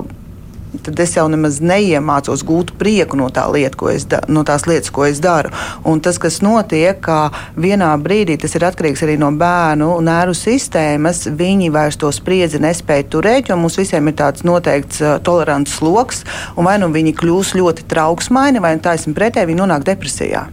tad 0.83 0.99
es 0.99 1.15
jau 1.17 1.25
nemaz 1.31 1.61
neiemācos 1.63 2.43
gūt 2.47 2.73
prieku 2.79 3.19
no, 3.19 3.29
tā 3.33 3.45
lieta, 3.51 3.93
da, 4.09 4.21
no 4.27 4.43
tās 4.47 4.67
lietas, 4.67 4.91
ko 4.93 5.05
es 5.07 5.21
daru. 5.23 5.51
Un 5.87 6.01
tas, 6.03 6.19
kas 6.21 6.41
notiek, 6.45 6.99
ka 7.03 7.29
vienā 7.59 7.91
brīdī 8.01 8.37
tas 8.41 8.55
ir 8.57 8.67
atkarīgs 8.67 9.05
arī 9.05 9.17
no 9.21 9.31
bērnu 9.35 9.91
nervu 10.05 10.35
sistēmas, 10.37 11.25
viņi 11.37 11.71
vairs 11.75 11.99
to 12.01 12.11
spriedzi 12.15 12.61
nespēja 12.63 13.09
turēt, 13.15 13.49
jo 13.49 13.59
mums 13.59 13.79
visiem 13.79 14.11
ir 14.11 14.17
tāds 14.19 14.45
noteikts 14.47 15.01
uh, 15.03 15.17
tolerants 15.23 15.79
sloks, 15.79 16.23
un 16.55 16.67
vai 16.67 16.77
nu 16.81 16.91
viņi 16.93 17.15
kļūs 17.19 17.55
ļoti 17.59 17.89
trauksmaini, 17.91 18.63
vai 18.63 18.77
taisni 18.83 19.15
pretēji 19.17 19.51
viņi 19.53 19.63
nonāk 19.63 19.87
depresijā. 19.87 20.47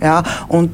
Ja? 0.00 0.20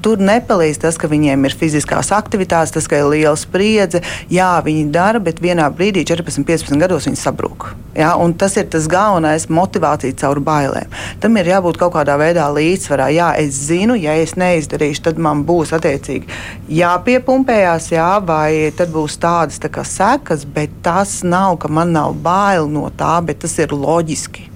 Tur 0.02 0.22
nepalīdz 0.22 0.80
tas, 0.82 0.98
ka 0.98 1.10
viņiem 1.10 1.46
ir 1.46 1.56
fiziskās 1.58 2.12
aktivitātes, 2.14 2.74
tas, 2.74 2.88
ka 2.90 3.00
ir 3.00 3.10
liela 3.12 3.36
spriedze. 3.38 4.02
Jā, 4.32 4.54
viņi 4.64 4.88
dara, 4.94 5.22
bet 5.22 5.42
vienā 5.42 5.68
brīdī, 5.72 6.04
14, 6.08 6.46
15 6.48 6.82
gados, 6.82 7.06
viņi 7.08 7.20
sabrūk. 7.20 7.70
Ja? 7.96 8.14
Un 8.20 8.34
tas 8.38 8.56
ir 8.60 8.68
tas 8.72 8.88
galvenais 8.90 9.48
motivācija 9.52 10.16
caur 10.22 10.42
bailēm. 10.44 10.90
Tam 11.22 11.38
ir 11.38 11.52
jābūt 11.52 11.78
kaut 11.80 11.94
kādā 11.96 12.16
veidā 12.20 12.48
līdzsvarā. 12.52 13.10
Jā, 13.14 13.32
es 13.40 13.58
zinu, 13.68 13.96
ja 13.98 14.16
es 14.20 14.34
neizdarīšu, 14.40 15.06
tad 15.08 15.20
man 15.22 15.44
būs 15.48 15.74
attiecīgi 15.76 16.30
jāpiepumpējās, 16.72 17.90
jā, 17.94 18.10
vai 18.26 18.72
tad 18.76 18.92
būs 18.94 19.18
tādas 19.22 19.60
tā 19.62 19.70
kā 19.72 19.84
sekas, 19.86 20.46
bet 20.48 20.74
tas 20.84 21.20
nav, 21.26 21.58
ka 21.62 21.70
man 21.72 21.94
nav 21.94 22.16
bail 22.24 22.70
no 22.70 22.88
tā, 22.96 23.16
bet 23.26 23.42
tas 23.44 23.58
ir 23.62 23.74
loģiski. 23.76 24.48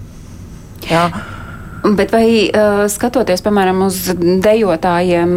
Jā. 0.90 1.09
Bet 1.94 2.11
vai 2.11 2.51
skatoties, 2.90 3.42
piemēram, 3.44 3.85
uz 3.87 3.99
dejotājiem, 4.42 5.35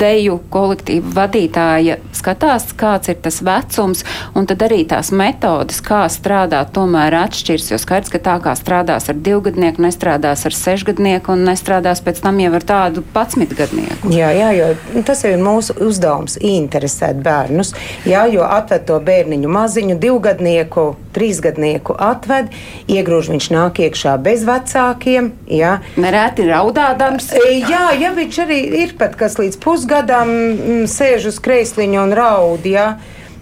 deju 0.00 0.38
kolektīvu 0.52 1.10
vadītāja 1.16 1.98
skatās, 2.16 2.70
kāds 2.78 3.10
ir 3.12 3.18
tas 3.24 3.42
vecums, 3.44 4.04
un 4.38 4.48
tad 4.48 4.62
arī 4.64 4.82
tās 4.88 5.10
metodas, 5.12 5.82
kā 5.84 6.04
strādāt, 6.12 6.72
tomēr 6.76 7.18
atšķirs, 7.18 7.68
jo 7.74 7.80
skaidrs, 7.82 8.12
ka 8.14 8.22
tā 8.24 8.36
kā 8.44 8.54
strādās 8.56 9.10
ar 9.12 9.18
divgadnieku, 9.26 9.84
nestrādās 9.84 10.46
ar 10.48 10.56
sešgadnieku 10.56 11.34
un 11.34 11.44
nestrādās 11.50 12.00
pēc 12.06 12.22
tam 12.24 12.40
jau 12.40 12.54
ar 12.56 12.66
tādu 12.70 13.04
patsmitgadnieku. 13.12 14.12
Jā, 14.14 14.30
jā, 14.36 14.52
jo 14.56 15.02
tas 15.06 15.24
ir 15.28 15.36
mūsu 15.42 15.76
uzdevums 15.86 16.38
interesēt 16.40 17.20
bērnus, 17.26 17.74
jā, 18.08 18.24
jo 18.32 18.46
atved 18.46 18.86
to 18.88 19.00
bērniņu 19.04 19.52
maziņu, 19.58 19.98
divgadnieku, 20.00 20.88
trīsgadnieku 21.16 21.96
atved, 22.00 22.52
iegrūž 22.92 23.32
viņš 23.34 23.50
nāk 23.54 23.80
iekšā 23.86 24.16
bez 24.22 24.44
vecākiem, 24.48 25.32
jā, 25.50 25.65
Ja? 25.66 25.74
Nereti 26.00 26.46
raudādams. 26.48 27.32
E, 27.34 27.58
jā, 27.66 27.90
ja 27.98 28.14
viņš 28.16 28.40
arī 28.46 28.62
ir 28.84 28.96
pat 29.00 29.18
kas 29.18 29.38
līdz 29.40 29.60
pusgadam 29.62 30.30
mm, 30.30 30.88
sēž 30.90 31.30
uz 31.32 31.42
kreisliņa 31.42 32.02
un 32.06 32.16
raud. 32.16 32.66
Ja? 32.70 32.94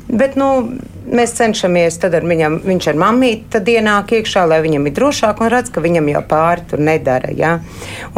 Bet, 0.08 0.36
nu, 0.40 0.50
mēs 1.04 1.34
cenšamies, 1.38 1.98
tad 2.00 2.14
ar 2.16 2.24
viņam, 2.28 2.58
viņš 2.64 2.88
ar 2.92 2.98
mammīti 3.00 3.60
ienāk 3.74 4.14
iekšā, 4.18 4.44
lai 4.48 4.60
viņam 4.64 4.88
ir 4.88 4.96
drošāk 4.96 5.42
un 5.42 5.50
redz, 5.52 5.72
ka 5.72 5.82
viņam 5.84 6.08
jau 6.12 6.22
pāri 6.28 6.64
tur 6.70 6.82
nedara. 6.84 7.32
Ja? 7.34 7.58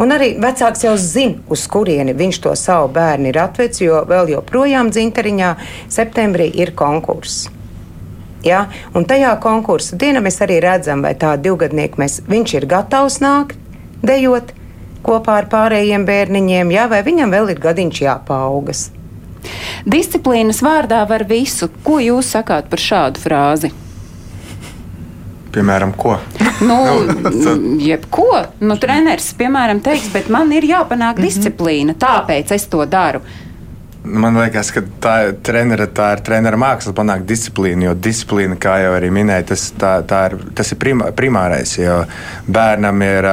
Un 0.01 0.15
arī 0.15 0.33
vecāks 0.41 0.85
jau 0.87 0.95
zina, 0.99 1.41
uz 1.51 1.67
kurieni 1.71 2.15
viņš 2.17 2.41
to 2.43 2.55
savu 2.59 2.91
bērnu 2.95 3.31
ir 3.31 3.41
atvedis, 3.43 3.83
jo 3.83 4.01
vēl 4.07 4.33
joprojām 4.35 4.91
dzinteriņā 4.93 5.53
septembrī 5.99 6.49
ir 6.55 6.73
konkurss. 6.77 7.47
Ja? 8.45 8.67
Un 8.95 9.07
tajā 9.09 9.33
konkursu 9.43 9.97
dienā 9.99 10.21
mēs 10.23 10.39
arī 10.45 10.61
redzam, 10.63 11.03
vai 11.05 11.15
tā 11.19 11.35
divgadnieka 11.41 11.99
mēs, 12.03 12.21
viņš 12.29 12.59
ir 12.59 12.69
gatavs 12.69 13.19
nākt, 13.23 13.57
dejot 14.05 14.53
kopā 15.07 15.41
ar 15.41 15.49
pārējiem 15.51 16.05
bērniņiem, 16.07 16.71
jā, 16.75 16.85
vai 16.91 17.01
viņam 17.05 17.33
vēl 17.33 17.53
ir 17.53 17.63
gadiņš 17.63 18.03
jāpaugas. 18.03 18.87
Disciplīnas 19.87 20.61
vārdā 20.65 21.03
var 21.07 21.23
visu. 21.29 21.69
Ko 21.85 22.01
jūs 22.03 22.33
sakāt 22.35 22.67
par 22.71 22.81
šādu 22.83 23.21
frāzi? 23.23 23.71
Piemēram, 25.55 25.93
ko? 25.97 26.17
Nu, 26.61 26.77
jebko. 27.89 28.43
Nu, 28.59 28.75
treneris, 28.81 29.31
piemēram, 29.39 29.79
teiks, 29.85 30.11
bet 30.13 30.27
man 30.33 30.51
ir 30.53 30.67
jāpanāk 30.67 31.17
mhm. 31.17 31.25
disciplīna, 31.25 31.95
tāpēc 31.97 32.53
es 32.57 32.67
to 32.71 32.83
daru. 32.89 33.23
Man 34.07 34.37
liekas, 34.39 34.69
ka 34.71 34.83
tā 35.03 35.15
trenera, 35.43 35.87
tā 35.91 36.13
ir 36.15 36.21
trenera 36.27 36.59
māksla 36.59 36.93
panākt 36.95 37.27
disciplīnu, 37.27 37.89
jo 37.89 37.95
disciplīna, 38.07 38.55
kā 38.61 38.77
jau 38.83 38.93
arī 38.95 39.09
minēja, 39.13 39.49
tas, 39.51 39.67
tā, 39.79 39.97
tā 40.07 40.21
ir, 40.29 40.37
tas 40.55 40.71
ir 40.71 40.79
primā, 40.79 41.11
primārais. 41.17 41.73
Jo 41.81 41.99
bērnam 42.47 43.03
ir 43.03 43.27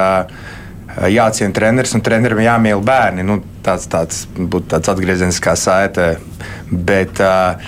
jāciena 1.11 1.55
treneris 1.55 1.95
un 1.97 2.03
trenerim 2.05 2.43
jāmīl 2.45 2.83
bērni. 2.85 3.27
Nu, 3.27 3.41
tāds, 3.65 3.87
tāds 3.91 4.25
būtu 4.37 4.71
tāds 4.75 4.91
atgriezeniskā 4.93 5.55
saite. 5.59 6.15
Bet 6.71 7.23
uh, 7.23 7.61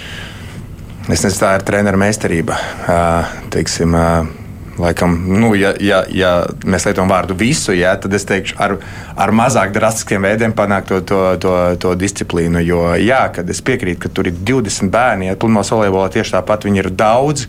es 1.06 1.22
nezinu, 1.22 1.38
tā 1.40 1.54
ir 1.58 1.66
treneru 1.66 2.00
meistarība. 2.00 2.58
Uh, 2.86 3.38
teiksim, 3.54 3.96
uh, 3.96 4.45
Laikam, 4.78 5.14
nu, 5.40 5.54
ja, 5.56 5.70
ja, 5.80 6.02
ja 6.12 6.30
mēs 6.68 6.84
lietojam 6.84 7.08
vārdu 7.08 7.36
visu, 7.38 7.72
ja, 7.72 7.94
tad 7.96 8.12
es 8.16 8.26
teikšu, 8.28 8.58
ar, 8.60 8.74
ar 9.16 9.32
mazāk 9.32 9.72
drastiskiem 9.72 10.26
veidiem 10.26 10.52
panākt 10.56 10.90
to, 10.90 10.98
to, 11.00 11.20
to, 11.40 11.54
to 11.80 11.94
disciplīnu. 11.96 12.60
Jo, 12.66 12.82
jā, 13.00 13.22
kad 13.32 13.48
es 13.52 13.62
piekrītu, 13.64 14.02
ka 14.04 14.12
tur 14.12 14.28
ir 14.28 14.36
20 14.36 14.92
bērni, 14.92 15.30
ja 15.30 15.38
pludmales 15.40 15.72
volejbolā 15.72 16.10
tieši 16.12 16.36
tāpat 16.36 16.68
viņi 16.68 16.82
ir 16.82 16.90
daudz, 16.92 17.46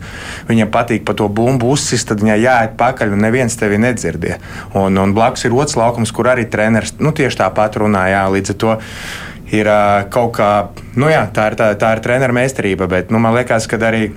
viņiem 0.48 0.72
patīk 0.72 1.04
pa 1.04 1.16
to 1.18 1.28
bumbu 1.28 1.74
uzsist, 1.76 2.08
tad 2.08 2.24
viņai 2.24 2.38
jāiet 2.40 2.78
pakaļ 2.80 3.12
un 3.12 3.24
neviens 3.26 3.60
tevi 3.60 3.80
nedzirdē. 3.84 4.38
Un, 4.80 4.96
un 4.96 5.12
blakus 5.16 5.44
ir 5.44 5.56
otrs 5.56 5.76
laukums, 5.76 6.14
kur 6.16 6.32
arī 6.32 6.48
treneris 6.48 6.96
nu, 6.96 7.12
tieši 7.12 7.42
tāpat 7.42 7.76
runā. 7.82 8.08
Jā, 8.08 8.24
līdz 8.32 8.54
ar 8.54 8.60
to 8.64 8.78
ir 9.52 9.68
uh, 9.68 10.08
kaut 10.12 10.32
kā, 10.40 10.50
nu 10.96 11.12
jā, 11.12 11.26
tā 11.34 11.50
ir, 11.52 11.60
tā, 11.60 11.70
tā 11.80 11.92
ir 11.96 12.04
treneru 12.04 12.36
meistarība, 12.36 12.88
bet 12.88 13.12
nu, 13.12 13.20
man 13.20 13.36
liekas, 13.36 13.68
ka 13.68 13.80
arī 13.88 14.08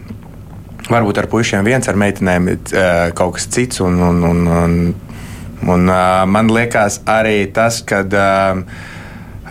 varbūt 0.89 1.22
ar 1.22 1.28
puikiem 1.32 1.67
viens, 1.67 1.88
ar 1.88 2.00
meitenēm 2.00 2.50
uh, 2.52 3.10
kaut 3.17 3.38
kas 3.38 3.50
cits. 3.52 3.82
Un, 3.86 4.00
un, 4.02 4.24
un, 4.28 4.48
un, 4.48 4.78
un, 5.67 5.89
uh, 5.89 6.24
man 6.30 6.52
liekas, 6.54 7.02
arī 7.10 7.46
tas, 7.54 7.82
ka 7.86 8.04
uh, 8.08 8.63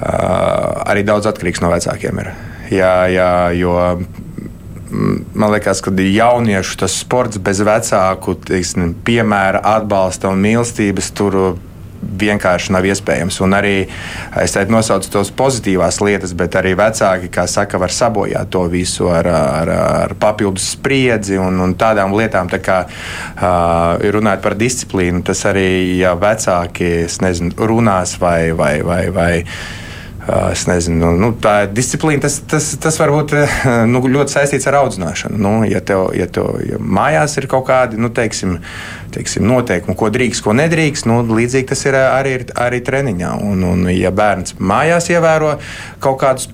arī 0.01 1.05
daudz 1.07 1.29
atkarīgs 1.31 1.63
no 1.63 1.71
vecākiem 1.73 2.25
ir. 2.25 2.33
Jā, 2.71 2.95
jā, 3.11 3.31
jo 3.59 3.75
man 5.35 5.53
liekas, 5.55 5.81
ka 5.83 5.93
jauniešu 5.95 6.89
sports 6.91 7.39
bez 7.43 7.61
vecāku 7.67 8.35
teiksim, 8.47 8.95
piemēra, 9.07 9.63
atbalsta 9.77 10.31
un 10.31 10.43
mīlestības 10.43 11.11
tur 11.15 11.39
vienkārši 12.01 12.73
nav 12.75 12.87
iespējams. 12.89 13.41
Un 13.45 13.57
arī 13.57 13.75
es 14.41 14.55
teiktu, 14.55 14.73
nosaucu 14.75 15.11
tos 15.13 15.33
pozitīvās 15.37 16.01
lietas, 16.05 16.35
bet 16.37 16.57
arī 16.61 16.75
vecāki, 16.79 17.31
kā 17.33 17.47
saka, 17.51 17.81
var 17.81 17.95
sabojāt 17.95 18.51
to 18.53 18.65
visu 18.73 19.11
ar, 19.13 19.29
ar, 19.29 19.75
ar 20.05 20.17
papildus 20.21 20.73
spriedzi 20.77 21.39
un, 21.41 21.61
un 21.61 21.77
tādām 21.79 22.15
lietām. 22.17 22.51
Tā 22.51 22.63
kā 22.65 22.81
uh, 22.87 24.11
runājot 24.17 24.45
par 24.45 24.57
disciplīnu, 24.61 25.25
tas 25.27 25.45
arī, 25.51 25.69
ja 26.01 26.17
vecāki 26.19 27.07
nezinu, 27.21 27.55
runās 27.59 28.17
vai. 28.21 28.51
vai, 28.57 28.75
vai, 28.87 29.05
vai 29.15 29.33
Es 30.29 30.67
nezinu, 30.69 31.15
nu, 31.17 31.31
tā 31.41 31.65
ir 31.65 31.71
disciplīna. 31.73 32.21
Tas, 32.27 32.37
tas, 32.49 32.67
tas 32.83 32.99
var 33.01 33.13
būt 33.15 33.33
nu, 33.89 34.03
ļoti 34.05 34.35
saistīts 34.35 34.69
ar 34.69 34.77
audzināšanu. 34.83 35.41
Nu, 35.41 35.53
ja 35.65 35.81
tev, 35.81 36.11
ja 36.17 36.27
tev 36.29 36.59
ja 36.67 36.77
mājās 36.77 37.39
ir 37.41 37.49
kaut 37.51 37.65
kādi 37.71 38.01
nu, 38.01 38.11
teiksim, 38.13 38.59
teiksim, 39.15 39.47
noteikumi, 39.49 39.97
ko 39.97 40.11
drīkst, 40.13 40.45
ko 40.45 40.53
nedrīkst, 40.59 41.09
nu, 41.09 41.23
līdzīgi 41.25 41.71
tas 41.73 41.85
ir 41.89 41.97
arī, 42.03 42.35
arī 42.53 42.83
treniņā. 42.85 43.33
Un, 43.49 43.65
un, 43.73 43.87
ja 43.95 44.13
bērns 44.13 44.59
mājās 44.61 45.09
ievēro 45.15 45.55
kaut 46.05 46.21
kādus 46.21 46.51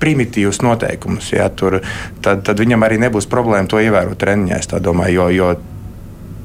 primitīvus 0.00 0.62
noteikumus, 0.64 1.28
ja, 1.34 1.50
tur, 1.52 1.82
tad, 2.24 2.40
tad 2.46 2.62
viņam 2.62 2.86
arī 2.86 2.96
nebūs 3.02 3.28
problēma 3.28 3.68
to 3.68 3.82
ievērot 3.84 4.16
treniņā. 4.22 4.62
Es 4.62 4.72
domāju, 4.80 5.28
jo, 5.28 5.28
jo 5.36 5.50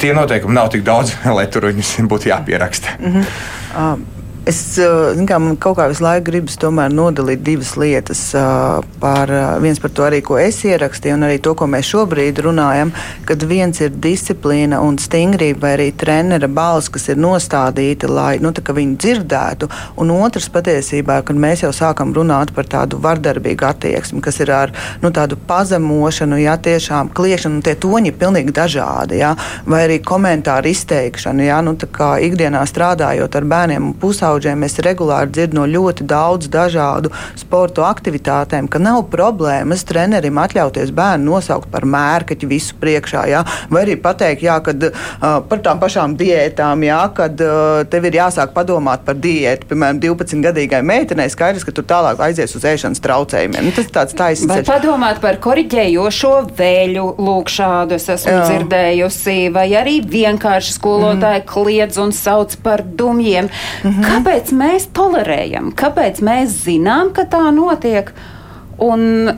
tie 0.03 0.11
noteikumi 0.17 0.59
nav 0.59 0.73
tik 0.75 0.83
daudz, 0.83 1.15
lai 1.37 1.47
tur 1.47 1.71
viņus 1.71 1.95
būtu 2.11 2.33
jāpieraksta. 2.33 2.99
Mm 2.99 3.15
-hmm. 3.15 3.39
um. 3.79 4.05
Es 4.45 4.59
kā, 4.77 5.37
kaut 5.57 5.73
kā 5.79 5.87
visu 5.89 6.03
laiku 6.05 6.27
gribas 6.27 6.59
nodalīt 6.93 7.41
divas 7.41 7.71
lietas. 7.81 8.19
Par, 9.01 9.31
viens 9.63 9.79
par 9.81 9.89
to 9.89 10.03
arī, 10.05 10.19
ko 10.21 10.37
es 10.37 10.59
ierakstīju, 10.61 11.15
un 11.17 11.25
arī 11.25 11.39
to, 11.41 11.55
ko 11.57 11.65
mēs 11.65 11.89
šobrīd 11.89 12.43
runājam. 12.45 12.91
Kad 13.25 13.41
viens 13.49 13.81
ir 13.81 13.95
disciplīna 13.97 14.83
un 14.85 14.99
stingrība, 15.01 15.63
vai 15.63 15.71
arī 15.79 15.87
trenera 15.97 16.45
balss, 16.45 16.91
kas 16.93 17.09
ir 17.09 17.17
nostādīta, 17.17 18.05
lai 18.05 18.35
nu, 18.37 18.51
viņi 18.53 18.93
dzirdētu, 19.01 19.69
un 20.03 20.13
otrs 20.13 20.51
patiesībā, 20.53 21.23
kad 21.25 21.41
mēs 21.41 21.65
jau 21.65 21.73
sākam 21.73 22.13
runāt 22.13 22.53
par 22.53 22.69
tādu 22.69 23.01
vardarbīgu 23.01 23.65
attieksmi, 23.65 24.21
kas 24.21 24.37
ir 24.45 24.53
ar 24.53 24.75
nu, 25.01 25.09
tādu 25.09 25.41
pazemošanu, 25.49 26.37
jā, 26.43 26.53
tiešām 26.69 27.09
kliešanu, 27.17 27.57
un 27.57 27.65
tie 27.65 27.73
toņi 27.81 28.13
ir 28.13 28.21
pilnīgi 28.21 28.53
dažādi, 28.53 29.23
jā, 29.23 29.33
vai 29.65 29.87
arī 29.87 29.97
komentāru 30.05 30.69
izteikšanu, 30.69 31.49
jā, 31.49 31.59
nu, 31.65 31.73
ikdienā 32.29 32.61
strādājot 32.69 33.41
ar 33.41 33.51
bērniem 33.55 33.89
un 33.89 33.97
pusauģiem 33.97 34.34
pusauģiem 34.35 34.59
mēs 34.65 34.79
regulāri 34.83 35.31
dzirdam 35.31 35.61
no 35.61 35.65
ļoti 35.69 36.05
daudz 36.09 36.49
dažādu 36.51 37.11
sporta 37.39 37.85
aktivitātēm, 37.87 38.67
ka 38.67 38.79
nav 38.79 39.05
problēmas 39.11 39.85
trenerim 39.87 40.37
atļauties 40.41 40.91
bērnu 40.95 41.31
nosaukt 41.31 41.69
par 41.71 41.85
mērkaķi 41.87 42.49
visu 42.49 42.75
priekšā. 42.81 43.25
Jā? 43.31 43.43
Vai 43.71 43.85
arī 43.85 43.95
pateikt, 44.01 44.43
jā, 44.43 44.57
kad, 44.65 44.89
uh, 44.89 45.39
par 45.47 45.61
tām 45.63 45.79
pašām 45.79 46.17
diētām, 46.19 46.83
jā, 46.83 46.99
kad 47.15 47.39
uh, 47.39 47.85
tev 47.87 48.09
ir 48.09 48.19
jāsāk 48.19 48.51
padomāt 48.55 49.05
par 49.07 49.15
diētu. 49.15 49.69
Piemēram, 49.69 50.01
12-gadīgai 50.03 50.81
meitenei 50.83 51.29
skaidrs, 51.31 51.63
ka 51.63 51.71
tur 51.75 51.87
tālāk 51.87 52.19
aizies 52.27 52.55
uz 52.57 52.67
ēšanas 52.67 53.03
traucējumiem. 53.05 53.69
Nu, 53.69 53.73
tas 53.75 53.87
tāds 53.93 54.17
taisnīgs. 54.17 54.51
Vai 54.51 54.67
padomāt 54.67 55.21
par 55.23 55.39
koriģējošo 55.43 56.33
vēļu, 56.59 57.07
lūk, 57.23 57.53
šādu 57.55 57.95
es 57.95 58.09
esmu 58.17 58.35
jā. 58.35 58.43
dzirdējusi, 58.51 59.37
vai 59.55 59.69
arī 59.79 59.97
vienkārši 60.03 60.75
skolotāji 60.75 61.43
mm. 61.43 61.47
kliedz 61.53 62.01
un 62.03 62.11
sauc 62.15 62.57
par 62.65 62.83
dumjiem. 62.83 63.47
Mm 63.85 63.95
-hmm 63.95 64.24
kāpēc 64.25 64.53
mēs 64.57 64.87
tolerējam, 64.95 65.69
kāpēc 65.77 66.21
mēs 66.25 66.63
zinām, 66.65 67.13
ka 67.13 67.27
tā 67.29 67.51
notiek. 67.53 68.09
Un, 68.81 69.29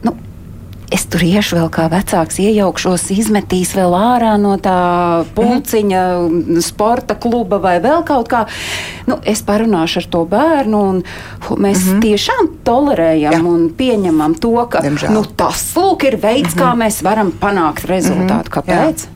nu, 0.00 0.12
es 0.88 1.04
tur 1.12 1.20
iešu 1.26 1.58
vēl 1.58 1.68
kā 1.68 1.90
vecāks, 1.92 2.40
iejaukšos, 2.40 3.10
izmetīs 3.12 3.74
vēl 3.76 3.92
ārā 3.92 4.32
no 4.40 4.56
tā 4.56 5.26
pulciņa, 5.36 6.02
mm 6.16 6.40
-hmm. 6.40 6.64
sporta 6.64 7.14
kluba 7.14 7.60
vai 7.60 7.76
vēl 7.84 8.00
kaut 8.08 8.32
kā. 8.32 8.46
Nu, 9.06 9.20
es 9.22 9.44
parunāšu 9.44 10.00
ar 10.00 10.10
to 10.10 10.24
bērnu, 10.24 10.80
un 10.80 11.02
mēs 11.60 11.84
mm 11.84 11.92
-hmm. 11.92 12.00
tiešām 12.00 12.48
tolerējam 12.64 13.32
Jā. 13.32 13.44
un 13.44 13.70
pieņemam 13.76 14.40
to, 14.40 14.66
ka 14.66 14.80
Diemžēl. 14.80 15.10
nu, 15.12 15.24
tas 15.36 15.74
lūk, 15.76 16.04
ir 16.04 16.16
veids, 16.16 16.54
mm 16.54 16.60
-hmm. 16.60 16.64
kā 16.64 16.76
mēs 16.76 17.02
varam 17.02 17.32
panākt 17.32 17.84
rezultātu. 17.84 18.48
Mm 18.48 18.52
-hmm. 18.52 18.54
Kāpēc? 18.56 19.04
Jā. 19.04 19.13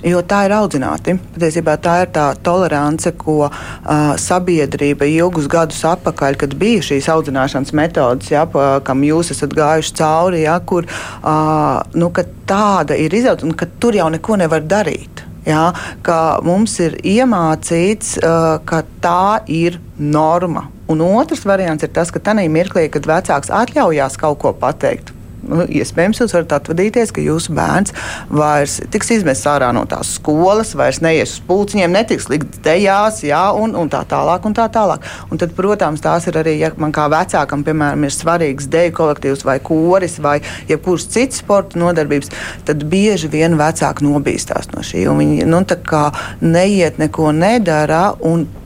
Jo 0.00 0.22
tā 0.24 0.46
ir 0.46 0.54
audzināti. 0.56 1.12
Patiesībā 1.34 1.74
tā 1.84 1.98
ir 2.04 2.12
tā 2.14 2.30
tolerance, 2.44 3.10
ko 3.20 3.50
uh, 3.50 4.12
sabiedrība 4.16 5.04
ilgus 5.12 5.48
gadus 5.50 5.82
atpakaļ, 5.84 6.38
kad 6.40 6.56
bija 6.60 6.80
šīs 6.86 7.10
audzināšanas 7.12 7.74
metodes, 7.76 8.30
ja, 8.32 8.46
pa, 8.48 8.78
kam 8.84 9.04
jūs 9.04 9.34
esat 9.34 9.52
gājuši 9.56 9.96
cauri, 10.00 10.44
ja, 10.46 10.56
kur 10.64 10.88
uh, 10.88 11.82
nu, 11.92 12.08
tāda 12.48 12.96
ir 12.96 13.12
izaugsme 13.12 13.52
un 13.52 13.58
ka 13.60 13.68
tur 13.80 13.98
jau 14.00 14.08
neko 14.12 14.40
nevar 14.40 14.64
darīt. 14.64 15.26
Ja, 15.44 15.70
mums 16.44 16.74
ir 16.84 16.96
iemācīts, 17.04 18.16
uh, 18.20 18.56
ka 18.64 18.82
tā 19.04 19.40
ir 19.52 19.80
norma. 20.00 20.68
Un 20.90 21.04
otrs 21.04 21.44
variants 21.46 21.84
ir 21.84 21.92
tas, 21.94 22.10
ka 22.12 22.20
tajā 22.24 22.48
mirklī, 22.52 22.88
kad 22.92 23.08
vecāks 23.08 23.52
atļaujās 23.52 24.16
kaut 24.20 24.40
ko 24.42 24.52
pateikt, 24.56 25.12
nu, 25.46 25.64
iespējams, 25.80 26.20
jūs 26.22 26.34
varat 26.36 26.54
atvadīties, 26.58 27.12
ka 27.14 27.24
jūsu 27.24 27.54
bērns 27.56 27.94
vairs 28.30 28.78
tiks 28.92 29.12
izmests 29.16 29.48
ārā 29.50 29.70
no 29.76 29.84
tās 29.90 30.14
skolas, 30.18 30.74
vairs 30.78 31.00
neies 31.04 31.36
uz 31.36 31.44
pulciņiem, 31.48 31.94
netiks 31.94 32.28
likt 32.32 32.60
dejās, 32.64 33.22
jā, 33.26 33.42
un, 33.56 33.74
un 33.78 33.90
tā 33.92 34.02
tālāk. 34.08 34.46
Un 34.46 34.56
tā 34.56 34.66
tālāk. 34.72 35.04
Un 35.30 35.40
tad, 35.40 35.54
protams, 35.56 36.02
tās 36.04 36.26
ir 36.30 36.38
arī, 36.40 36.56
ja 36.60 36.70
man 36.80 36.94
kā 36.96 37.06
vecākam, 37.12 37.64
piemēram, 37.66 38.06
ir 38.06 38.14
svarīgs 38.14 38.68
deju 38.70 38.94
kolektīvs 38.98 39.44
vai 39.46 39.58
koris 39.64 40.18
vai 40.22 40.38
jebkurš 40.70 41.08
cits 41.14 41.42
sporta 41.44 41.80
nodarbības, 41.80 42.32
tad 42.68 42.84
bieži 42.90 43.30
vien 43.32 43.56
vecāki 43.60 44.06
nobīstās 44.06 44.72
no 44.74 44.84
šī. 44.86 45.06
Viņi 45.20 45.46
nu, 45.48 45.60
neiet 46.40 46.98
neko 47.00 47.32
nedara, 47.36 48.14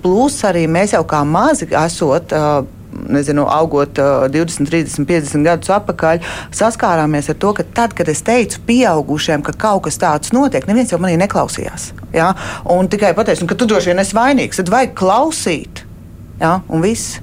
plus 0.05 0.41
arī 0.47 0.67
mēs 0.71 0.95
jau 0.95 1.05
kā 1.09 1.25
mazi 1.27 1.69
esot. 1.71 2.35
Uh, 2.35 2.74
nezinu, 3.09 3.47
augot 3.51 3.99
uh, 4.03 4.27
20, 4.33 4.69
30, 4.71 5.07
50 5.09 5.47
gadus 5.47 5.73
atpakaļ, 5.75 6.23
saskārāmies 6.55 7.31
ar 7.33 7.39
to, 7.43 7.53
ka 7.59 7.67
tad, 7.77 7.97
kad 7.99 8.11
es 8.13 8.25
teicu 8.27 8.63
pieaugušiem, 8.69 9.45
ka 9.47 9.57
kaut 9.67 9.87
kas 9.89 10.01
tāds 10.01 10.35
notiek, 10.37 10.67
neviens 10.71 10.95
jau 10.95 11.01
manī 11.03 11.19
neklausījās. 11.21 11.93
Ja? 12.15 12.33
Un 12.71 12.91
tikai 12.93 13.15
pateicu, 13.17 13.49
ka 13.51 13.59
tu 13.59 13.69
droši 13.71 13.93
vien 13.93 14.03
esi 14.03 14.17
vainīgs, 14.17 14.61
tad 14.63 14.73
vajag 14.73 14.97
klausīt. 14.99 15.85
Ja? 16.41 16.59
Un 16.69 16.85
viss. 16.85 17.21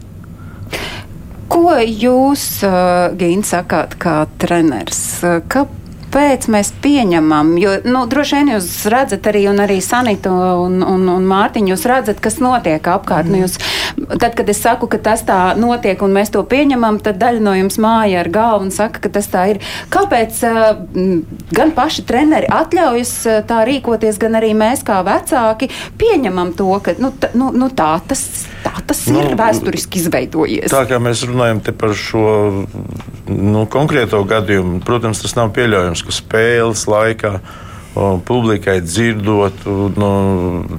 Ko 1.51 1.75
jūs, 1.83 2.47
uh, 2.63 3.11
Gīna, 3.19 3.43
sakāt 3.47 3.97
kā 3.99 4.21
treneris? 4.39 5.03
Kāpēc? 5.51 5.80
Kāpēc 6.11 6.47
mēs 6.51 6.73
pieņemam, 6.83 7.53
jo 7.61 7.77
nu, 7.87 8.03
droši 8.09 8.35
vien 8.35 8.49
jūs 8.55 8.67
redzat 8.91 9.27
arī, 9.31 9.45
un 9.47 9.61
arī 9.63 9.79
Sanita 9.83 10.31
un, 10.59 10.81
un, 10.83 11.07
un 11.07 11.27
Mārtiņa, 11.27 11.71
jūs 11.71 11.85
redzat, 11.87 12.19
kas 12.19 12.41
notiek 12.43 12.83
apkārt. 12.83 13.29
Mm. 13.29 13.31
Nu, 13.31 13.45
jūs 13.45 13.55
tad, 14.19 14.35
kad 14.35 14.49
es 14.51 14.59
saku, 14.61 14.89
ka 14.91 14.99
tas 14.99 15.23
tā 15.27 15.39
notiek 15.59 16.01
un 16.03 16.11
mēs 16.15 16.33
to 16.33 16.43
pieņemam, 16.43 16.99
tad 17.03 17.19
daļa 17.21 17.43
no 17.43 17.55
jums 17.55 17.79
māja 17.81 18.21
ar 18.25 18.31
galvu 18.33 18.67
un 18.67 18.75
saka, 18.75 19.05
ka 19.05 19.13
tas 19.15 19.29
tā 19.31 19.45
ir. 19.53 19.61
Kāpēc 19.93 20.41
uh, 20.47 20.83
gan 21.55 21.71
paši 21.77 22.05
treneri 22.07 22.49
atļaujas 22.51 23.13
uh, 23.29 23.39
tā 23.47 23.63
rīkoties, 23.69 24.19
gan 24.21 24.35
arī 24.41 24.51
mēs 24.57 24.83
kā 24.87 24.99
vecāki 25.07 25.71
pieņemam 26.01 26.51
to, 26.59 26.71
ka 26.83 26.97
nu, 26.99 27.13
t, 27.15 27.31
nu, 27.39 27.53
nu, 27.55 27.71
tā 27.71 27.93
tas, 28.07 28.25
tā 28.65 28.73
tas 28.87 29.05
nu, 29.07 29.23
ir 29.23 29.37
vēsturiski 29.39 30.01
izveidojies? 30.03 30.71
Tā 30.73 30.83
kā 30.89 30.99
mēs 31.03 31.23
runājam 31.29 31.63
par 31.79 31.95
šo 31.95 32.25
nu, 33.31 33.65
konkrēto 33.71 34.21
gadījumu, 34.27 34.81
protams, 34.85 35.23
tas 35.23 35.37
nav 35.37 35.53
pieļaujams, 35.55 36.00
ka 36.07 36.15
spēles 36.15 36.87
laikā 36.89 37.37
publikai 38.25 38.81
dzirdot, 38.81 39.65
nu, 39.95 40.09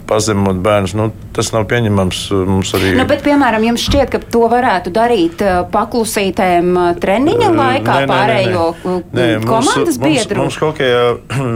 pazemot 0.08 0.56
bērnus. 0.64 0.94
Nu, 0.96 1.10
tas 1.36 1.50
nav 1.52 1.66
pieņemams 1.68 2.20
mums 2.48 2.72
arī. 2.78 2.94
Nu, 2.96 3.04
bet, 3.08 3.20
piemēram, 3.24 3.66
jums 3.68 3.84
šķiet, 3.84 4.12
ka 4.14 4.20
to 4.32 4.46
varētu 4.48 4.92
darīt 4.94 5.44
paklusītēm 5.74 6.78
treniņa 7.02 7.50
laikā 7.52 7.96
nē, 7.98 8.06
nē, 8.06 8.08
pārējo 8.08 8.64
nē, 8.80 8.96
nē. 9.12 9.26
komandas 9.44 9.98
mums, 10.00 10.06
biedru? 10.06 10.40
Mums, 10.40 10.56
mums 10.56 10.60
hokejā 10.64 11.02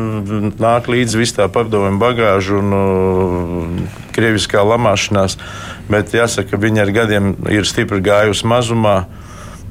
nāk 0.67 0.91
līdzi 0.93 1.23
viss 1.23 1.39
tā 1.39 1.49
padomju 1.53 1.97
bagāžu 2.05 2.61
un 2.61 2.77
uh, 2.77 3.97
krieviskā 4.17 4.61
lamāšanās, 4.61 5.39
bet 5.89 6.13
jāsaka, 6.17 6.61
viņi 6.61 6.85
ar 6.85 6.93
gadiem 7.01 7.33
ir 7.49 7.65
stipri 7.69 8.05
gājusi 8.05 8.45
mazumā, 8.53 8.99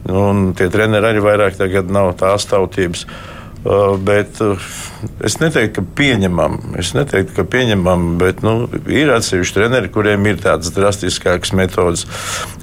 un 0.10 0.50
tie 0.58 0.66
treneri 0.74 1.14
arī 1.14 1.22
vairāk 1.30 1.62
tagad 1.62 1.94
nav 1.94 2.16
tās 2.18 2.50
tautības. 2.50 3.06
Uh, 3.06 3.35
bet 4.06 4.40
uh, 4.46 4.62
es 5.26 5.40
neteiktu, 5.42 5.82
ka 5.82 5.96
pieņemam. 5.98 6.60
Es 6.82 6.94
neteiktu, 6.98 7.34
ka 7.38 7.46
pieņemam, 7.50 8.08
bet 8.22 8.44
nu, 8.46 8.70
ir 8.92 9.14
atsevišķi 9.16 9.58
treneri, 9.58 9.92
kuriem 9.94 10.26
ir 10.30 10.40
tādas 10.44 10.74
drastiskākas 10.76 11.56
metodas, 11.58 12.06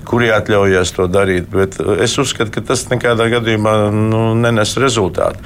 kuri 0.08 0.30
atļaujas 0.34 0.94
to 0.96 1.08
darīt. 1.10 1.50
Bet 1.52 1.80
uh, 1.82 1.96
es 2.02 2.16
uzskatu, 2.22 2.54
ka 2.54 2.64
tas 2.72 2.86
nekādā 2.92 3.28
gadījumā 3.34 3.76
nu, 3.94 4.24
nenes 4.38 4.76
rezultātu. 4.80 5.42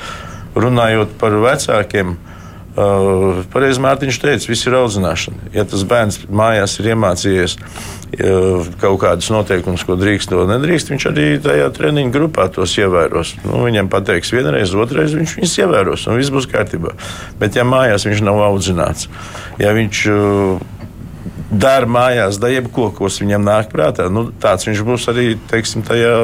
Runājot 0.57 1.19
par 1.21 1.37
vecākiem, 1.43 2.17
uh, 2.17 2.36
Uh, 2.77 3.39
Pareizi 3.49 3.81
Mārtiņš 3.81 4.19
teica, 4.21 4.49
viss 4.51 4.67
ir 4.69 4.75
audzināšana. 4.77 5.49
Ja 5.55 5.63
tas 5.65 5.81
bērns 5.89 6.19
mājās 6.29 6.75
ir 6.77 6.91
iemācījies 6.93 7.55
uh, 7.57 8.67
kaut 8.83 8.99
kādus 9.01 9.31
noteikumus, 9.33 9.87
ko 9.89 9.97
drīkst, 9.97 10.29
to 10.29 10.45
nedrīkst, 10.51 10.93
viņš 10.93 11.07
arī 11.09 11.27
tajā 11.41 11.71
treniņu 11.79 12.13
grupā 12.13 12.51
tos 12.53 12.77
ievēros. 12.77 13.33
Nu, 13.47 13.63
viņam 13.65 13.89
pateiks 13.93 14.35
vienreiz, 14.37 14.77
otrreiz, 14.77 15.17
viņš 15.17 15.39
viņus 15.39 15.57
ievēros 15.65 16.05
un 16.05 16.21
viss 16.21 16.35
būs 16.35 16.51
kārtībā. 16.53 16.93
Bet 17.41 17.57
ja 17.57 17.65
mājās 17.65 18.05
viņš 18.05 18.25
nav 18.29 18.45
audzināts, 18.51 19.09
ja 19.63 19.73
viņš 19.77 20.05
uh, 20.13 20.76
dara 21.51 21.87
mājās, 21.87 22.41
da 22.43 22.51
jebko, 22.51 22.91
kas 22.97 23.21
viņam 23.23 23.45
nāk 23.47 23.71
prātā, 23.73 24.09
nu, 24.13 24.27
tāds 24.43 24.67
viņš 24.67 24.83
būs 24.87 25.07
arī, 25.13 25.27
teiksim, 25.51 25.85
tajā 25.87 26.15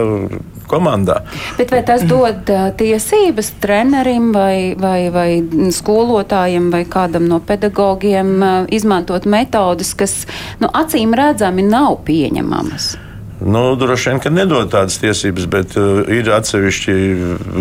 komandā. 0.70 1.20
Bet 1.58 1.72
vai 1.74 1.82
tas 1.86 2.04
dod 2.08 2.48
uh, 2.50 2.70
tiesības 2.78 3.52
trenerim 3.62 4.30
vai, 4.34 4.74
vai, 4.78 5.10
vai 5.14 5.28
skolotājiem 5.74 6.70
vai 6.72 6.82
kādam 6.88 7.28
no 7.30 7.38
pedagogiem 7.44 8.34
uh, 8.40 8.50
izmantot 8.72 9.28
metodas, 9.28 9.94
kas 9.94 10.22
nu, 10.62 10.70
acīm 10.72 11.14
redzami 11.18 11.66
nav 11.66 12.02
pieņemamas? 12.08 12.94
Nu, 13.42 13.72
droši 13.74 14.12
vien, 14.12 14.18
ka 14.22 14.30
nedod 14.30 14.68
tādas 14.70 15.00
tiesības, 15.02 15.46
bet 15.50 15.78
uh, 15.78 16.02
ir 16.10 16.30
atsevišķi 16.34 16.98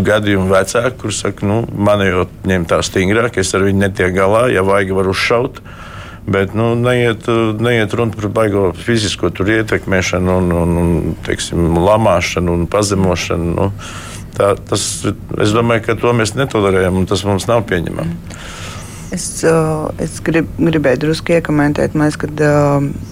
gadījumi 0.08 0.50
vecāki, 0.50 0.98
kuriem 1.04 1.20
saka, 1.20 1.48
nu, 1.50 1.62
man 1.74 2.06
jau 2.06 2.28
ņem 2.50 2.68
tā 2.70 2.82
stingrāk, 2.86 3.42
es 3.42 3.54
ar 3.58 3.66
viņu 3.66 3.86
netieku 3.86 4.18
galā, 4.18 4.46
ja 4.54 4.66
vajag, 4.66 4.94
var 4.98 5.10
uzšaut. 5.14 5.62
Uh, 5.62 5.88
Bet 6.28 6.54
nu, 6.54 6.76
neiet, 6.78 7.26
neiet 7.60 7.94
runa 7.98 8.14
par 8.14 8.30
baigo 8.30 8.70
fizisko 8.78 9.32
ietekmēšanu, 9.32 10.38
un, 10.38 10.52
un, 10.54 10.78
un 10.78 11.16
teiksim, 11.26 11.74
lamāšanu 11.82 12.54
un 12.60 12.68
pazemošanu. 12.70 13.54
Nu, 13.58 13.72
tā, 14.38 14.54
tas, 14.70 14.86
es 15.42 15.56
domāju, 15.56 15.88
ka 15.88 15.98
to 15.98 16.14
mēs 16.14 16.36
netolerējam, 16.38 17.02
un 17.02 17.10
tas 17.10 17.26
mums 17.26 17.50
nav 17.50 17.66
pieņemami. 17.72 18.20
Es, 19.12 19.26
es 20.00 20.22
grib, 20.24 20.48
gribēju 20.56 21.02
drusku 21.02 21.34
iekomentēt, 21.36 21.98
mēs, 22.00 22.16
kad 22.22 22.46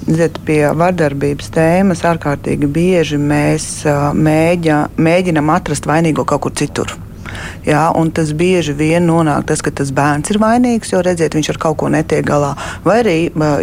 ziet, 0.08 0.38
pie 0.48 0.62
vardarbības 0.80 1.52
tēmas 1.58 2.06
ārkārtīgi 2.08 2.70
bieži 2.72 3.20
mēs 3.20 3.68
mēģa, 4.16 4.80
mēģinam 4.96 5.52
atrast 5.58 5.90
vainīgo 5.90 6.24
kaut 6.30 6.46
kur 6.46 6.56
citur. 6.56 6.96
Jā, 7.68 7.88
tas 8.16 8.34
bieži 8.34 8.74
vien 8.74 9.08
nonāk 9.08 9.48
tas, 9.50 9.64
ka 9.66 9.72
tas 9.72 9.94
bērns 9.96 10.34
ir 10.34 10.42
vainīgs, 10.42 10.94
jo 10.94 11.04
redziet, 11.06 11.38
viņš 11.38 11.54
ar 11.56 11.62
kaut 11.62 11.80
ko 11.82 11.90
netiek 11.94 12.26
galā, 12.26 12.56
vai 12.84 13.02
arī 13.04 13.18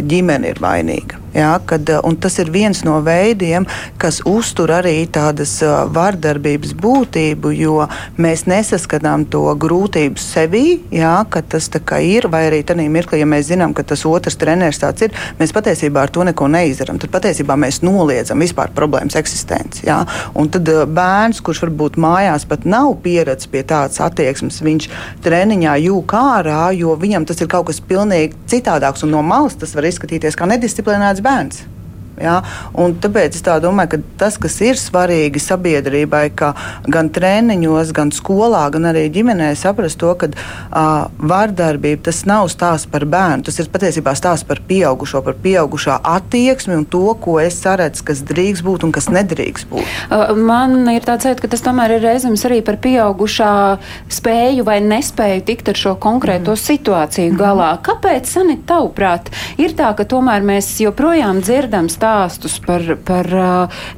ģimene 0.06 0.54
ir 0.54 0.62
vainīga. 0.62 1.25
Ja, 1.34 1.58
kad, 1.66 1.88
eh, 1.88 2.00
tas 2.20 2.38
ir 2.38 2.50
viens 2.50 2.84
no 2.84 3.00
veidiem, 3.04 3.66
kas 3.98 4.22
uztur 4.24 4.70
arī 4.72 5.06
tādas 5.06 5.58
eh, 5.62 5.72
vardarbības 5.92 6.72
būtību, 6.80 7.52
jo 7.56 7.88
mēs 8.16 8.46
nesaskatām 8.46 9.26
to 9.30 9.42
grūtību 9.54 10.20
sevī, 10.20 10.80
ja, 10.90 11.24
ka 11.28 11.42
tas 11.42 11.68
ir, 12.00 12.28
vai 12.28 12.46
arī 12.48 12.62
tādā 12.64 12.86
mirklī, 12.88 13.20
ja 13.20 13.26
mēs 13.26 13.50
zinām, 13.50 13.74
ka 13.74 13.82
tas 13.82 14.04
otrs 14.06 14.36
treneris 14.36 14.80
tāds 14.80 15.02
ir, 15.02 15.12
mēs 15.38 15.52
patiesībā 15.52 16.02
ar 16.06 16.10
to 16.10 16.24
neko 16.24 16.48
neizdarām. 16.48 16.98
Tad 16.98 17.10
patiesībā 17.10 17.56
mēs 17.56 17.82
noliedzam 17.82 18.40
vispār 18.40 18.72
problēmas 18.74 19.16
eksistenci. 19.16 19.86
Ja. 19.86 20.04
Un 20.34 20.48
tad 20.48 20.68
eh, 20.68 20.84
bērns, 20.86 21.42
kurš 21.44 21.66
varbūt 21.66 22.00
mājās 22.00 22.46
pat 22.48 22.64
nav 22.64 22.94
pieredzējis 23.04 23.52
pie 23.52 23.62
tādas 23.66 24.00
attieksmes, 24.00 24.62
viņš 24.64 24.88
treniņā 25.24 25.76
jūka 25.84 26.22
ārā, 26.38 26.62
jo 26.76 26.96
viņam 26.96 27.26
tas 27.28 27.40
ir 27.42 27.50
kaut 27.52 27.68
kas 27.68 27.82
pilnīgi 27.84 28.34
citādāks 28.48 29.04
un 29.04 29.12
no 29.12 29.22
malas 29.26 29.58
tas 29.58 29.74
var 29.76 29.88
izskatīties 29.88 30.38
kā 30.38 30.48
nedisciplinēts 30.48 31.24
bērns. 31.26 31.64
Ja? 32.20 32.40
Tāpēc 32.76 33.36
es 33.36 33.44
tā 33.44 33.58
domāju, 33.62 33.96
ka 33.96 33.98
tas, 34.24 34.38
kas 34.40 34.56
ir 34.64 34.78
svarīgi 34.80 35.40
sabiedrībai, 35.42 36.24
ka 36.36 36.52
gan 36.88 37.10
treniņos, 37.12 37.92
gan 37.96 38.12
skolā, 38.14 38.66
gan 38.74 38.88
arī 38.92 39.06
ģimenē 39.12 39.52
saprast 39.58 40.00
to, 40.00 40.12
ka 40.18 40.30
uh, 40.32 41.08
vardarbība 41.20 42.06
tas 42.08 42.22
nav 42.28 42.48
stāsts 42.52 42.88
par 42.90 43.06
bērnu, 43.08 43.46
tas 43.46 43.60
ir 43.60 43.70
patiesībā 43.72 44.14
stāsts 44.16 44.46
par 44.48 44.62
pieaugušo, 44.68 45.22
par 45.26 45.36
pieaugušā 45.44 45.98
attieksmi 46.16 46.78
un 46.80 46.86
to, 46.88 47.04
ko 47.20 47.38
es 47.42 47.58
saredzu, 47.62 48.06
kas 48.08 48.24
drīkst 48.26 48.64
būt 48.66 48.86
un 48.86 48.94
kas 48.96 49.10
nedrīkst 49.12 49.68
būt. 49.70 49.92
Man 50.36 50.78
ir 50.92 51.04
tāds 51.06 51.26
sajūta, 51.26 51.44
ka 51.44 51.52
tas 51.52 51.64
tomēr 51.64 51.96
ir 51.98 52.04
reizēms 52.06 52.46
arī 52.48 52.62
par 52.64 52.80
pieaugušā 52.82 53.52
spēju 54.16 54.66
vai 54.66 54.78
nespēju 54.84 55.44
tikt 55.48 55.72
ar 55.72 55.80
šo 55.80 55.94
konkrēto 56.00 56.54
mm. 56.54 56.62
situāciju 56.64 57.32
mm. 57.34 57.40
galā. 57.40 57.70
Kāpēc, 57.84 58.28
Sanit, 58.36 58.64
tavuprāt, 58.68 59.30
ir 59.60 59.76
tā, 59.78 59.92
ka 59.96 60.06
tomēr 60.08 60.44
mēs 60.46 60.72
joprojām 60.82 61.42
dzirdam 61.44 61.90
stāstu? 61.92 62.05
Stāstus 62.06 62.60
par, 62.62 62.82
par 63.04 63.26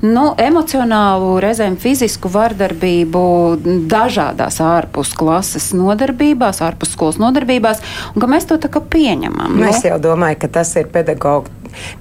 nu, 0.00 0.32
emocionālu, 0.40 1.36
reizēm 1.42 1.76
fizisku 1.80 2.30
vardarbību 2.32 3.22
dažādās 3.90 4.60
ārpus 4.64 5.12
klases 5.18 5.70
nodarbībās, 5.76 6.62
ārpus 6.64 6.94
skolas 6.96 7.20
nodarbībās, 7.20 7.82
un 8.14 8.24
ka 8.24 8.30
mēs 8.30 8.48
to 8.48 8.56
tā 8.60 8.70
kā 8.72 8.80
pieņemam. 8.80 9.58
Nu? 9.58 9.68
Es 9.68 9.84
jau 9.84 9.98
domāju, 10.00 10.40
ka 10.44 10.52
tas 10.60 10.72
ir 10.80 10.88
pedagogs. 10.92 11.52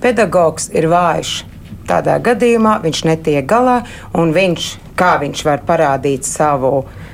Pedagogs 0.02 0.72
ir 0.72 0.88
vājš. 0.90 1.42
Tādā 1.88 2.18
gadījumā 2.24 2.80
viņš 2.84 3.04
netiek 3.08 3.46
galā, 3.48 3.82
un 4.16 4.34
viņš, 4.36 4.72
kā 5.00 5.18
viņš 5.22 5.44
var 5.48 5.62
parādīt 5.68 6.28
savu 6.28 6.72
uh, 6.82 7.07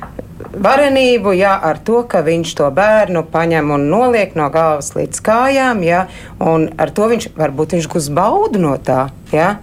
varenību, 0.54 1.34
ja, 1.38 1.56
ar 1.64 1.80
to, 1.86 2.04
ka 2.10 2.22
viņš 2.26 2.54
to 2.60 2.70
bērnu 2.74 3.26
paņem 3.34 3.74
un 3.76 3.86
noliek 3.92 4.36
no 4.40 4.50
galvas 4.54 4.94
līdz 4.96 5.22
kājām, 5.26 5.84
ja, 5.86 6.08
un 6.40 6.70
ar 6.78 6.94
to 6.96 7.10
viņš 7.12 7.30
varbūt 7.38 7.78
viņš 7.78 7.92
gūs 7.94 8.10
baudu 8.14 8.62
no 8.62 8.76
tā. 8.78 9.08
Ja. 9.34 9.56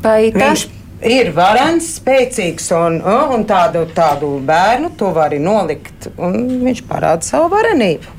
Vai 0.00 0.30
tas 0.32 0.66
ir 1.04 1.32
varants, 1.36 1.94
spēcīgs, 2.00 2.70
un, 2.76 3.00
un 3.04 3.44
tādu, 3.48 3.84
tādu 3.96 4.36
bērnu 4.46 4.92
to 5.00 5.12
var 5.16 5.30
arī 5.30 5.40
nolikt, 5.42 6.10
un 6.20 6.62
viņš 6.64 6.84
parāda 6.88 7.26
savu 7.26 7.50
varenību. 7.54 8.16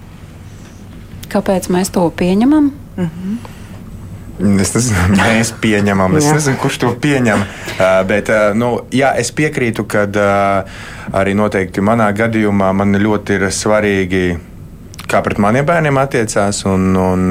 Kāpēc 1.31 1.69
mēs 1.71 1.93
to 1.95 2.09
pieņemam? 2.17 2.71
Mm 2.97 3.09
-hmm. 3.09 3.50
Es 4.39 4.71
nezinu, 4.73 5.15
mēs 5.19 5.51
pieņemam, 5.61 6.15
es 6.17 6.29
nezinu, 6.31 6.59
kurš 6.61 6.79
to 6.83 6.93
pieņem. 7.01 7.43
Uh, 7.75 7.99
bet 8.09 8.31
uh, 8.33 8.51
nu, 8.57 8.73
jā, 8.95 9.13
es 9.21 9.33
piekrītu, 9.35 9.85
ka 9.89 10.05
uh, 10.07 10.79
arī 11.17 11.35
noteikti 11.37 11.83
manā 11.85 12.09
gadījumā 12.15 12.71
man 12.77 12.97
ļoti 13.01 13.37
ir 13.37 13.45
svarīgi, 13.53 14.23
kā 15.11 15.21
pret 15.25 15.41
maniem 15.43 15.67
bērniem 15.67 15.99
attiecās. 16.01 16.63
Un, 16.69 16.89
un, 16.97 17.27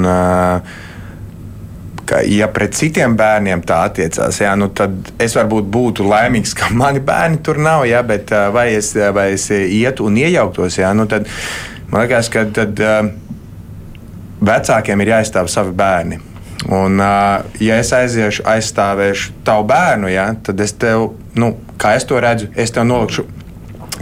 ka, 2.11 2.21
ja 2.27 2.51
pret 2.53 2.77
citiem 2.79 3.17
bērniem 3.19 3.65
tā 3.67 3.81
attiecās, 3.89 4.43
jā, 4.43 4.53
nu, 4.59 4.71
tad 4.75 5.13
es 5.23 5.35
varbūt 5.39 5.71
būtu 5.73 6.07
laimīgs, 6.07 6.55
ka 6.59 6.71
mani 6.75 7.03
bērni 7.03 7.41
tur 7.47 7.59
nav, 7.63 7.87
jā, 7.89 8.03
bet 8.07 8.35
vai 8.55 8.69
es, 8.77 8.93
vai 9.15 9.31
es 9.39 9.49
ietu 9.55 10.11
un 10.11 10.19
iejauktos, 10.21 10.81
jā, 10.83 10.93
nu, 10.95 11.09
tad 11.11 11.31
man 11.91 12.05
liekas, 12.05 12.31
ka 12.35 12.45
tad, 12.55 12.83
vecākiem 14.41 15.05
ir 15.05 15.15
jāizstāv 15.15 15.49
savi 15.53 15.75
bērni. 15.77 16.21
Un, 16.68 17.01
ja 17.61 17.77
es 17.81 17.90
aiziešu, 17.96 18.44
aizstāvēšu 18.49 19.38
tavu 19.46 19.64
bērnu, 19.70 20.11
ja, 20.12 20.27
tad 20.44 20.61
es 20.61 20.75
tev, 20.77 21.14
nu, 21.40 21.55
kā 21.81 21.94
es 21.96 22.05
to 22.05 22.20
redzu, 22.20 22.51
es 22.53 22.75
tev 22.75 22.85
nolikšu 22.88 23.25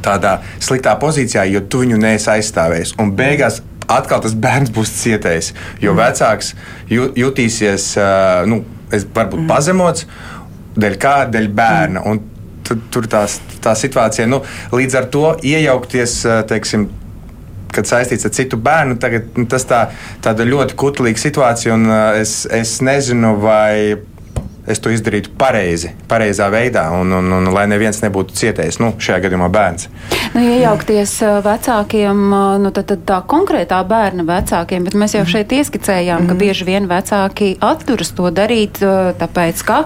tādā 0.03 0.39
sliktā 0.63 0.97
pozīcijā, 0.99 1.45
jo 1.53 1.63
tu 1.71 1.85
viņu 1.85 2.01
neesi 2.03 2.31
aizstāvējis. 2.33 2.97
Un 3.03 3.13
beigās 3.19 3.61
atkal 3.89 4.23
tas 4.25 4.35
bērns 4.35 4.73
būs 4.75 4.93
cietējis, 5.01 5.53
jo 5.83 5.95
mm. 5.95 6.03
vecāks 6.03 6.53
jutīsies. 6.91 7.93
Nu, 8.51 8.63
es 8.95 9.07
varu 9.15 9.37
būt 9.37 9.45
mm. 9.45 9.51
pazemots, 9.51 10.09
dēļ 10.79 10.99
kā, 11.03 11.17
dēļ 11.33 11.49
bērna. 11.55 12.03
Mm. 12.03 12.11
Un 12.11 12.79
tur, 12.93 13.07
tās, 13.09 13.39
tā 13.65 13.73
situācija, 13.79 14.27
nu, 14.29 14.43
līdz 14.75 14.99
ar 14.99 15.07
to 15.13 15.29
iejaukties, 15.47 16.21
teiksim, 16.51 16.89
kad 17.75 17.89
saistīts 17.89 18.27
ar 18.29 18.35
citu 18.35 18.59
bērnu, 18.61 18.99
tagad 19.03 19.39
nu, 19.39 19.47
tas 19.51 19.67
tā, 19.69 19.89
tāda 20.25 20.47
ļoti 20.49 20.77
kutlīga 20.79 21.21
situācija, 21.21 21.75
un 21.75 21.91
es, 22.21 22.43
es 22.51 22.79
nezinu, 22.85 23.37
vai 23.43 23.99
es 24.69 24.81
to 24.85 24.93
izdarītu 24.93 25.33
pareizi, 25.39 25.91
pareizā 26.11 26.49
veidā, 26.53 26.89
un, 26.97 27.13
un, 27.17 27.31
un 27.39 27.49
lai 27.55 27.65
neviens 27.71 28.03
nebūtu 28.03 28.37
cietējis, 28.37 28.81
nu, 28.83 28.91
šajā 29.01 29.23
gadījumā 29.25 29.49
bērns. 29.53 29.89
Nu, 30.35 30.43
iejaukties 30.45 31.15
vecākiem, 31.45 32.25
nu, 32.63 32.73
tad, 32.77 32.91
tad 32.91 33.07
tā 33.09 33.21
konkrētā 33.31 33.81
bērna 33.89 34.27
vecākiem, 34.29 34.85
bet 34.89 34.99
mēs 34.99 35.17
jau 35.17 35.25
mhm. 35.25 35.33
šeit 35.35 35.57
ieskicējām, 35.61 36.25
mm 36.25 36.29
ka 36.29 36.35
mhm. 36.35 36.43
bieži 36.43 36.67
vien 36.69 36.91
vecāki 36.91 37.55
atturas 37.65 38.13
to 38.13 38.29
darīt, 38.35 38.83
tāpēc, 39.23 39.65
ka 39.65 39.79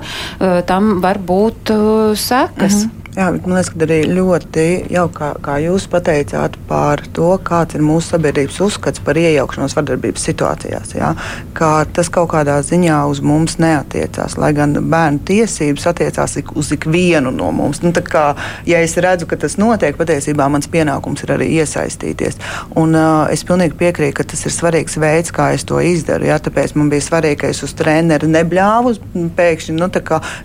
tam 0.66 0.96
var 1.04 1.22
būt 1.22 1.70
sekas. 2.18 2.82
Mm 2.82 2.90
-hmm. 2.90 3.01
Jā, 3.12 3.26
bet 3.28 3.44
man 3.44 3.58
liekas, 3.58 3.68
ka 3.68 3.84
arī 3.84 3.96
ļoti 4.08 4.62
jauki, 4.88 5.12
kā, 5.18 5.26
kā 5.44 5.54
jūs 5.60 5.84
pateicāt 5.92 6.54
par 6.64 7.02
to, 7.12 7.34
kāds 7.44 7.76
ir 7.76 7.82
mūsu 7.84 8.14
sabiedrības 8.14 8.56
uzskats 8.64 9.02
par 9.04 9.18
iejaukšanos 9.20 9.74
vardarbības 9.76 10.24
situācijās. 10.30 10.94
Jā, 10.96 11.10
ka 11.52 11.68
tas 11.92 12.08
kaut 12.08 12.30
kādā 12.32 12.54
ziņā 12.64 13.02
uz 13.12 13.20
mums 13.20 13.58
neatiecās, 13.60 14.38
lai 14.40 14.54
gan 14.56 14.72
bērnu 14.72 15.20
tiesības 15.28 15.84
attiecās 15.90 16.38
uz 16.56 16.70
ikvienu 16.72 17.34
no 17.36 17.50
mums. 17.52 17.82
Nu, 17.84 17.92
kā, 17.92 18.30
ja 18.64 18.80
es 18.80 18.96
redzu, 18.96 19.28
ka 19.28 19.36
tas 19.44 19.58
notiek, 19.60 19.98
patiesībā 20.00 20.48
mans 20.48 20.70
pienākums 20.72 21.26
ir 21.26 21.34
arī 21.36 21.50
iesaistīties. 21.58 22.40
Un, 22.80 22.96
uh, 22.96 23.28
es 23.28 23.44
pilnīgi 23.44 23.76
piekrītu, 23.76 24.16
ka 24.22 24.28
tas 24.32 24.46
ir 24.48 24.56
svarīgs 24.56 24.96
veids, 24.96 25.34
kā 25.36 25.50
es 25.52 25.68
to 25.68 25.82
izdaru. 25.84 26.30
Jā, 26.30 26.40
tāpēc 26.40 26.72
man 26.80 26.88
bija 26.88 27.04
svarīgi, 27.10 27.42
ka 27.44 27.52
es 27.52 27.60
uz 27.60 27.76
treneru 27.76 28.32
nebļāvu 28.32 28.96
pēkšņi 29.36 29.76
nu, 29.76 29.92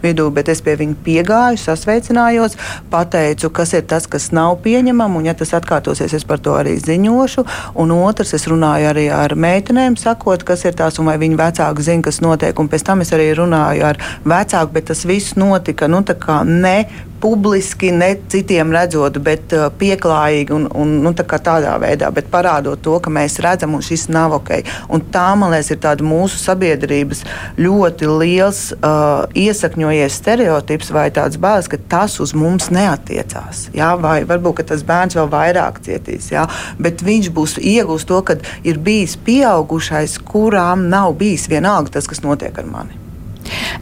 vidū, 0.04 0.30
bet 0.36 0.52
es 0.52 0.60
pie 0.68 0.76
viņa 0.84 1.02
piegāju, 1.08 1.64
sasveicinājos 1.64 2.57
pateicu, 2.92 3.52
kas 3.54 3.74
ir 3.78 3.86
tas, 3.90 4.08
kas 4.08 4.30
nav 4.36 4.58
pieņemams, 4.66 5.20
un 5.20 5.30
ja 5.30 5.36
tas 5.38 5.54
atkārtosies, 5.58 6.14
es 6.14 6.28
par 6.28 6.42
to 6.44 6.56
arī 6.60 6.78
ziņošu. 6.82 7.46
Un 7.82 7.94
otrs, 7.96 8.34
es 8.38 8.48
runāju 8.50 8.92
arī 8.92 9.08
ar 9.14 9.36
meitenēm, 9.38 9.98
sakot, 10.00 10.46
kas 10.48 10.66
ir 10.68 10.78
tās, 10.78 11.00
un 11.02 11.10
vai 11.12 11.18
viņu 11.22 11.40
vecāki 11.40 11.88
zina, 11.90 12.06
kas 12.08 12.22
notiek. 12.26 12.60
Un 12.60 12.72
pēc 12.72 12.88
tam 12.88 13.04
es 13.06 13.14
arī 13.16 13.30
runāju 13.38 13.86
ar 13.88 14.02
vecāku, 14.26 14.74
bet 14.74 14.90
tas 14.92 15.06
viss 15.08 15.38
notika 15.40 15.90
nu, 15.92 16.04
ne 16.46 16.78
publiski, 17.22 17.92
ne 17.92 18.14
citiem 18.30 18.72
redzot, 18.74 19.18
bet 19.24 19.54
uh, 19.56 19.68
pieklājīgi 19.80 20.54
un, 20.56 20.68
un 20.78 20.94
nu, 21.06 21.14
tā 21.18 21.26
tādā 21.26 21.76
veidā, 21.82 22.10
bet 22.14 22.30
parādot 22.34 22.82
to, 22.84 22.98
ka 23.04 23.12
mēs 23.14 23.40
redzam, 23.44 23.76
un 23.78 23.86
šis 23.86 24.08
nav 24.14 24.36
ok. 24.40 24.52
Un 24.94 25.04
tā, 25.14 25.28
man 25.40 25.54
liekas, 25.54 25.74
ir 25.76 26.06
mūsu 26.08 26.40
sabiedrības 26.42 27.24
ļoti 27.60 28.10
liels 28.12 28.62
uh, 28.78 29.26
iesakņojies 29.38 30.20
stereotips 30.22 30.92
vai 30.96 31.08
tāds 31.14 31.40
bāzes, 31.42 31.72
ka 31.72 31.82
tas 31.90 32.20
uz 32.24 32.36
mums 32.38 32.70
neatiecās. 32.74 33.68
Jā? 33.78 33.94
Vai 34.02 34.22
varbūt 34.28 34.68
tas 34.72 34.86
bērns 34.88 35.18
vēl 35.18 35.32
vairāk 35.32 35.82
cietīs, 35.86 36.32
jā? 36.34 36.48
bet 36.82 37.04
viņš 37.06 37.32
būs 37.34 37.58
iegūst 37.62 38.10
to, 38.10 38.22
ka 38.26 38.40
ir 38.68 38.80
bijis 38.84 39.18
pieaugušais, 39.28 40.20
kurām 40.28 40.88
nav 40.92 41.18
bijis 41.20 41.50
vienalga 41.52 41.98
tas, 41.98 42.10
kas 42.10 42.24
notiek 42.26 42.58
ar 42.58 42.72
mani. 42.72 42.97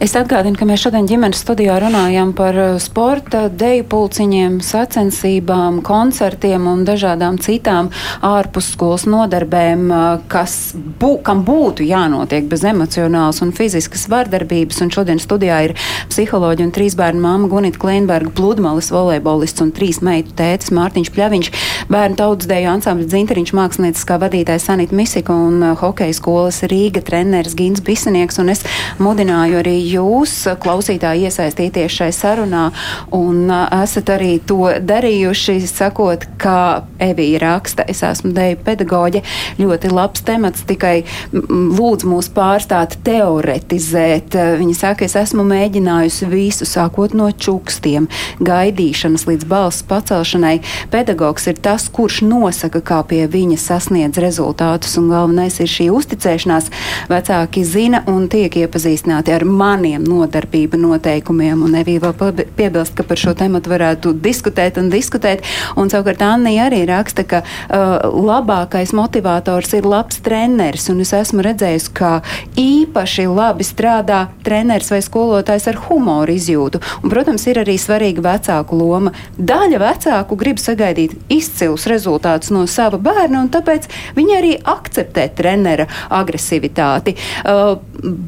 Es 0.02 0.12
atgādinu, 0.18 0.58
ka 0.58 0.66
mēs 0.68 0.82
šodien 0.84 1.06
ģimenes 1.08 1.40
studijā 1.40 1.78
runājam 1.80 2.32
par 2.36 2.56
uh, 2.60 2.76
sporta, 2.82 3.46
deju 3.48 3.86
pulciņiem, 3.90 4.58
sacensībām, 4.64 5.80
koncertiem 5.86 6.66
un 6.68 6.84
dažādām 6.86 7.38
citām 7.42 7.88
ārpusskolas 8.26 9.06
nodarbēm, 9.08 9.86
uh, 9.88 10.04
kas 10.30 10.74
bū, 10.76 11.16
kam 11.26 11.42
būtu 11.46 11.86
jānotiek 11.88 12.48
bez 12.50 12.64
emocionālas 12.68 13.42
un 13.44 13.54
fiziskas 13.56 14.06
vardarbības. 14.12 14.82
Un 14.84 14.92
šodien 14.94 15.22
studijā 15.22 15.62
ir 15.68 15.76
psiholoģi 16.10 16.66
un 16.68 16.74
trīs 16.76 16.96
bērnu 16.98 17.24
māma 17.24 17.50
Gunita 17.50 17.80
Kleinberga, 17.82 18.32
pludmales 18.36 18.92
volejbolists 18.94 19.64
un 19.64 19.72
trīs 19.76 20.02
meitu 20.04 20.36
tētis 20.38 20.74
Mārtiņš 20.76 21.12
Pļaviņš, 21.16 21.52
bērnu 21.92 22.20
tautsdeju 22.20 22.72
ansambļa 22.76 23.10
dzinteriņš 23.14 23.54
mākslinieckā 23.56 24.20
vadītājs 24.26 24.68
Sanita 24.70 24.96
Misika 24.96 25.34
un 25.34 25.62
uh, 25.62 25.74
hokeja 25.80 26.14
skolas 26.16 26.62
Rīga 26.68 27.02
treneris 27.06 27.56
Gins 27.58 27.82
Bisanieks. 27.84 28.40
Un 28.42 28.52
es 28.52 28.64
mudināju 29.02 29.55
arī 29.60 29.76
jūs, 29.90 30.34
klausītāji, 30.62 31.26
iesaistīties 31.28 31.96
šai 31.98 32.10
sarunā 32.14 32.68
un 33.14 33.50
esat 33.50 34.10
arī 34.16 34.36
to 34.46 34.70
darījuši, 34.82 35.58
sakot, 35.70 36.26
kā 36.40 36.84
Evija 37.02 37.40
raksta, 37.42 37.84
es 37.88 38.02
esmu 38.06 38.32
deju 38.36 38.58
pedagoģe, 38.66 39.22
ļoti 39.60 39.90
labs 39.92 40.24
temats, 40.26 40.64
tikai 40.66 41.04
lūdzu 41.32 42.08
mūs 42.10 42.30
pārstāt 42.34 42.98
teoretizēt. 43.06 44.36
Viņa 44.60 44.76
saka, 44.76 45.06
es 45.06 45.16
esmu 45.18 45.44
mēģinājusi 45.46 46.28
visu, 46.30 46.68
sākot 46.68 47.14
no 47.16 47.28
čukstiem, 47.30 48.08
gaidīšanas 48.44 49.26
līdz 49.28 49.48
balss 49.50 49.84
pacelšanai. 49.86 50.58
Pedagogs 50.92 51.46
ir 51.50 51.60
tas, 51.62 51.88
kurš 51.92 52.22
nosaka, 52.26 52.82
kā 52.84 53.02
pie 53.08 53.24
viņa 53.30 53.58
sasniedz 53.60 54.20
rezultātus, 54.22 54.96
un 55.00 55.10
galvenais 55.12 55.60
ir 55.62 55.70
šī 55.70 55.88
uzticēšanās. 55.94 56.70
Vecāki 57.12 57.64
zina 57.66 58.02
un 58.10 58.28
tiek 58.32 58.56
iepazīstināti 58.62 59.34
ar 59.34 59.45
maniem 59.46 60.04
nodarbība 60.04 60.78
noteikumiem. 60.80 61.62
Un 61.66 61.76
Evija 61.78 62.02
vēl 62.04 62.44
piebilst, 62.56 62.94
ka 62.96 63.04
par 63.06 63.20
šo 63.20 63.34
tematu 63.38 63.70
varētu 63.72 64.12
diskutēt 64.22 64.80
un 64.80 64.90
diskutēt. 64.92 65.44
Un 65.78 65.90
savukārt 65.92 66.22
Annija 66.26 66.66
arī 66.68 66.82
raksta, 66.88 67.24
ka 67.28 67.42
uh, 67.42 68.06
labākais 68.10 68.92
motivators 68.96 69.74
ir 69.78 69.88
labs 69.88 70.20
treneris. 70.24 70.88
Un 70.92 71.02
es 71.04 71.12
esmu 71.16 71.44
redzējusi, 71.46 71.92
ka 71.96 72.12
īpaši 72.60 73.26
labi 73.30 73.66
strādā 73.66 74.26
treneris 74.46 74.90
vai 74.92 75.02
skolotājs 75.04 75.68
ar 75.70 75.80
humoru 75.86 76.36
izjūtu. 76.36 76.82
Un, 77.02 77.12
protams, 77.12 77.46
ir 77.50 77.62
arī 77.62 77.78
svarīga 77.80 78.24
vecāku 78.26 78.78
loma. 78.78 79.14
Daļa 79.38 79.82
vecāku 79.82 80.38
grib 80.40 80.60
sagaidīt 80.62 81.16
izcilus 81.32 81.86
rezultātus 81.90 82.52
no 82.54 82.66
sava 82.70 82.98
bērna, 83.02 83.44
un 83.44 83.52
tāpēc 83.52 83.88
viņi 84.16 84.38
arī 84.38 84.54
akceptē 84.76 85.28
trenera 85.36 85.88
agresivitāti. 86.10 87.16
Uh, 87.46 87.76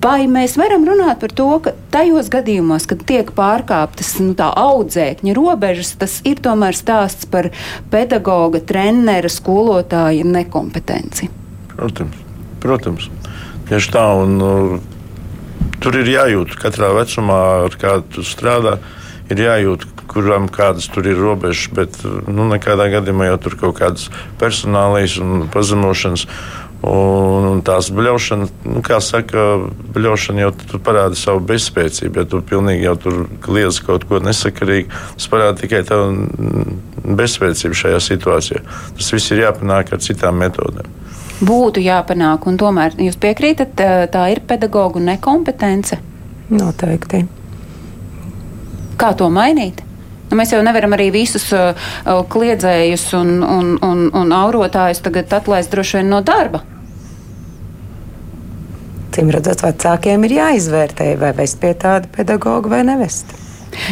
vai 0.02 0.26
mēs 0.30 0.56
varam 0.58 0.86
runāt 0.88 1.07
par 1.16 1.32
to, 1.32 1.48
ka 1.64 1.72
tajos 1.94 2.28
gadījumos, 2.32 2.86
kad 2.90 3.02
tiek 3.08 3.30
pārkāptas 3.36 4.14
nu, 4.20 4.34
tā 4.38 4.50
audzēkņa 4.52 5.34
robežas, 5.36 5.94
tas 6.00 6.18
ir 6.28 6.42
tomēr 6.44 6.76
stāsts 6.76 7.28
par 7.30 7.50
pedagoga, 7.92 8.60
trenera, 8.60 9.30
skolotāja 9.32 10.26
nekompetenci. 10.28 11.30
Protams, 11.72 12.22
protams. 12.60 13.10
tieši 13.68 13.92
tā. 13.94 14.06
Un, 14.18 14.38
uh, 14.42 14.78
tur 15.82 15.98
ir 16.00 16.10
jājūt 16.10 16.56
katrā 16.58 16.90
vecumā, 16.96 17.42
ar 17.68 17.78
kādu 17.80 18.24
strādā. 18.26 18.78
Ir 19.28 19.42
jājūt, 19.44 19.84
kuram 20.08 20.46
kādas 20.48 20.88
tur 20.88 21.06
ir 21.06 21.18
robežas, 21.20 21.68
bet 21.76 21.98
nu, 22.04 22.46
nekādā 22.48 22.88
gadījumā 22.94 23.28
jau 23.28 23.40
tur 23.44 23.58
kaut 23.60 23.76
kādas 23.80 24.08
personālijas 24.40 25.18
un 25.20 25.44
pazemošanas 25.52 26.24
Un, 26.78 27.46
un 27.48 27.62
tās 27.66 27.88
bļaušana, 27.90 28.46
nu, 28.70 28.80
kā 28.86 29.00
saka, 29.02 29.44
bļaušana 29.96 30.44
jau 30.44 30.52
parāda 30.86 31.18
savu 31.18 31.42
bezspēcību. 31.48 32.22
Ja 32.22 32.28
tu 32.30 32.38
pilnīgi 32.46 32.86
jau 32.86 32.94
tur 33.02 33.16
kliedz 33.42 33.80
kaut 33.82 34.06
ko 34.06 34.20
nesakarīgu, 34.22 34.92
tas 35.18 35.26
parāda 35.32 35.58
tikai 35.58 35.82
tavu 35.88 36.14
bezspēcību 37.18 37.80
šajā 37.82 37.98
situācijā. 38.06 38.62
Tas 38.94 39.10
viss 39.14 39.34
ir 39.34 39.42
jāpanāk 39.42 39.90
ar 39.96 40.04
citām 40.04 40.38
metodēm. 40.38 40.86
Būtu 41.38 41.82
jāpanāk, 41.82 42.46
un 42.50 42.56
tomēr 42.58 42.94
jūs 42.98 43.18
piekrītat, 43.22 43.74
tā 44.14 44.22
ir 44.30 44.42
pedagoģa 44.46 45.02
nekompetence? 45.12 45.98
Noteikti. 46.54 47.24
Kā 48.98 49.12
to 49.18 49.28
mainīt? 49.30 49.82
Nu, 50.28 50.36
mēs 50.36 50.52
jau 50.52 50.60
nevaram 50.64 50.92
arī 50.96 51.08
visus 51.14 51.46
uh, 51.56 51.72
uh, 52.04 52.20
kliedzējus 52.28 53.06
un, 53.16 53.38
un, 53.42 53.70
un, 53.84 54.08
un 54.12 54.34
aurotājus 54.36 55.00
tagad 55.04 55.32
atlaist 55.32 55.72
droši 55.72 56.00
vien 56.00 56.12
no 56.12 56.20
darba. 56.20 56.62
Cim 59.16 59.32
redzot, 59.34 59.64
vecākiem 59.64 60.28
ir 60.28 60.36
jāizvērtē, 60.36 61.12
vai 61.18 61.32
vest 61.34 61.58
pie 61.62 61.72
tāda 61.74 62.10
pedagoga 62.12 62.76
vai 62.76 62.84
nevest. 62.86 63.32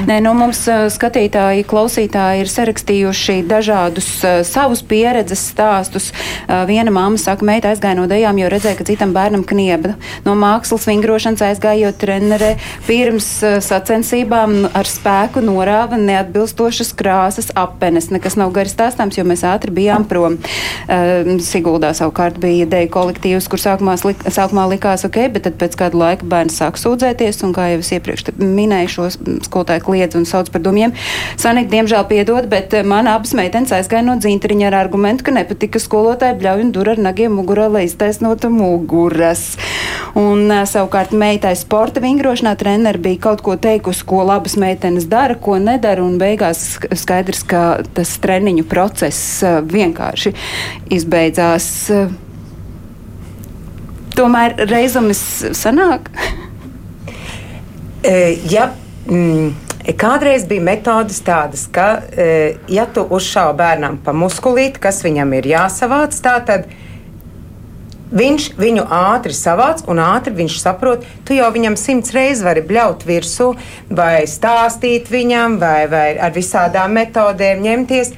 Nē, 0.06 0.18
nu, 0.24 0.32
mums 0.36 0.62
skatītāji, 0.92 1.64
klausītāji 1.68 2.44
ir 2.44 2.50
sarakstījuši 2.50 3.38
dažādus 3.48 4.08
uh, 4.24 4.40
savus 4.46 4.82
pieredzes 4.86 5.42
stāstus. 5.52 6.10
Uh, 6.46 6.64
viena 6.68 6.92
mamma 6.94 7.20
saka, 7.20 7.46
meita 7.46 7.70
aizgāja 7.72 7.96
no 7.98 8.06
dejām, 8.10 8.38
jo 8.40 8.50
redzēja, 8.52 8.78
ka 8.78 8.86
citam 8.88 9.14
bērnam 9.16 9.44
knieba. 9.46 9.94
No 10.26 10.36
mākslas 10.38 10.86
vingrošanas 10.88 11.44
aizgājot 11.48 11.98
trenerē 12.02 12.52
pirms 12.86 13.28
uh, 13.44 13.58
sacensībām 13.64 14.68
ar 14.76 14.90
spēku 14.90 15.42
norāva 15.44 15.98
neatbilstošas 16.00 16.92
krāsas 16.96 17.52
apenes. 17.56 18.10
Nekas 18.14 18.38
nav 18.40 18.52
gari 18.56 18.72
stāstāms, 18.72 19.18
jo 19.18 19.26
mēs 19.28 19.46
ātri 19.48 19.74
bijām 19.76 20.06
prom. 20.08 20.38
Uh, 20.86 21.36
Siguldā 21.46 21.92
savukārt 21.96 22.40
bija 22.42 22.68
deju 22.70 22.90
kolektīvs, 22.96 23.48
kur 23.50 23.62
sākumā, 23.62 23.96
lik, 24.08 24.24
sākumā 24.32 24.66
likās 24.74 25.06
ok, 25.08 25.22
bet 25.34 25.46
tad 25.48 25.58
pēc 25.60 25.76
kāda 25.80 26.00
laika 26.00 26.28
bērns 26.28 26.60
sāk 26.60 26.80
sūdzēties, 26.80 27.42
un 27.46 27.54
kā 27.56 27.70
jau 27.72 27.82
es 27.82 27.92
iepriekš 27.96 28.32
minēju, 28.36 28.92
šos 28.96 29.18
skolotāju 29.46 29.75
skolotāji 29.76 29.84
kliedz 29.84 30.16
un 30.16 30.24
sauc 30.26 30.50
par 30.50 30.60
dumjiem. 30.62 30.92
Sanīt, 31.36 31.68
diemžēl 31.70 32.06
piedod, 32.08 32.48
bet 32.48 32.72
mana 32.84 33.16
abas 33.16 33.34
meitenes 33.34 33.72
aizgāja 33.72 34.04
no 34.04 34.16
dzintriņa 34.16 34.68
ar 34.68 34.74
argumentu, 34.84 35.24
ka 35.24 35.32
nepatika 35.32 35.78
skolotāji 35.78 36.38
bļauj 36.40 36.64
un 36.64 36.72
dur 36.72 36.90
ar 36.90 36.98
nagiem 36.98 37.32
mugurā, 37.36 37.68
lai 37.70 37.86
iztaisnotu 37.86 38.50
muguras. 38.50 39.56
Un 40.16 40.48
savukārt 40.48 41.12
meitai 41.12 41.54
sporta 41.56 42.00
vingrošanā 42.00 42.56
treneri 42.56 42.98
bija 42.98 43.20
kaut 43.28 43.42
ko 43.42 43.56
teikusi, 43.56 44.04
ko 44.06 44.24
labas 44.24 44.56
meitenes 44.56 45.06
dara, 45.08 45.36
ko 45.36 45.58
nedara, 45.58 46.02
un 46.02 46.18
beigās 46.18 46.78
skaidrs, 46.96 47.44
ka 47.44 47.82
tas 47.94 48.16
treniņu 48.22 48.66
process 48.68 49.42
vienkārši 49.44 50.34
izbeidzās. 50.96 51.68
Tomēr 54.16 54.56
reizumis 54.70 55.20
sanāk? 55.52 56.08
ja, 58.50 58.70
mm, 59.10 59.65
kādreiz 59.94 60.46
bija 60.48 60.64
metodas 60.66 61.20
tādas, 61.22 61.68
ka, 61.70 62.00
ja 62.66 62.88
tu 62.90 63.04
uzšāvi 63.06 63.54
bērnam 63.60 64.00
pa 64.02 64.14
muskulīti, 64.16 64.82
kas 64.82 65.04
viņam 65.06 65.36
ir 65.38 65.46
jāsavāc, 65.52 66.18
tad 66.24 66.66
Viņš 68.06 68.52
viņu 68.54 68.84
ātri 68.94 69.34
savāc, 69.34 69.80
un 69.90 69.98
ātri 69.98 70.30
viņš 70.36 70.60
saprot, 70.62 71.02
tu 71.26 71.34
jau 71.34 71.48
viņam 71.50 71.74
simts 71.74 72.12
reizes 72.14 72.44
vari 72.46 72.62
bļaut 72.62 73.02
virsū, 73.02 73.48
vai 73.90 74.28
stāstīt 74.30 75.10
viņam, 75.10 75.58
vai, 75.58 75.88
vai 75.90 76.06
ar 76.14 76.30
visādām 76.30 76.94
metodēm 76.94 77.64
ņemties. 77.64 78.12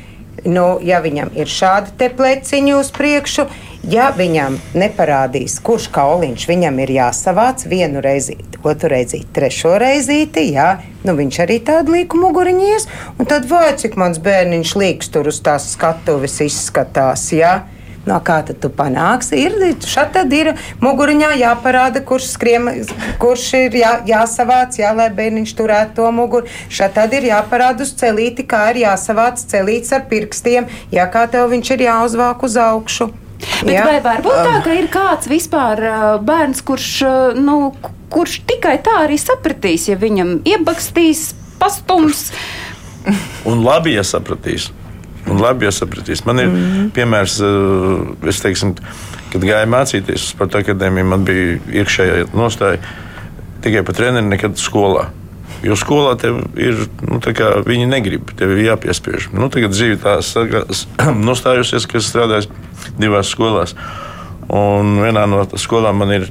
Nu, 0.44 0.76
ja 0.84 1.00
viņam 1.00 1.32
ir 1.34 1.48
šādi 1.48 2.10
pleciņi 2.18 2.76
uz 2.76 2.92
priekšu, 2.94 3.48
ja 3.86 4.08
viņam 4.16 4.58
neparādīs, 4.78 5.58
kurš 5.64 5.88
kauliņš 5.94 6.48
viņam 6.50 6.82
ir 6.82 6.92
jāsavāc 6.98 7.64
vienu 7.70 8.02
reizīti, 8.04 8.60
otru 8.64 8.90
reizīti, 8.92 9.30
trešo 9.34 9.76
reizīti, 9.80 10.48
jā, 10.56 10.68
nu 11.06 11.14
viņš 11.18 11.40
arī 11.44 11.58
tādu 11.64 11.94
līku 11.96 12.20
muguriņies, 12.20 12.88
un 13.18 13.30
tad 13.30 13.48
vai 13.50 13.72
cik 13.78 13.98
mans 14.00 14.20
bērniņš 14.22 14.76
līks 14.82 15.12
tur 15.14 15.30
uz 15.30 15.42
tās 15.44 15.72
skatuves 15.74 16.40
izskatās, 16.44 17.30
jā. 17.32 17.60
No 18.08 18.16
kā 18.24 18.38
tad 18.46 18.56
tu 18.62 18.70
panāksi? 18.72 19.36
Ir 19.36 19.56
šeit 19.84 20.14
tad 20.14 20.32
ir 20.32 20.54
muguriņā 20.80 21.34
jāparāda, 21.42 22.00
kurš 22.08 22.30
skriem, 22.38 22.70
kurš 23.20 23.44
ir 23.58 23.76
jā, 23.82 23.92
jāsavāc, 24.08 24.78
jā, 24.80 24.94
lai 24.96 25.10
bērniņš 25.12 25.54
turētu 25.58 25.98
to 25.98 26.08
muguru. 26.16 26.48
Šeit 26.72 26.96
tad 26.96 27.12
ir 27.18 27.28
jāparāda 27.28 27.84
uz 27.84 27.92
celīti, 28.00 28.48
kā 28.48 28.70
ir 28.72 28.84
jāsavāc 28.86 29.44
celīts 29.52 29.92
ar 29.92 30.08
pirkstiem, 30.08 30.72
jā, 30.94 31.08
kā 31.12 31.28
tev 31.28 31.52
viņš 31.52 31.76
ir 31.76 31.88
jāuzvāk 31.90 32.48
uz 32.48 32.56
augšu. 32.64 33.12
Bet 33.38 33.74
jā. 33.74 33.84
vai 33.86 34.00
var 34.02 34.22
būt 34.24 34.38
tā, 34.46 34.56
ka 34.64 34.74
ir 34.74 34.88
kāds 34.92 35.28
vispār 35.30 35.82
bērns, 36.26 36.62
kurš, 36.66 36.90
nu, 37.38 37.58
kurš 38.10 38.40
tikai 38.48 38.78
tā 38.82 39.04
arī 39.04 39.18
sapratīs, 39.20 39.88
ja 39.90 39.98
viņam 39.98 40.40
iebakstīs, 40.48 41.32
pastums? 41.58 42.28
Un 43.48 43.62
labi, 43.64 43.94
ja 43.94 44.04
sapratīs 44.06 44.70
un 45.28 45.42
labi 45.42 45.68
jāsapratīs. 45.68 46.24
Man 46.26 46.40
ir 46.42 46.48
mm 46.48 46.56
-hmm. 46.56 46.90
piemērs, 46.96 47.40
eh, 47.40 48.28
es 48.28 48.40
teiksim, 48.40 48.74
kad 49.32 49.44
gāju 49.44 49.68
mācīties 49.74 50.22
uz 50.22 50.30
sporta 50.32 50.62
akadēmiju, 50.62 51.04
man 51.04 51.24
bija 51.24 51.58
iekšējā 51.82 52.26
nostāja 52.34 52.78
tikai 53.62 53.82
par 53.82 53.94
treneri, 53.94 54.26
nekad 54.26 54.56
skolā. 54.56 55.08
Jo 55.66 55.74
skolā 55.74 56.12
tev 56.20 56.38
ir, 56.60 56.84
nu, 57.02 57.18
kā, 57.18 57.50
viņi 57.66 57.88
negrib, 57.90 58.30
tev 58.38 58.54
ir 58.54 58.68
jāpiespiež. 58.68 59.32
Nu, 59.34 59.48
tagad 59.50 59.74
dzīve 59.74 59.98
tā 59.98 60.18
nostājusies, 61.28 61.86
ka 61.90 61.98
es 61.98 62.10
strādāju 62.12 62.52
divās 63.00 63.32
skolās. 63.34 63.74
Un 64.48 65.00
vienā 65.02 65.26
no 65.28 65.42
skolām 65.58 65.98
man 66.00 66.14
ir 66.14 66.28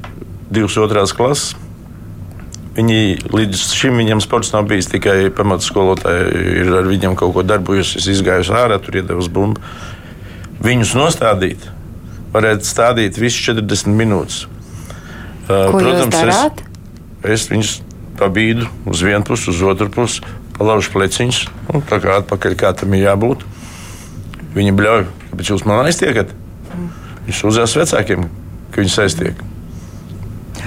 divas 0.50 0.78
otrās 0.80 1.14
klases. 1.16 1.56
Viņi 2.78 3.32
līdz 3.34 3.62
šim 3.74 3.98
viņam 3.98 4.22
sports 4.22 4.54
nav 4.54 4.68
bijis 4.70 4.88
tikai 4.92 5.32
pamatskolotāji, 5.34 6.28
ir 6.62 6.72
ar 6.78 6.88
viņiem 6.88 7.16
kaut 7.18 7.34
ko 7.34 7.44
darbojusies, 7.46 8.06
izgājusi 8.14 8.54
ārā, 8.54 8.78
tur 8.80 9.00
iedevusi 9.00 9.34
bumbu. 9.34 9.64
Viņus 10.62 10.94
nostādīt, 10.98 11.66
varētu 12.36 12.70
stādīt 12.70 13.18
visu 13.20 13.50
40 13.50 13.98
minūtes. 13.98 14.46
Ko 15.50 15.74
Protams, 15.74 16.22
es, 16.22 16.64
es 17.34 17.50
viņus 17.50 17.74
pabīdu 18.18 18.68
uz 18.90 19.04
vienu 19.06 19.24
pusi, 19.28 19.50
uz 19.52 19.62
otru 19.62 19.90
pusi, 19.94 20.24
palaužu 20.58 20.92
pleciņus, 20.96 21.44
nu, 21.70 21.82
tā 21.90 22.00
kā 22.04 22.20
atpakaļ 22.22 22.58
kā 22.60 22.74
tam 22.78 22.96
ir 22.98 23.08
jābūt. 23.08 23.46
Viņi 24.56 24.74
bļauj, 24.78 25.06
kāpēc 25.32 25.52
jūs 25.52 25.66
man 25.70 25.86
aiztiekat? 25.86 26.34
Viņš 27.28 27.44
uzzīmēs 27.50 27.76
vecākiem, 27.82 28.26
ka 28.72 28.82
viņus 28.82 28.98
aiztiek. 29.04 29.46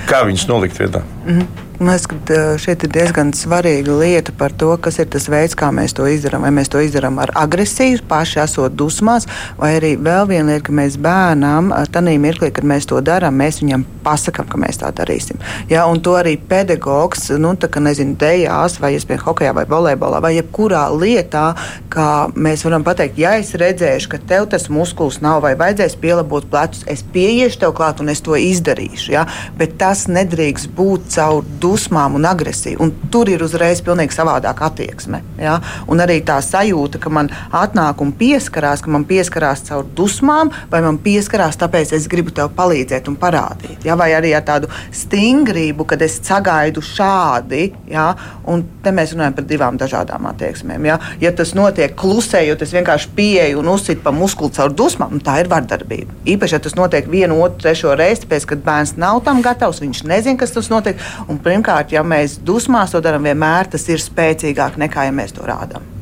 Kā 0.07 0.22
viņus 0.28 0.46
nolikt 0.51 0.78
vietā? 0.78 1.03
Mm 1.24 1.40
-hmm. 1.40 1.70
Man 1.81 1.95
liekas, 1.95 2.11
ka 2.28 2.43
šeit 2.61 2.83
ir 2.85 2.91
diezgan 2.93 3.31
svarīga 3.33 3.95
lieta 3.97 4.35
par 4.37 4.53
to, 4.53 4.74
kas 4.85 4.99
ir 5.01 5.07
tas 5.09 5.31
veids, 5.33 5.55
kā 5.57 5.70
mēs 5.72 5.95
to 5.97 6.05
izdarām. 6.12 6.43
Vai 6.45 6.51
mēs 6.53 6.68
to 6.68 6.76
izdarām 6.85 7.16
ar 7.22 7.31
agresiju, 7.41 8.03
paši 8.09 8.43
esot 8.43 8.74
dusmās, 8.76 9.24
vai 9.57 9.70
arī 9.78 9.95
vēl 9.97 10.28
viena 10.28 10.51
lieta, 10.51 10.66
ka 10.66 10.74
mēs 10.76 10.99
bērnam, 11.01 11.70
tādā 11.89 12.12
mirklī, 12.20 12.51
kad 12.53 12.66
mēs 12.68 12.85
to 12.91 13.01
darām, 13.01 13.39
mēs 13.41 13.62
viņam 13.62 13.87
pasakām, 14.05 14.51
ka 14.53 14.61
mēs 14.61 14.83
tā 14.83 14.91
darīsim. 14.93 15.41
Ja, 15.72 15.87
un 15.89 16.03
to 16.05 16.18
arī 16.18 16.35
pedagogs, 16.51 17.31
nu, 17.41 17.55
tā 17.57 17.72
kā 17.72 17.81
nezinu, 17.81 18.12
dejās, 18.20 18.76
vai 18.85 18.93
iespējams 18.99 19.24
hokeja 19.24 19.57
vai 19.57 19.64
volejbolā, 19.72 20.20
vai 20.20 20.35
jebkurā 20.37 20.85
lietā, 20.93 21.47
kā 21.89 22.11
mēs 22.37 22.66
varam 22.68 22.85
pateikt, 22.85 23.16
ja 23.24 23.39
es 23.41 23.55
redzēšu, 23.57 24.12
ka 24.12 24.20
tev 24.28 24.51
tas 24.53 24.68
muskulis 24.68 25.22
nav 25.24 25.41
vai 25.47 25.55
vajadzēs 25.57 25.97
pielabot 26.05 26.53
plecus, 26.53 26.85
es 26.85 27.01
pieiešu 27.16 27.64
tev 27.64 27.72
klāt 27.81 28.05
un 28.05 28.12
es 28.12 28.20
to 28.20 28.37
izdarīšu. 28.37 29.16
Ja, 29.16 29.24
bet 29.57 29.81
tas 29.81 30.05
nedrīkst 30.12 30.76
būt 30.76 31.09
caur 31.16 31.41
dusmu 31.49 31.70
dusmām 31.71 32.18
un 32.18 32.27
agresiju. 32.27 32.81
Un 32.83 32.93
tur 33.12 33.31
ir 33.31 33.45
uzreiz 33.47 33.83
pilnīgi 33.87 34.16
savādāka 34.16 34.68
attieksme. 34.71 35.23
Ja? 35.41 35.59
Un 35.91 36.03
arī 36.03 36.21
tā 36.27 36.41
sajūta, 36.45 37.01
ka 37.03 37.12
man 37.12 37.31
atnāk 37.55 38.03
un 38.03 38.12
pieskarās, 38.16 38.83
ka 38.85 38.93
man 38.93 39.07
pieskarās 39.09 39.64
caur 39.68 39.87
dusmām, 39.97 40.51
vai 40.73 40.83
man 40.85 40.99
pieskarās 41.03 41.59
tāpēc, 41.61 41.95
es 41.97 42.09
gribu 42.11 42.35
tev 42.35 42.53
palīdzēt 42.59 43.11
un 43.11 43.18
parādīt. 43.21 43.87
Ja? 43.87 43.99
Vai 44.01 44.11
arī 44.18 44.35
ar 44.37 44.47
tādu 44.47 44.71
stingrību, 44.97 45.87
kad 45.91 46.03
es 46.07 46.18
sagaidu 46.27 46.83
šādi. 46.85 47.71
Ja? 47.91 48.11
Un 48.51 48.64
te 48.85 48.93
mēs 48.95 49.14
runājam 49.14 49.37
par 49.39 49.47
divām 49.49 49.79
dažādām 49.81 50.27
attieksmēm. 50.33 50.89
Ja, 50.89 50.99
ja 51.23 51.33
tas 51.37 51.53
notiek 51.57 51.95
klusējot, 51.99 52.64
es 52.64 52.75
vienkārši 52.75 53.12
pieeju 53.16 53.61
un 53.62 53.71
uzsitu 53.75 54.03
pa 54.05 54.12
muskuli 54.14 54.55
caur 54.57 54.75
dusmām, 54.75 55.21
tā 55.25 55.41
ir 55.43 55.51
vardarbība. 55.53 56.16
Īpaši, 56.35 56.57
ja 56.57 56.62
tas 56.64 56.77
notiek 56.79 57.09
vienu, 57.11 57.39
otru, 57.45 57.61
trešo 57.64 57.95
reizi, 57.99 58.29
pēc 58.31 58.49
kad 58.51 58.64
bērns 58.66 58.97
nav 59.01 59.23
tam 59.27 59.43
gatavs, 59.45 59.83
viņš 59.85 60.03
nezina, 60.09 60.39
kas 60.41 60.55
tas 60.57 60.71
notiek. 60.73 61.01
Un, 61.29 61.39
pirmkārt, 61.61 61.93
ja 61.93 62.03
mēs 62.03 62.39
dusmās 62.41 62.95
to 62.95 63.01
darām, 63.05 63.25
vienmēr 63.29 63.69
tas 63.69 63.89
ir 63.89 64.01
spēcīgāk 64.01 64.81
nekā 64.81 65.09
ja 65.11 65.13
mēs 65.13 65.37
to 65.37 65.45
rādām 65.45 65.99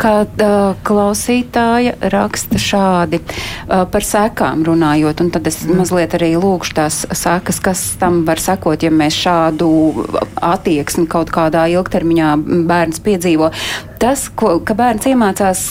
kad 0.00 0.42
uh, 0.44 0.72
klausītāja 0.86 1.96
raksta 2.12 2.60
šādi 2.60 3.20
uh, 3.20 3.84
par 3.90 4.06
sekām 4.06 4.64
runājot, 4.66 5.20
un 5.24 5.30
tad 5.34 5.50
es 5.50 5.60
mm. 5.66 5.82
mazliet 5.82 6.16
arī 6.16 6.32
lūkšu 6.40 6.76
tās 6.78 7.02
sekas, 7.16 7.60
kas 7.64 7.84
tam 8.00 8.22
var 8.28 8.40
sekot, 8.42 8.80
ja 8.86 8.92
mēs 8.94 9.18
šādu 9.20 9.70
attieksmi 10.40 11.06
kaut 11.10 11.32
kādā 11.34 11.66
ilgtermiņā 11.74 12.34
bērns 12.70 13.04
piedzīvo 13.04 13.52
tas, 14.00 14.24
ko, 14.32 14.54
ka 14.64 14.74
bērns 14.76 15.04
iemācās, 15.10 15.62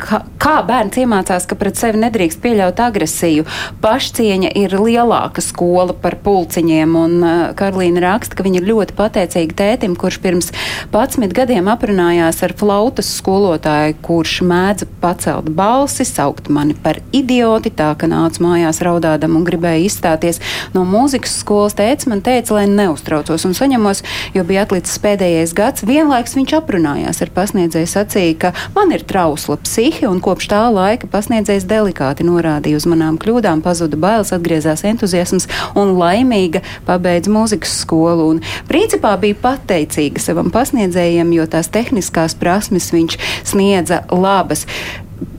kā, 0.00 0.20
kā 0.40 0.54
bērns 0.68 0.98
iemācās, 1.00 1.46
ka 1.48 1.56
pret 1.58 1.78
sevi 1.80 2.00
nedrīkst 2.02 2.40
pieļaut 2.42 2.80
agresiju. 2.84 3.46
Pašcieņa 3.80 4.52
ir 4.60 4.74
lielāka 4.76 5.42
skola 5.44 5.96
par 5.96 6.18
pulciņiem, 6.24 6.96
un 7.00 7.24
Karolīna 7.56 8.04
raksta, 8.04 8.36
ka 8.36 8.44
viņa 8.44 8.60
ir 8.60 8.68
ļoti 8.68 8.96
pateicīga 8.98 9.56
tētim, 9.62 9.96
kurš 10.00 10.20
pirms 10.20 10.52
11 10.92 11.32
gadiem 11.36 11.70
aprunājās 11.72 12.42
ar 12.44 12.54
flautas 12.60 13.08
skolotāju, 13.16 13.69
kurš 14.04 14.40
mēdza 14.46 14.88
pacelt 15.00 15.50
balsi, 15.56 16.04
saukt 16.08 16.50
mani 16.52 16.74
par 16.74 17.00
idioti, 17.16 17.72
tā 17.74 17.90
ka 17.98 18.08
nāca 18.10 18.42
mājās 18.44 18.80
raudādam 18.84 19.36
un 19.38 19.44
gribēja 19.46 19.84
izstāties 19.86 20.40
no 20.74 20.84
mūzikas 20.88 21.38
skolas. 21.42 21.76
Tēvs 21.78 22.08
man 22.10 22.22
teica, 22.24 22.56
lai 22.58 22.66
neuztraucos 22.70 23.46
un 23.48 23.56
saņemos, 23.56 24.02
jo 24.34 24.44
bija 24.46 24.64
atlicis 24.66 25.00
pēdējais 25.02 25.54
gads. 25.56 25.86
Vienlaiks 25.88 26.36
viņš 26.38 26.56
aprunājās 26.60 27.22
ar 27.24 27.32
pasniedzējs 27.36 27.96
sacīja, 27.96 28.36
ka 28.44 28.52
man 28.76 28.94
ir 28.96 29.04
trausla 29.08 29.58
psihe, 29.64 30.06
un 30.08 30.20
kopš 30.24 30.50
tā 30.52 30.62
laika 30.72 31.08
pasniedzējs 31.10 31.68
delikāti 31.70 32.26
norādīja 32.26 32.80
uz 32.80 32.88
manām 32.90 33.18
kļūdām, 33.20 33.64
pazuda 33.64 33.98
bailes, 34.00 34.32
atgriezās 34.36 34.84
entuziasms 34.88 35.48
un 35.78 35.94
laimīga 35.98 36.62
pabeidza 36.88 37.32
mūzikas 37.32 37.80
skolu. 37.84 38.28
Un 38.34 38.42
principā 38.68 39.14
bija 39.20 39.38
pateicīga 39.42 40.22
savam 40.22 40.50
pasniedzējiem, 40.54 41.34
jo 41.36 41.46
tās 41.50 41.70
tehniskās 41.72 42.36
prasmes 42.40 42.90
viņš 42.94 43.18
sniedza 43.60 44.02
labas. 44.10 44.66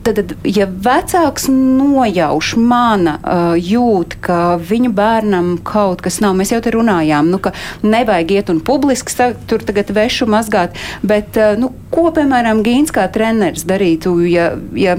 Tad, 0.02 0.34
ja 0.46 0.66
vecāks 0.66 1.48
nojauš 1.50 2.52
mana 2.58 3.16
uh, 3.22 3.54
jūt, 3.58 4.16
ka 4.22 4.56
viņu 4.58 4.90
bērnam 4.94 5.56
kaut 5.66 6.02
kas 6.02 6.20
nav, 6.22 6.36
mēs 6.38 6.52
jau 6.54 6.60
te 6.62 6.70
runājām, 6.74 7.30
nu, 7.30 7.38
ka 7.42 7.52
nevajag 7.82 8.34
iet 8.34 8.50
un 8.50 8.60
publiski 8.62 9.14
sa, 9.14 9.30
tur 9.50 9.62
tagad 9.66 9.90
vešu 9.94 10.26
mazgāt, 10.30 10.78
bet, 11.06 11.34
uh, 11.38 11.54
nu, 11.58 11.72
ko, 11.90 12.08
piemēram, 12.14 12.62
Gīns 12.66 12.94
kā 12.94 13.08
treneris 13.14 13.66
darītu, 13.66 14.16
ja, 14.30 14.52
ja 14.78 14.98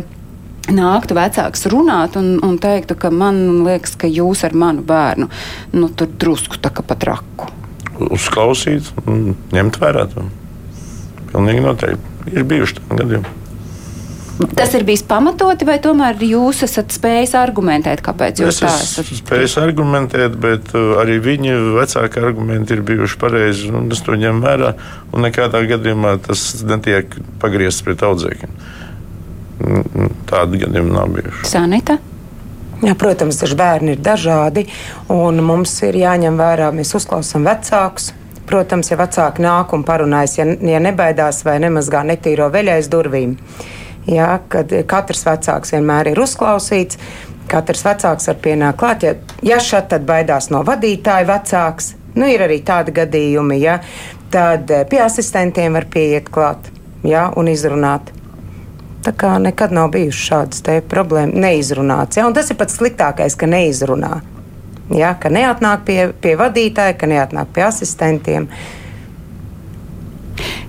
nāktu 0.71 1.15
vecāks 1.19 1.67
runāt 1.71 2.15
un, 2.19 2.37
un 2.43 2.55
teiktu, 2.63 2.99
ka 2.99 3.11
man 3.11 3.63
liekas, 3.67 3.97
ka 3.99 4.07
jūs 4.07 4.43
ar 4.47 4.55
manu 4.55 4.83
bērnu, 4.87 5.29
nu, 5.75 5.91
tur 5.95 6.11
drusku 6.11 6.59
tā 6.63 6.71
kā 6.75 6.83
pat 6.87 7.07
raku. 7.11 7.51
Uzklausīt 8.11 8.87
un 9.03 9.35
ņemt 9.55 9.79
vērā 9.83 10.07
to. 10.15 10.27
Pilnīgi 11.31 11.63
noteikti 11.63 12.12
ir 12.31 12.45
bijuši 12.47 12.79
tādi 12.79 13.01
gadījumi. 13.01 13.39
Tas 14.57 14.73
ir 14.73 14.81
bijis 14.83 15.03
pamatoti, 15.05 15.65
vai 15.65 15.75
tomēr 15.81 16.17
jūs 16.25 16.63
esat 16.65 16.93
spējis 16.95 17.35
argumentēt, 17.37 18.01
kāpēc 18.03 18.41
jūs 18.41 18.55
es 18.55 18.61
tā 18.63 18.71
esat? 18.81 19.11
Es 19.13 19.19
spēju 19.21 19.49
argumentēt, 19.61 20.37
bet 20.41 20.71
uh, 20.73 20.95
arī 21.03 21.19
viņa 21.21 21.57
vecāki 21.77 22.23
argumenti 22.23 22.73
ir 22.73 22.81
bijuši 22.87 23.19
pareizi, 23.21 23.69
un 23.69 23.91
es 23.93 24.01
to 24.01 24.17
ņemu 24.17 24.41
vērā. 24.43 24.71
Nekādā 25.21 25.61
gadījumā 25.69 26.15
tas 26.25 26.47
netiek 26.65 27.13
pagriezts 27.43 27.85
pret 27.85 28.01
audzēkņiem. 28.09 28.57
Tādu 30.31 30.63
gadījumu 30.65 30.97
nav 30.97 31.13
bijuši. 31.13 31.45
Sanita? 31.53 31.99
Jā, 32.83 32.97
protams, 32.99 33.37
daži 33.39 33.55
bērni 33.55 33.93
ir 33.93 34.01
dažādi, 34.03 34.65
un 35.13 35.39
mums 35.45 35.77
ir 35.85 35.95
jāņem 36.01 36.41
vērā, 36.41 36.73
mēs 36.75 36.91
uzklausām 36.97 37.45
vecākus. 37.47 38.11
Protams, 38.49 38.91
ja 38.91 38.97
vecāki 38.99 39.43
nāk 39.43 39.73
un 39.75 39.85
parunājas, 39.87 40.37
ja, 40.39 40.45
ja 40.73 40.81
nebaidās 40.83 41.43
vai 41.47 41.59
nemazgā 41.63 42.03
netīro 42.07 42.49
veļais 42.51 42.89
durvīm, 42.91 43.37
jā, 44.09 44.31
kad 44.51 44.73
katrs 44.89 45.23
vecāks 45.27 45.71
vienmēr 45.75 46.11
ir 46.11 46.19
uzklausīts, 46.19 46.99
katrs 47.51 47.85
vecāks 47.85 48.27
var 48.27 48.41
pienākt 48.43 48.79
klāt. 48.81 49.07
Ja, 49.07 49.13
ja 49.53 49.61
šeit 49.63 49.87
tad 49.93 50.07
baidās 50.09 50.49
no 50.51 50.63
vadītāja 50.67 51.29
vecāks, 51.29 51.93
nu 52.19 52.27
ir 52.29 52.43
arī 52.43 52.59
tādi 52.67 52.95
gadījumi, 52.95 53.61
ja, 53.63 53.79
tad 54.33 54.71
eh, 54.71 54.83
pie 54.89 54.99
asistentiem 55.05 55.79
var 55.79 55.87
pieiet 55.93 56.27
klāt 56.33 56.67
jā, 57.07 57.29
un 57.37 57.49
izrunāt. 57.51 58.11
Tā 59.03 59.11
kā 59.19 59.33
nekad 59.41 59.73
nav 59.75 59.89
bijušas 59.91 60.27
šādas 60.29 60.83
problēmas, 60.87 61.35
neizrunāts. 61.35 62.19
Ja? 62.19 62.27
Un 62.27 62.35
tas 62.35 62.47
ir 62.51 62.59
pats 62.59 62.77
sliktākais, 62.79 63.35
ka 63.35 63.49
neizrunā. 63.51 64.21
Ja? 64.93 65.15
Ka 65.19 65.31
neatnāk 65.33 65.83
pie, 65.87 65.99
pie 66.21 66.37
vadītāja, 66.39 66.97
ka 66.97 67.09
neatnāk 67.09 67.53
pie 67.55 67.67
asistentiem. 67.67 68.49
Uh, 68.49 68.82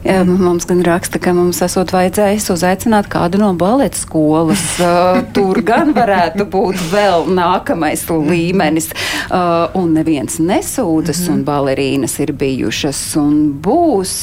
Mums 0.04 0.66
gan 0.68 0.82
raksta, 0.84 1.18
ka 1.22 1.32
mums 1.32 1.62
esot 1.64 1.92
vajadzējis 1.94 2.50
uzaicināt 2.52 3.08
kādu 3.12 3.38
no 3.40 3.50
baleta 3.56 3.96
skolas. 3.96 4.62
Tur 5.36 5.60
gan 5.64 5.94
varētu 5.96 6.44
būt 6.52 6.80
vēl 6.92 7.28
nākamais 7.32 8.04
līmenis. 8.12 8.90
Un 9.32 9.94
neviens 9.96 10.36
nesūdzas, 10.42 11.22
un 11.30 11.38
mhm. 11.38 11.46
balerīnas 11.48 12.18
ir 12.20 12.34
bijušas 12.36 13.00
un 13.20 13.38
būs. 13.64 14.16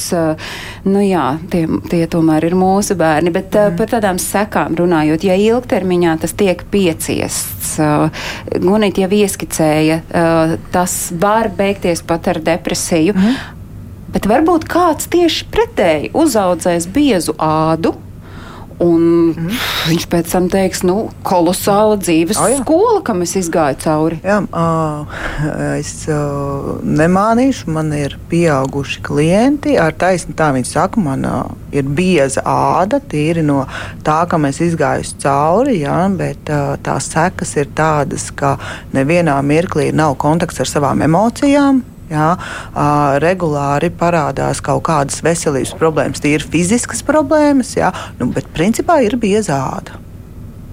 Nu 0.86 1.02
jā, 1.02 1.26
tie, 1.50 1.64
tie 1.90 2.04
tomēr 2.10 2.46
ir 2.46 2.56
mūsu 2.58 2.96
bērni. 2.98 3.34
Bet 3.34 3.50
mhm. 3.50 3.80
par 3.80 3.90
tādām 3.96 4.20
sekām 4.22 4.78
runājot, 4.78 5.26
ja 5.26 5.38
ilgtermiņā 5.38 6.18
tas 6.22 6.36
tiek 6.38 6.62
pieciests, 6.70 7.74
Gunīt 8.62 8.98
jau 9.00 9.08
ieskicēja, 9.12 9.98
tas 10.74 10.94
var 11.18 11.50
beigties 11.56 12.04
pat 12.06 12.30
ar 12.32 12.40
depresiju. 12.44 13.16
Mm 13.16 13.58
bet 14.14 14.28
varbūt 14.30 14.68
kāds 14.70 15.10
tieši 15.12 15.50
pretēji 15.52 16.14
uzaudzēs 16.24 16.88
biezu 16.92 17.36
ādu. 17.40 17.96
Un 18.82 19.02
mm. 19.30 19.50
viņš 19.90 20.06
pēc 20.10 20.30
tam 20.32 20.48
teiks, 20.50 20.80
nu, 20.86 20.96
kolosāla 21.26 21.98
dzīves 22.00 22.38
oh, 22.40 22.48
jā. 22.50 22.58
skola, 22.62 23.02
kam 23.06 23.22
es 23.22 23.34
gāju 23.52 23.78
cauri. 23.82 24.18
Jā, 24.26 24.40
uh, 24.42 25.20
es 25.76 25.92
uh, 26.10 26.80
nemānīšu, 26.82 27.70
man 27.74 27.92
ir 27.94 28.16
pieauguši 28.32 29.04
klienti. 29.06 29.76
Ar 29.78 29.94
taisnu 29.98 30.34
tā 30.38 30.50
viņi 30.56 30.70
saka, 30.72 31.02
man 31.04 31.26
uh, 31.28 31.52
ir 31.74 31.86
bieza 31.86 32.42
āda, 32.48 32.98
tīri 32.98 33.44
no 33.46 33.62
tā, 34.06 34.22
ka 34.26 34.40
mēs 34.42 34.58
izgājuši 34.66 35.20
cauri, 35.22 35.78
jā, 35.84 36.00
bet 36.18 36.50
uh, 36.50 36.74
tās 36.82 37.12
sekas 37.12 37.54
ir 37.60 37.70
tādas, 37.78 38.30
ka 38.34 38.56
nevienā 38.96 39.38
mirklī 39.46 39.92
nav 39.94 40.18
kontakts 40.22 40.62
ar 40.64 40.74
savām 40.74 41.06
emocijām. 41.06 41.84
Jā, 42.12 42.28
regulāri 43.22 43.88
parādās 43.96 44.60
kaut 44.64 44.84
kādas 44.90 45.22
veselības 45.24 45.72
problēmas, 45.80 46.20
tīri 46.20 46.48
fiziskas 46.54 47.00
problēmas, 47.06 47.72
jā, 47.78 47.88
nu, 48.20 48.28
bet 48.34 48.50
principā 48.52 49.00
ir 49.06 49.16
biezāda. 49.20 49.96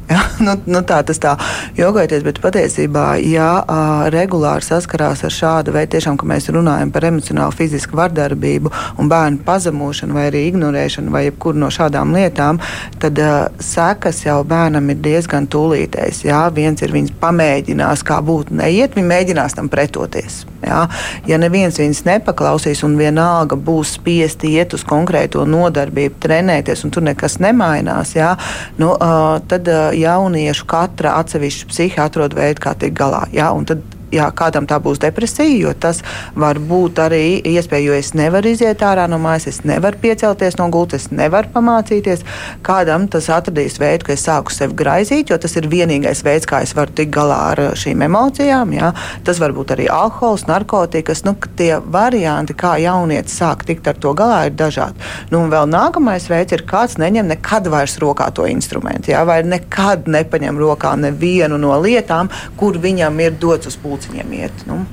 Ja? 0.14 0.24
Nu, 0.40 0.56
nu 0.66 0.80
tā 0.88 1.02
tas 1.06 1.20
tā 1.22 1.36
jokoties, 1.78 2.24
bet 2.26 2.40
patiesībā, 2.42 3.20
ja 3.28 3.50
uh, 3.60 4.08
regulāri 4.14 4.66
saskarās 4.66 5.22
ar 5.28 5.34
šādu 5.36 5.74
veidu, 5.76 5.92
tiešām, 5.94 6.18
ka 6.18 6.28
mēs 6.30 6.50
runājam 6.56 6.94
par 6.96 7.06
emocionālu, 7.10 7.54
fizisku 7.54 7.98
vardarbību 8.00 8.72
un 8.98 9.12
bērnu 9.12 9.44
pazemošanu 9.46 10.16
vai 10.16 10.30
arī 10.32 10.46
ignorēšanu 10.50 11.14
vai 11.14 11.26
jebkuru 11.28 11.62
no 11.62 11.70
šādām 11.74 12.16
lietām, 12.16 12.62
tad 13.04 13.22
uh, 13.22 13.50
sekas 13.62 14.24
jau 14.26 14.40
bērnam 14.48 14.90
ir 14.90 15.02
diezgan 15.04 15.46
tūlītējas. 15.52 16.24
Ja? 16.26 16.46
Viens 16.56 16.82
ir 16.82 16.96
viņas 16.96 17.20
pamēģinās, 17.22 18.06
kā 18.08 18.22
būtu 18.26 18.58
neiet, 18.64 18.98
viņi 18.98 19.12
mēģinās 19.14 19.60
tam 19.60 19.70
pretoties. 19.70 20.46
Ja, 20.66 20.82
ja 21.28 21.38
neviens 21.40 21.78
viņus 21.80 22.02
nepaklausīs 22.08 22.82
un 22.84 22.98
vienalga 23.00 23.56
būs 23.56 23.94
spiesti 23.96 24.56
iet 24.58 24.74
uz 24.76 24.84
konkrēto 24.88 25.46
nodarbību, 25.48 26.18
trenēties, 26.20 26.84
un 26.84 26.92
tur 26.92 27.06
nekas 27.08 27.38
nemainās, 27.40 28.12
ja, 28.18 28.34
nu, 28.82 28.92
uh, 28.92 29.38
tad 29.48 29.70
uh, 29.72 29.94
jauniešu 30.00 30.68
katra 30.70 31.16
atsevišķa 31.22 31.70
psihi 31.72 32.02
atrod 32.04 32.36
veidu, 32.38 32.64
kā 32.64 32.76
tikt 32.80 32.98
galā. 33.00 33.26
Ja, 33.36 33.52
tad 33.68 33.84
jā, 34.14 34.30
kādam 34.36 34.68
tā 34.70 34.80
būs 34.84 35.02
depresija, 35.02 35.56
jo 35.60 35.74
tas 35.74 36.02
var 36.40 36.60
būt 36.60 37.02
arī 37.04 37.24
iespēja, 37.54 37.86
jo 37.90 37.98
es 37.98 38.14
nevaru 38.18 38.54
iziet 38.54 38.84
ārā 38.86 39.08
no 39.10 39.20
mājas, 39.22 39.48
es 39.52 39.62
nevaru 39.68 40.00
piecelties 40.02 40.58
no 40.60 40.70
gultas, 40.74 41.08
es 41.08 41.16
nevaru 41.16 41.52
pamācīties. 41.54 42.26
Kādam 42.66 43.08
tas 43.12 43.30
atradīs 43.34 43.80
veidu, 43.82 44.08
ka 44.08 44.16
es 44.16 44.26
sāku 44.26 44.54
sevi 44.54 44.78
graizīt, 44.80 45.32
jo 45.32 45.38
tas 45.42 45.56
ir 45.60 45.70
vienīgais 45.72 46.24
veids, 46.26 46.48
kā 46.50 46.62
es 46.66 46.76
varu 46.78 46.96
tikt 46.96 47.14
galā 47.16 47.40
ar 47.54 47.64
šīm 47.80 48.04
emocijām. 48.08 48.74
Jā. 48.78 48.92
Tas 49.28 49.42
var 49.42 49.54
būt 49.58 49.76
arī 49.76 49.90
alkohols, 49.94 50.48
narkotikas. 50.50 51.24
Nu, 51.28 51.36
tie 51.60 51.76
varianti, 51.80 52.56
kā 52.58 52.76
jaunietis 52.82 53.38
sāk 53.40 53.66
tikt 53.68 53.88
ar 53.90 54.00
to 54.02 54.14
galā, 54.18 54.46
ir 54.50 54.58
dažādi. 54.60 55.00
Nu, 55.32 55.44
un 55.44 55.54
vēl 55.54 55.70
nākamais 55.70 56.30
veids 56.32 56.56
ir, 56.56 56.66
kāds 56.70 56.98
neņem 57.02 57.30
nekad 57.34 57.70
vairs 57.72 57.98
rokā 58.02 58.30
to 58.36 58.48
instrumentu, 58.50 59.14
jā, 59.14 59.24
vai 59.28 59.42
nekad 59.48 60.08
nepaņem 60.10 60.60
rokā 60.60 60.96
nevienu 61.00 61.60
no 61.62 61.76
lietām, 61.82 62.30
kur 62.60 62.80
viņam 62.82 63.20
ir 63.24 63.38
dots 63.40 63.70
uz 63.70 63.78
pulci 63.80 63.99
pulciņiem 64.00 64.34
iet. 64.34 64.66
Nu. 64.68 64.86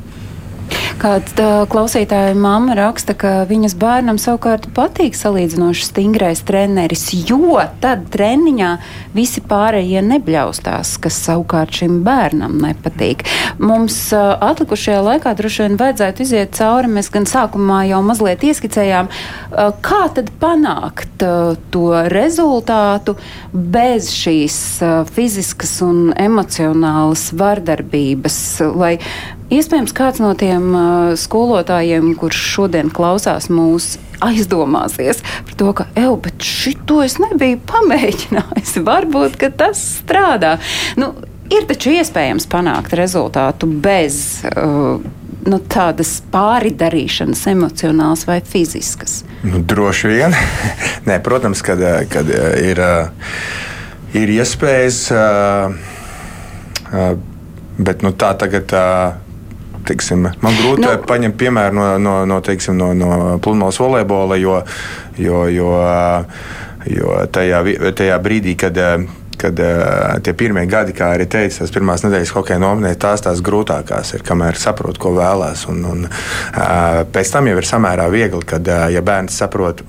Kāda 0.96 1.66
klausītāja 1.68 2.32
mamma 2.40 2.72
raksta, 2.78 3.12
ka 3.20 3.42
viņas 3.50 3.74
bērnam 3.76 4.16
savukārt 4.20 4.70
patīk 4.72 5.12
salīdzinoši 5.18 5.84
stingrais 5.90 6.40
treneris, 6.48 7.02
jo 7.28 7.60
tad 7.82 8.06
treniņā 8.14 8.70
visi 9.12 9.42
pārējie 9.44 10.00
nebļaustās, 10.06 10.94
kas 11.04 11.18
savukārt 11.26 11.82
šim 11.82 11.98
bērnam 12.06 12.56
nepatīk. 12.64 13.26
Mums 13.60 13.98
uh, 14.16 14.38
atlikušajā 14.48 15.04
laikā 15.04 15.36
droši 15.36 15.66
vien 15.66 15.78
vajadzētu 15.82 16.24
iziet 16.24 16.56
cauri. 16.56 16.88
Mēs 16.96 17.12
gan 17.12 17.28
sākumā 17.28 17.82
jau 17.90 18.00
mazliet 18.06 18.48
ieskicējām, 18.48 19.12
uh, 19.12 19.76
kā 19.84 20.06
tad 20.16 20.32
panākt 20.40 21.26
uh, 21.28 21.60
to 21.76 21.90
rezultātu 22.08 23.18
bez 23.52 24.08
šīs 24.16 24.60
fiziskas 25.12 25.76
un 25.84 26.14
emocionālas 26.16 27.28
vardarbības, 27.36 28.38
lai 28.72 28.96
Iespējams, 29.46 29.92
kāds 29.94 30.18
no 30.18 30.32
tiem 30.34 30.72
skolotājiem, 31.20 32.14
kurš 32.18 32.42
šodien 32.56 32.90
klausās 32.94 33.50
mūsu, 33.52 34.00
aizdomāsies 34.24 35.20
par 35.20 35.56
to, 35.60 35.72
ka, 35.76 35.86
ej, 35.98 36.12
bet 36.24 36.44
šito 36.44 37.02
es 37.04 37.18
nebiju 37.22 37.60
pamēģinājis. 37.68 38.76
Varbūt 38.88 39.44
tas 39.58 39.82
strādā. 40.00 40.56
Nu, 41.00 41.12
ir 41.52 41.66
taču 41.68 41.94
iespējams 41.96 42.48
panākt 42.50 42.96
rezultātu 42.96 43.68
bez 43.68 44.40
uh, 44.48 45.02
nu, 45.46 45.60
tādas 45.72 46.18
pāridarīšanas, 46.32 47.44
emocionālas 47.52 48.26
vai 48.28 48.40
fiziskas. 48.44 49.20
Nu, 49.46 49.60
droši 49.60 50.12
vien. 50.14 50.36
Nē, 51.08 51.20
protams, 51.24 51.62
kad, 51.66 51.82
uh, 51.82 52.02
kad 52.10 52.30
uh, 52.32 52.48
ir, 52.62 52.82
uh, 52.82 54.16
ir 54.16 54.34
iespējas. 54.38 55.06
Bet 57.76 58.02
nu, 58.06 58.12
tā 58.14 58.28
tagad 58.38 58.70
teiksim, 59.86 60.30
man 60.42 60.58
grūti 60.60 60.86
nu, 60.86 60.94
paņemt 61.08 61.38
piemēru 61.40 61.78
no, 61.78 61.90
no, 62.02 62.16
no, 62.28 62.40
teiksim, 62.44 62.78
no, 62.80 62.92
no 62.96 63.36
pludmales 63.42 63.78
volejbola, 63.82 64.40
jo, 64.40 64.58
jo, 65.20 65.44
jo, 65.52 65.70
jo 66.90 67.22
tajā, 67.32 67.62
tajā 67.96 68.18
brīdī, 68.24 68.56
kad 68.60 68.82
kad 69.36 69.60
uh, 69.60 70.22
tie 70.22 70.32
pirmie 70.32 70.64
gadi, 70.68 70.94
kā 70.96 71.12
arī 71.14 71.26
teicu, 71.30 71.60
tās 71.60 71.72
pirmās 71.74 72.04
nedēļas 72.06 72.32
hokeja 72.36 72.60
nometnē, 72.62 72.94
tās 73.00 73.24
tās 73.24 73.42
grūtākās 73.44 74.14
ir, 74.16 74.24
kamēr 74.26 74.58
saprot, 74.60 74.98
ko 75.00 75.12
vēlās. 75.16 75.66
Un, 75.72 75.84
un, 75.84 76.04
uh, 76.08 77.02
pēc 77.12 77.32
tam 77.34 77.50
jau 77.50 77.58
ir 77.60 77.68
samērā 77.68 78.08
viegli, 78.12 78.42
kad 78.48 78.66
uh, 78.72 78.86
ja 78.92 79.04
bērns 79.04 79.38
saprot. 79.42 79.84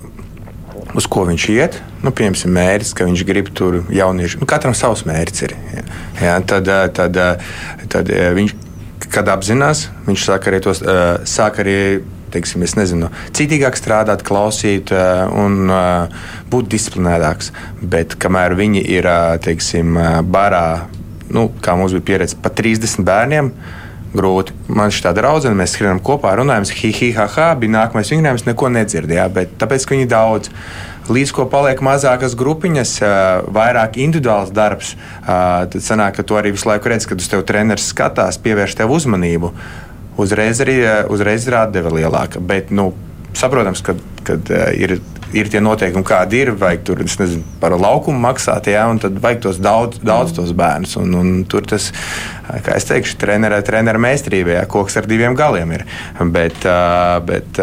Uz 0.98 1.04
ko 1.12 1.26
viņš 1.28 1.45
iet? 1.52 1.76
Nu, 2.02 2.14
piemēram, 2.16 2.54
mērķis, 2.56 2.93
ka 2.95 3.06
viņš 3.06 3.24
grib 3.28 3.50
tur 3.54 3.82
jauniešu. 3.91 4.39
Nu, 4.41 4.48
katram 4.50 4.74
savs 4.78 5.04
mērķis 5.06 5.43
ir. 5.43 5.54
Ja, 6.24 6.38
tad, 6.48 6.70
tad, 6.95 7.20
tad 7.91 8.12
viņš, 8.38 8.54
kad 9.14 9.30
apzinās, 9.32 9.88
viņš 10.08 10.28
sāk 10.30 10.47
arī, 10.49 10.62
tos, 10.64 10.84
uh, 10.84 11.18
sāk 11.28 11.62
arī 11.64 11.80
teiksim, 12.34 12.64
nezinu, 12.78 13.10
citīgāk 13.36 13.78
strādāt, 13.80 14.24
klausīt 14.28 14.91
uh, 14.91 15.26
un 15.32 15.72
uh, 15.72 16.28
būt 16.51 16.70
disciplinētāks. 16.74 17.51
Bet 17.82 18.18
kamēr 18.20 18.58
viņi 18.60 18.84
ir 18.97 19.10
teiksim, 19.43 19.97
barā, 20.28 20.88
nu, 21.34 21.47
kā 21.64 21.78
mums 21.80 21.95
bija 21.95 22.08
pieredze, 22.12 22.39
pa 22.41 22.51
30 22.53 23.05
bērniem. 23.08 23.51
grūti. 24.18 24.53
Man 24.72 24.89
ir 24.89 25.01
tāda 25.03 25.22
draudzene, 25.22 25.58
mēs 25.60 25.76
skrienam 25.76 25.99
kopā, 26.03 26.32
runājam, 26.39 26.66
hi, 26.80 26.91
hi, 26.95 27.10
ha, 27.18 27.28
ha, 27.28 27.47
bija 27.60 27.74
nākamais 27.76 28.10
vingrinājums, 28.10 28.45
neko 28.47 28.70
nedzirdējām, 28.74 29.34
bet 29.36 29.58
tāpēc, 29.62 29.86
ka 29.86 29.95
viņi 29.95 30.08
daudz. 30.10 30.51
Līdz 31.08 31.34
ko 31.36 31.45
paliek 31.51 31.82
mazākas 31.86 32.36
grupiņas, 32.38 32.93
vairāk 33.55 33.99
individuāls 34.03 34.51
darbs, 34.55 34.95
tad 35.26 35.78
sanāk, 35.84 36.18
ka 36.20 36.28
tu 36.28 36.36
arī 36.39 36.51
visu 36.55 36.68
laiku 36.68 36.91
redz, 36.91 37.08
kad 37.08 37.22
uz 37.22 37.30
tevi 37.32 37.45
treneris 37.47 37.89
skatās, 37.93 38.39
pievērš 38.43 38.76
tev 38.82 38.91
uzmanību. 38.95 39.53
Uzreiz 40.20 40.60
arī 40.66 40.80
uzreiz 41.14 41.45
ir 41.47 41.60
atdeve 41.60 41.93
lielāka. 41.99 42.41
Bet, 42.43 42.74
nu, 42.76 42.89
saprotams, 43.38 43.84
ka 43.86 43.95
kad, 44.28 44.51
ir 44.76 44.97
ir 45.36 45.49
tie 45.51 45.60
noteikumi, 45.64 46.05
kādi 46.08 46.41
ir. 46.43 46.53
Vajag 46.60 46.84
tur 46.88 47.03
nezinu, 47.03 47.43
par 47.62 47.76
laukumu 47.80 48.20
maksāt, 48.24 48.70
jā, 48.72 48.86
un 48.91 49.01
tad 49.01 49.20
vajag 49.24 49.43
tos 49.47 49.62
daudz, 49.64 50.01
daudz 50.05 50.36
tos 50.38 50.53
bērnus. 50.58 50.97
Un, 51.01 51.16
un 51.20 51.32
tur 51.49 51.68
tas, 51.68 51.89
kā 52.47 52.78
es 52.78 52.88
teikšu, 52.89 53.18
trenerē, 53.22 53.62
treneru 53.68 54.01
meistarībā, 54.03 54.58
jā, 54.60 54.66
koks 54.72 54.99
ar 55.01 55.10
diviem 55.10 55.38
galiem 55.38 55.76
ir. 55.80 55.88
Bet, 56.34 56.68
bet, 57.28 57.62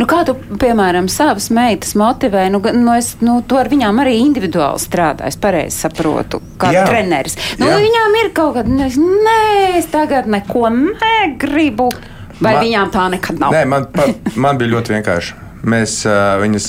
Nu, 0.00 0.06
kā 0.08 0.22
tu, 0.28 0.34
piemēram, 0.60 1.08
savas 1.12 1.48
meitas 1.54 1.94
motivē? 1.98 2.46
Nu, 2.52 2.60
nu, 2.60 2.90
es, 2.96 3.14
nu, 3.24 3.38
tu 3.46 3.58
ar 3.60 3.70
viņām 3.72 4.02
arī 4.02 4.16
individuāli 4.22 4.82
strādā. 4.82 5.30
Es 5.30 5.38
pareizi 5.40 5.78
saprotu, 5.86 6.42
kā 6.60 6.72
jā. 6.74 6.84
treneris. 6.88 7.38
Nu, 7.60 7.68
jā. 7.70 7.78
viņām 7.84 8.18
ir 8.22 8.32
kaut 8.36 8.58
kāda, 8.58 8.88
nē, 8.98 9.40
es 9.80 9.88
tagad 9.92 10.28
neko 10.30 10.68
negribu. 10.74 11.90
Vai 12.36 12.52
man, 12.52 12.62
viņām 12.66 12.90
tā 12.92 13.06
nekad 13.14 13.38
nav? 13.40 13.54
Nē, 13.54 13.62
man, 13.70 13.86
man, 13.96 14.12
man 14.36 14.58
bija 14.60 14.74
ļoti 14.74 14.98
vienkārši. 14.98 15.38
Mēs, 15.66 16.02
viņas 16.42 16.66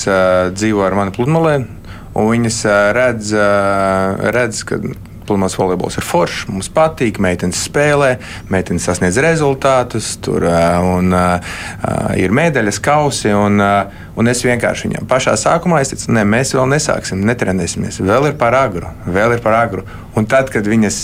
dzīvo 0.55 0.85
ar 0.87 0.95
mani 0.97 1.11
pludmalē, 1.13 1.57
un 2.17 2.29
viņas 2.31 2.61
redz, 2.95 3.33
redz 4.37 4.63
ka 4.65 4.79
pludmales 5.27 5.57
volejbols 5.59 5.99
ir 5.99 6.07
foršs, 6.07 6.47
mums 6.51 6.69
patīk, 6.73 7.19
meitenes 7.23 7.61
spēlē, 7.67 8.15
meitenes 8.53 8.87
sasniedz 8.87 9.19
rezultātus, 9.23 10.13
tur 10.23 10.47
un, 10.47 11.13
ir 12.17 12.35
medaļas, 12.35 12.81
kausi. 12.83 13.31
Un, 13.35 13.61
un 14.17 14.31
es 14.31 14.43
vienkārši 14.47 14.89
viņam 14.89 15.07
pašā 15.09 15.35
sākumā 15.39 15.83
teicu, 15.85 16.11
ne, 16.15 16.25
mēs 16.27 16.55
vēl 16.57 16.69
nesāksim, 16.73 17.23
netrenēsimies, 17.27 18.01
vēl 18.03 18.31
ir 18.31 18.37
par 18.39 18.57
agru, 18.57 18.91
vēl 19.05 19.37
ir 19.37 19.45
par 19.45 19.59
agru. 19.61 19.85
Un 20.17 20.27
tad, 20.29 20.51
kad 20.53 20.67
viņas 20.67 21.01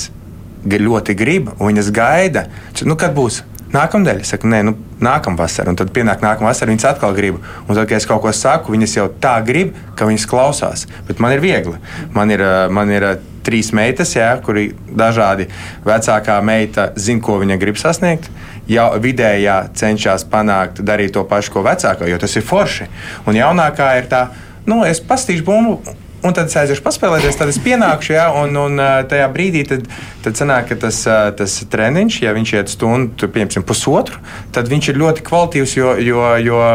ļoti 0.63 1.15
grib 1.19 1.49
un 1.57 1.74
viņas 1.74 1.91
gaida, 1.93 2.47
nu, 2.88 2.95
kad 2.99 3.15
būs 3.15 3.43
Nākamnedēļ 3.74 4.19
es 4.21 4.30
saku, 4.30 4.49
nē, 4.51 4.59
nu, 4.67 4.76
nākamā 5.01 5.39
vasara, 5.39 5.71
un 5.74 5.78
tad 5.80 5.89
pienāk 5.95 6.21
nākamā 6.21 6.51
vasara, 6.51 6.69
viņas 6.69 6.91
atkal 6.91 7.15
grib. 7.17 7.39
Un 7.65 7.74
tad, 7.74 7.88
kad 7.89 7.97
es 7.97 8.05
kaut 8.05 8.21
ko 8.21 8.34
saku, 8.36 8.76
viņas 8.76 8.97
jau 8.99 9.07
tā 9.21 9.34
grib, 9.45 9.74
ka 9.97 10.05
viņas 10.05 10.28
klausās. 10.30 10.86
Bet 11.07 11.21
man 11.24 11.34
ir 11.34 11.41
viegli. 11.41 11.80
Man 12.13 12.34
ir, 12.34 12.43
man 12.69 12.93
ir 12.93 13.07
trīs 13.43 13.74
meitas, 13.74 14.13
jā, 14.13 14.30
kuri 14.45 14.69
dažādi 14.93 15.49
vecākā 15.88 16.38
meita 16.45 16.91
zina, 16.95 17.24
ko 17.26 17.39
viņa 17.41 17.57
grib 17.61 17.82
sasniegt. 17.82 18.30
Jau 18.69 18.91
vidējā 19.03 19.57
cenšas 19.76 20.28
panākt, 20.32 20.86
darīt 20.86 21.17
to 21.17 21.26
pašu, 21.28 21.57
ko 21.57 21.65
vecākā, 21.65 22.07
jo 22.07 22.21
tas 22.21 22.38
ir 22.38 22.45
forši. 22.45 22.88
Un 23.26 23.41
jaunākā 23.41 23.89
ir 23.99 24.07
tā, 24.11 24.28
nu, 24.69 24.84
es 24.88 25.01
pastīšu 25.03 25.49
bumbu 25.49 25.82
un 26.24 26.36
tad 26.36 26.49
es 26.49 26.57
aiziešu 26.59 26.84
paspēlēties, 26.86 27.38
tad 27.39 27.51
es 27.51 27.59
pienākšu, 27.63 28.15
ja, 28.15 28.30
un, 28.39 28.55
un 28.59 28.82
tajā 29.11 29.28
brīdī 29.34 29.65
tad, 29.69 29.88
tad 30.26 30.39
sanāk, 30.39 30.71
ka 30.71 30.80
tas, 30.88 31.03
tas 31.38 31.59
treniņš, 31.71 32.19
ja 32.24 32.34
viņš 32.36 32.55
iet 32.57 32.74
stundu, 32.74 33.30
piemēram, 33.30 33.67
pusotru, 33.67 34.24
tad 34.55 34.71
viņš 34.71 34.91
ir 34.91 35.01
ļoti 35.03 35.28
kvalitīvs, 35.28 35.78
jo, 35.78 35.95
jo, 35.99 36.26
jo 36.43 36.65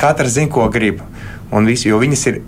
katrs 0.00 0.36
zina, 0.38 0.52
ko 0.52 0.68
grib. 0.72 1.02
Un 1.54 1.68
visi, 1.68 1.90
jo 1.90 2.00
viņas 2.02 2.28
ir 2.32 2.40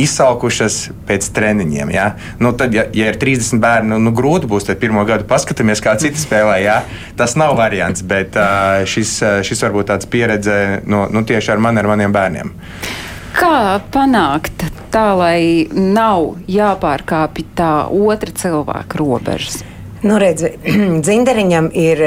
izsalkušas 0.00 0.78
pēc 1.08 1.28
treniņiem. 1.36 1.92
Ja? 1.92 2.06
Nu, 2.40 2.52
tad, 2.56 2.74
ja, 2.76 2.86
ja 2.96 3.10
ir 3.12 3.18
30 3.20 3.60
bērni, 3.62 3.92
nu, 3.92 4.00
nu 4.06 4.12
grūti 4.16 4.48
būs. 4.50 4.66
Tad 4.68 4.80
pirmo 4.80 5.04
gadu 5.08 5.26
paskatāmies, 5.28 5.82
kā 5.84 5.94
citi 6.00 6.20
spēlē. 6.20 6.58
Ja? 6.64 6.80
Tas 7.18 7.36
nav 7.40 7.56
variants, 7.60 8.04
bet 8.04 8.36
šis, 8.88 9.18
šis 9.46 9.64
varbūt 9.66 9.92
tāds 9.92 10.08
pieredze 10.10 10.82
no, 10.88 11.06
nu, 11.12 11.24
tieši 11.28 11.54
ar 11.54 11.64
mani, 11.64 11.82
ar 11.82 11.90
maniem 11.92 12.14
bērniem. 12.14 12.54
Kā 13.32 13.80
panākt 13.92 14.64
tā, 14.92 15.12
lai 15.16 15.68
nav 15.72 16.34
jāpārkāpj 16.50 17.44
tā 17.56 17.72
otra 17.88 18.34
cilvēka 18.36 18.98
robežas? 19.00 19.62
Nu, 20.02 20.18
redzi, 20.20 20.52
Dzinderiņam 21.04 21.70
ir 21.78 22.02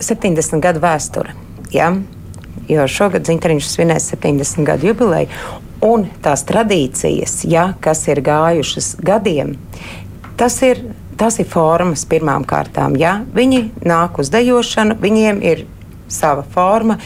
70 0.00 0.56
eh, 0.58 0.62
gadu 0.64 0.82
vēsture. 0.82 1.34
Ja? 1.74 1.92
Jo 2.70 2.86
šogad 2.88 3.28
Zinteriņš 3.28 3.68
svinēs 3.68 4.08
70 4.14 4.66
gadu 4.66 4.90
jubileju. 4.90 5.28
Un 5.84 6.06
tās 6.24 6.46
tradīcijas, 6.48 7.42
ja, 7.44 7.74
kas 7.84 8.06
ir 8.08 8.22
gājušas 8.24 8.94
gadiem, 9.04 9.52
tas 10.40 10.56
ir, 10.64 10.80
tas 11.20 11.36
ir 11.42 11.48
formas 11.50 12.06
pirmām 12.08 12.46
kārtām. 12.48 12.96
Ja? 12.96 13.18
Viņi 13.36 13.66
nāk 13.84 14.18
uz 14.22 14.32
dejošanu, 14.32 14.96
viņiem 15.04 15.42
ir 15.44 15.66
sava 16.14 16.44
forma. 16.54 16.96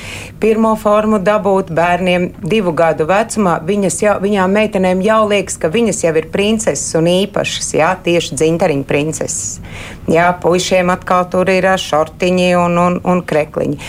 Pirmo 0.40 0.74
formu 0.78 1.18
dabūt 1.24 1.72
bērniem 1.74 2.28
divu 2.44 2.74
gadu 2.76 3.08
vecumā. 3.08 3.58
Viņas 3.68 3.98
jau, 4.04 4.18
viņām 4.22 4.54
meitenēm 4.58 5.02
jau 5.06 5.22
liekas, 5.30 5.58
ka 5.60 5.72
viņas 5.72 6.04
jau 6.04 6.14
ir 6.20 6.30
princeses 6.34 6.94
un 6.98 7.10
īpašas, 7.10 7.72
jā, 7.80 7.90
tieši 8.04 8.38
dzinteriņu 8.38 8.86
princeses. 8.88 9.58
Jā, 10.12 10.30
puišiem 10.42 10.92
atkal 10.94 11.26
tur 11.32 11.50
ir 11.52 11.68
šortiņi 11.78 12.52
un, 12.60 12.78
un, 12.84 13.02
un 13.04 13.24
krekliņi. 13.26 13.80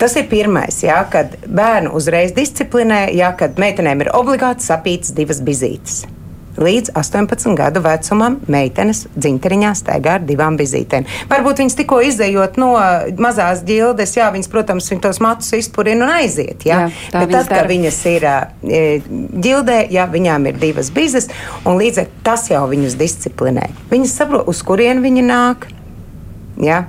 Tas 0.00 0.14
ir 0.16 0.30
pirmais, 0.30 0.78
jā, 0.80 1.02
kad 1.12 1.34
bērnu 1.44 1.90
uzreiz 1.98 2.32
disciplinē, 2.32 3.02
jā, 3.12 3.34
kad 3.36 3.60
meitenēm 3.60 4.06
ir 4.06 4.14
obligāti 4.16 4.64
sapītas 4.64 5.12
divas 5.12 5.42
bizītes. 5.44 6.06
Līdz 6.58 6.90
18 6.98 7.54
gadu 7.58 7.82
vecumam 7.84 8.40
meitenes 8.50 9.04
dzinteriņā 9.14 9.70
staigā 9.78 10.16
ar 10.18 10.24
divām 10.26 10.56
vizītēm. 10.58 11.06
Varbūt 11.30 11.62
viņas 11.62 11.78
tikko 11.78 12.00
izējot 12.08 12.58
no 12.60 12.72
mazās 13.22 13.62
ģildes, 13.68 14.16
jā, 14.18 14.26
viņas, 14.34 14.50
protams, 14.50 14.90
viņas 14.90 15.04
tos 15.06 15.20
matus 15.22 15.52
izpurina 15.60 16.08
un 16.08 16.14
aiziet. 16.18 16.66
Jā, 16.66 16.82
jā 16.90 17.22
bet 17.22 17.34
tad, 17.36 17.52
kad 17.52 17.70
viņas 17.70 18.00
ir 18.10 18.26
e, 18.26 18.84
ģildē, 19.46 19.78
jā, 19.94 20.08
viņām 20.10 20.50
ir 20.50 20.60
divas 20.60 20.90
bizes, 20.94 21.30
un 21.62 21.78
līdz 21.80 22.02
ar 22.02 22.12
tas 22.26 22.48
jau 22.50 22.64
viņus 22.70 22.98
disciplinē. 22.98 23.70
Viņas 23.92 24.16
saprot, 24.22 24.48
uz 24.50 24.64
kurien 24.66 25.04
viņi 25.06 25.26
nāk. 25.30 25.70
Ja? 26.60 26.84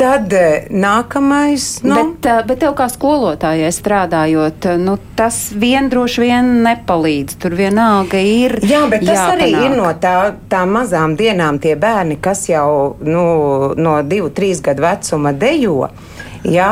Tad 0.00 0.32
eh, 0.32 0.64
nākamais. 0.70 1.82
Nu, 1.84 1.94
bet, 1.94 2.26
eh, 2.26 2.38
bet 2.48 2.62
tev 2.62 2.72
kā 2.78 2.86
skolotājai 2.88 3.68
strādājot, 3.68 4.64
eh, 4.70 4.78
nu, 4.80 4.94
tas 5.16 5.50
vien 5.52 5.90
droši 5.92 6.22
vien 6.22 6.46
nepalīdz. 6.64 7.36
Tur 7.42 7.52
vienalga 7.58 8.16
ir. 8.16 8.54
Jā, 8.64 8.86
bet 8.88 9.04
tas 9.04 9.18
jāpanāk. 9.18 9.42
arī 9.44 9.66
ir 9.66 9.74
no 9.76 9.90
tā, 10.00 10.14
tām 10.48 10.72
mazām 10.72 11.18
dienām 11.20 11.58
tie 11.60 11.74
bērni, 11.76 12.16
kas 12.16 12.46
jau 12.48 12.96
nu, 13.04 13.24
no 13.76 13.98
divu, 14.00 14.30
trīs 14.32 14.62
gadu 14.64 14.86
vecuma 14.86 15.34
dejo. 15.36 15.90
Jā, 16.48 16.70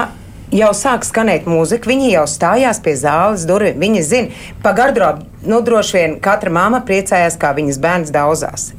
jau 0.49 0.70
sāk 0.72 1.05
skanēt 1.05 1.45
mūzika, 1.45 1.85
viņi 1.91 2.14
jau 2.14 2.24
stājās 2.24 2.81
pie 2.81 2.95
zāles 2.97 3.45
durvīm. 3.45 3.76
Viņi 3.83 4.05
zina, 4.09 4.39
pa 4.64 4.72
gardrobu, 4.72 5.26
nu, 5.45 5.61
droši 5.61 5.99
vien 5.99 6.16
katra 6.24 6.49
māma 6.49 6.81
priecājās, 6.81 7.37
kā 7.37 7.53
viņas 7.53 7.83
bērns 7.85 8.14
daudzās, 8.14 8.70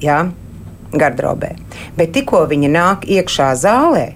gardrobē. 0.90 1.54
Bet 2.02 2.16
tikko 2.18 2.48
viņi 2.50 2.74
nāk 2.74 3.06
iekšā 3.06 3.52
zālē, 3.54 4.08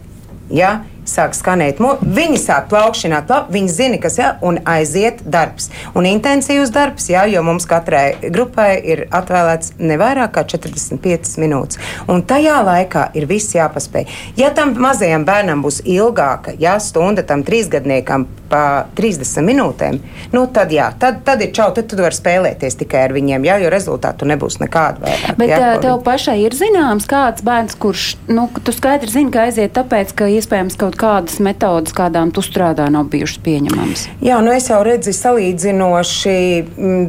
Ja? 0.50 0.86
Sāk 1.10 1.36
skanēt, 1.36 1.82
viņi 2.04 2.40
sāk 2.40 2.70
plaukšanāt, 2.72 3.32
viņi 3.52 3.72
zina, 3.72 4.00
kas 4.02 4.18
ir 4.22 4.38
un 4.46 4.60
aiziet 4.70 5.24
darbs. 5.28 5.70
Un 5.98 6.08
intensīvs 6.08 6.72
darbs, 6.74 7.10
jā, 7.12 7.26
jo 7.32 7.44
mums 7.44 7.68
katrai 7.70 8.16
grupai 8.24 8.78
ir 8.80 9.06
atvēlēts 9.12 9.76
ne 9.84 9.98
vairāk 10.00 10.36
kā 10.38 10.46
45 10.56 11.36
minūtes. 11.44 11.82
Un 12.08 12.24
tajā 12.28 12.62
laikā 12.66 13.10
ir 13.20 13.28
viss 13.30 13.56
jāpaspēj. 13.56 14.08
Ja 14.40 14.54
tam 14.56 14.76
mazajam 14.80 15.26
bērnam 15.28 15.64
būs 15.66 15.82
ilgāka, 15.84 16.56
ja 16.60 16.78
stunda 16.84 17.26
tam 17.28 17.44
trīsgadniekam 17.44 18.28
pa 18.54 18.86
30 18.98 19.46
minūtēm, 19.48 19.98
nu 20.36 20.44
tad, 20.54 20.72
jā, 20.74 20.92
tad, 21.02 21.24
tad 21.26 21.42
ir 21.42 21.54
čau, 21.56 21.72
tad 21.74 21.88
tu 21.90 21.98
vari 21.98 22.14
spēlēties 22.14 22.78
tikai 22.84 23.08
ar 23.08 23.16
viņiem, 23.16 23.48
jā, 23.48 23.58
jo 23.64 23.72
rezultātu 23.74 24.28
nebūs 24.30 24.60
nekāda. 24.62 25.02
Vairāk, 25.04 25.40
Bet 25.40 25.54
jā, 25.54 25.72
tev 25.82 25.98
pašai 26.06 26.38
ir 26.44 26.54
zināms, 26.58 27.08
kāds 27.10 27.46
bērns, 27.46 27.78
kurš, 27.82 28.06
nu, 28.30 28.46
tu 28.62 28.76
skaidri 28.76 29.10
zini, 29.10 29.34
ka 29.34 29.48
aiziet 29.48 29.74
tāpēc, 29.78 30.14
ka 30.18 30.30
iespējams 30.36 30.78
kaut 30.80 30.93
kādas 31.00 31.40
metodas, 31.44 31.94
kādām 31.96 32.32
tu 32.34 32.44
strādā, 32.46 32.88
nav 32.94 33.10
bijušas 33.14 33.42
pieņemamas. 33.46 34.06
Jā, 34.24 34.40
nu 34.46 34.54
es 34.56 34.70
jau 34.72 34.80
redzu, 34.86 35.14
salīdzinoši 35.18 36.38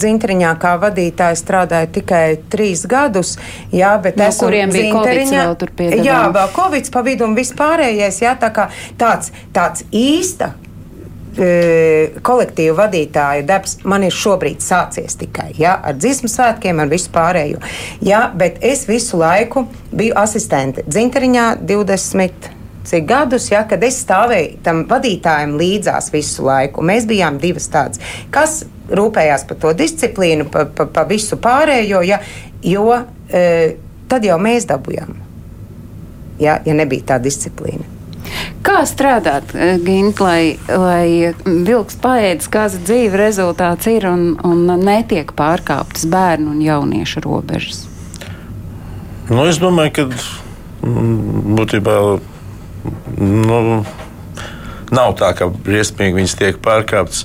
dzintriņā 0.01 0.55
kā 0.63 0.75
vadītāja 0.83 1.39
strādāju 1.41 1.93
tikai 1.99 2.25
trīs 2.53 2.85
gadus, 2.91 3.37
jā, 3.75 3.95
bet 4.03 4.19
no 4.21 4.31
kuriem 4.41 4.75
bija 4.75 4.93
Covid 4.97 5.33
vēl 5.37 5.57
tur 5.63 5.73
piedalījās. 5.79 6.11
Jā, 6.11 6.21
vēl 6.35 6.53
Covid 6.59 6.93
pa 6.95 7.07
vidu 7.07 7.29
un 7.29 7.39
vispārējais, 7.39 8.21
jā, 8.25 8.37
tā 8.41 8.53
kā 8.55 8.69
tāds, 9.01 9.33
tāds 9.55 9.87
īsta 9.93 10.55
E, 11.35 12.15
kolektīvu 12.23 12.77
vadītāju 12.79 13.43
darbs 13.49 13.81
man 13.91 14.05
ir 14.07 14.15
šobrīd 14.15 14.63
sācies 14.63 15.17
tikai 15.19 15.49
ja, 15.59 15.73
ar 15.83 15.97
dziesmu 15.99 16.31
svētkiem, 16.31 16.79
ar 16.79 16.91
visu 16.93 17.11
pārējo. 17.15 17.59
Ja, 18.07 18.29
bet 18.31 18.61
es 18.63 18.85
visu 18.87 19.19
laiku 19.19 19.65
biju 19.91 20.15
asistente 20.21 20.85
Zinteriņā 20.95 21.49
20 21.67 22.53
cik 22.85 23.07
gadus, 23.09 23.49
ja, 23.53 23.65
kad 23.69 23.83
es 23.87 24.01
stāvēju 24.05 24.61
tam 24.65 24.85
vadītājam 24.91 25.57
līdzās 25.61 26.11
visu 26.15 26.45
laiku. 26.47 26.85
Mēs 26.85 27.09
bijām 27.11 27.39
divas 27.43 27.69
tādas, 27.73 28.03
kas 28.35 28.63
rūpējās 28.93 29.47
par 29.49 29.61
to 29.63 29.73
disciplīnu, 29.79 30.49
par 30.53 30.69
pa, 30.77 30.87
pa 30.87 31.07
visu 31.09 31.39
pārējo, 31.41 32.03
ja, 32.05 32.21
jo 32.65 32.91
e, 33.29 33.45
tad 34.09 34.27
jau 34.29 34.37
mēs 34.43 34.69
dabūjām, 34.69 35.17
ja, 36.43 36.61
ja 36.65 36.77
nebija 36.77 37.15
tā 37.15 37.21
disciplīna. 37.25 37.95
Kā 38.65 38.81
strādāt, 38.89 39.53
eh, 39.55 39.77
Gint, 39.85 40.21
lai, 40.25 40.57
lai 40.67 41.35
vilks 41.45 41.99
paēdis, 42.01 42.49
kāds 42.49 42.79
dzīve 42.81 43.19
rezultāts 43.21 43.89
ir 43.93 44.07
un, 44.09 44.39
un 44.45 44.65
netiek 44.81 45.35
pārkāptas 45.37 46.07
bērnu 46.09 46.55
un 46.55 46.63
jauniešu 46.65 47.25
robežas? 47.27 47.85
Nu, 49.29 49.45
es 49.49 49.61
domāju, 49.61 49.93
ka 49.99 50.07
mm, 50.09 51.57
būtībā 51.59 51.99
nu, 53.19 53.83
nav 54.95 55.17
tā, 55.19 55.33
ka 55.37 55.49
briesmīgi 55.49 56.19
viņas 56.19 56.39
tiek 56.41 56.61
pārkāptas. 56.65 57.25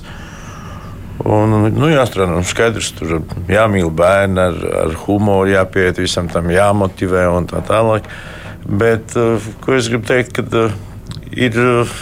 Un, 1.20 1.52
nu, 1.76 1.88
jāstrādā 1.92 2.32
nu, 2.32 2.44
skaidrs, 2.48 2.94
tur 2.96 3.18
jāmīl 3.50 3.90
bērni, 3.92 4.40
ar, 4.40 4.60
ar 4.86 4.94
humoru 5.02 5.52
jāpieiet 5.52 6.00
visam 6.00 6.30
tam, 6.32 6.48
jāmotivē 6.52 7.26
un 7.34 7.48
tā 7.50 7.60
tālāk. 7.66 8.08
Bet, 8.64 9.16
eh, 9.20 9.50
ko 9.60 9.76
es 9.76 9.90
gribu 9.92 10.08
teikt, 10.08 10.32
kad 10.38 10.54
eh, 10.56 10.72
ir, 11.32 11.58
eh, 11.60 11.92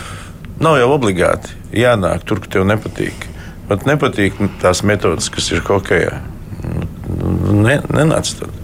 nav 0.63 0.79
jau 0.79 0.93
obligāti 0.95 1.57
jānāk 1.75 2.23
tur, 2.29 2.43
kur 2.45 2.55
tev 2.55 2.69
nepatīk. 2.71 3.27
Bet 3.69 3.85
nepatīk 3.91 4.39
tās 4.63 4.85
metodas, 4.87 5.29
kas 5.35 5.51
ir 5.53 5.67
hokeja. 5.67 6.21
Ne, 7.09 7.81
nenāc 7.91 8.31
tad. 8.39 8.55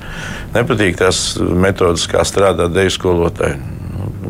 Nepatīk 0.55 1.01
tās 1.01 1.34
metodas, 1.40 2.07
kā 2.11 2.22
strādā 2.28 2.70
deju 2.72 2.95
skolotāji. 2.95 3.74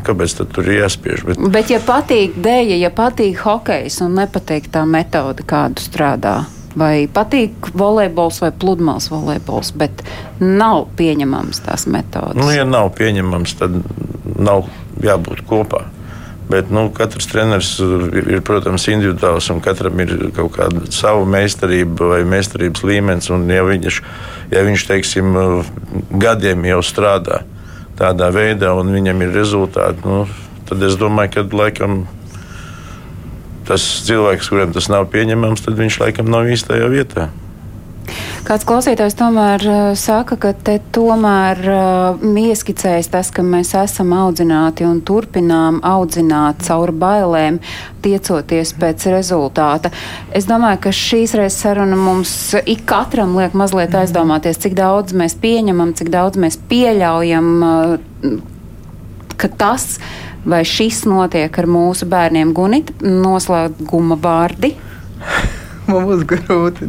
Kāpēc 0.05 0.37
tur 0.41 0.67
ir 0.69 0.83
jāspiež? 0.83 1.25
Bet... 1.29 1.41
Bet, 1.55 1.71
ja 1.73 1.81
patīk 1.85 2.37
dēļa, 2.45 2.77
ja 2.83 2.91
patīk 2.95 3.41
hokejs 3.45 4.03
un 4.05 4.19
nepatīk 4.19 4.69
tā 4.75 4.85
metode, 4.89 5.47
kādu 5.49 5.81
strādā, 5.85 6.37
vai 6.77 7.07
patīk 7.11 7.71
volejbols 7.73 8.43
vai 8.45 8.53
pludmales 8.53 9.09
volejbols, 9.13 9.73
bet 9.79 10.05
nav 10.41 10.89
pieņemams 10.99 11.65
tās 11.65 11.89
metodas. 11.91 12.37
Nu, 12.39 12.51
ja 12.53 12.67
nav 12.69 12.93
pieņemams, 12.99 13.57
tad 13.61 13.81
nav 14.37 14.69
jābūt 15.03 15.45
kopā. 15.49 15.87
Bet 16.45 16.69
nu, 16.69 16.91
katrs 16.93 17.25
treneris 17.31 17.71
ir, 17.81 18.43
protams, 18.45 18.85
individuāls 18.93 19.49
un 19.55 19.63
katram 19.65 20.03
ir 20.05 20.13
kaut 20.37 20.53
kāda 20.59 20.85
sava 20.93 21.25
meistarība 21.25 22.11
vai 22.11 22.21
meistarības 22.29 22.85
līmenis. 22.85 23.31
Ja 23.49 23.65
viņš, 23.65 24.01
ja 24.53 24.67
viņš 24.67 24.85
teiksim, 24.91 25.33
gadiem 26.21 26.67
jau 26.69 26.83
strādā 26.85 27.41
tādā 27.99 28.31
veidā 28.35 28.73
un 28.79 28.93
viņam 28.95 29.23
ir 29.25 29.35
rezultāti, 29.37 30.03
nu, 30.07 30.25
tad 30.69 30.83
es 30.87 30.99
domāju, 31.01 31.37
ka 31.37 31.63
laikam 31.63 32.05
tas 33.69 33.85
cilvēks, 34.05 34.51
kuram 34.53 34.75
tas 34.77 34.91
nav 34.93 35.09
pieņemams, 35.13 35.65
tad 35.65 35.79
viņš 35.79 36.01
laikam 36.03 36.29
nav 36.33 36.51
īstajā 36.53 36.91
vietā. 36.93 37.31
Kāds 38.45 38.67
klausītājs 38.69 39.17
tomēr 39.17 39.63
uh, 39.65 39.79
saka, 39.97 40.37
ka 40.41 40.51
te 40.53 40.77
tomēr 40.93 41.61
uh, 41.73 42.25
ieskicējas 42.45 43.09
tas, 43.15 43.31
ka 43.33 43.41
mēs 43.47 43.73
esam 43.81 44.13
audzināti 44.13 44.85
un 44.85 45.01
turpinām 45.07 45.79
audzināt 45.87 46.61
caur 46.67 46.93
bailēm, 46.93 47.63
tiecoties 48.05 48.75
pēc 48.77 49.09
rezultāta. 49.15 49.89
Es 50.37 50.45
domāju, 50.51 50.83
ka 50.85 50.93
šīs 50.93 51.33
reizes 51.41 51.63
saruna 51.65 51.97
mums 51.97 52.35
ik 52.61 52.85
katram 52.91 53.33
liek 53.39 53.57
mazliet 53.57 53.97
aizdomāties, 53.97 54.61
cik 54.61 54.77
daudz 54.77 55.17
mēs 55.17 55.39
pieņemam, 55.41 55.97
cik 55.97 56.13
daudz 56.13 56.41
mēs 56.45 56.61
pieļaujam, 56.69 57.51
uh, 57.65 58.39
ka 59.41 59.53
tas 59.57 59.95
vai 60.45 60.61
šis 60.69 61.07
notiek 61.09 61.59
ar 61.59 61.73
mūsu 61.81 62.05
bērniem. 62.13 62.53
Gunita, 62.53 63.01
noslēguma 63.01 64.21
vārdi. 64.21 64.75
man 65.91 66.07
būs 66.09 66.25
grūti. 66.29 66.89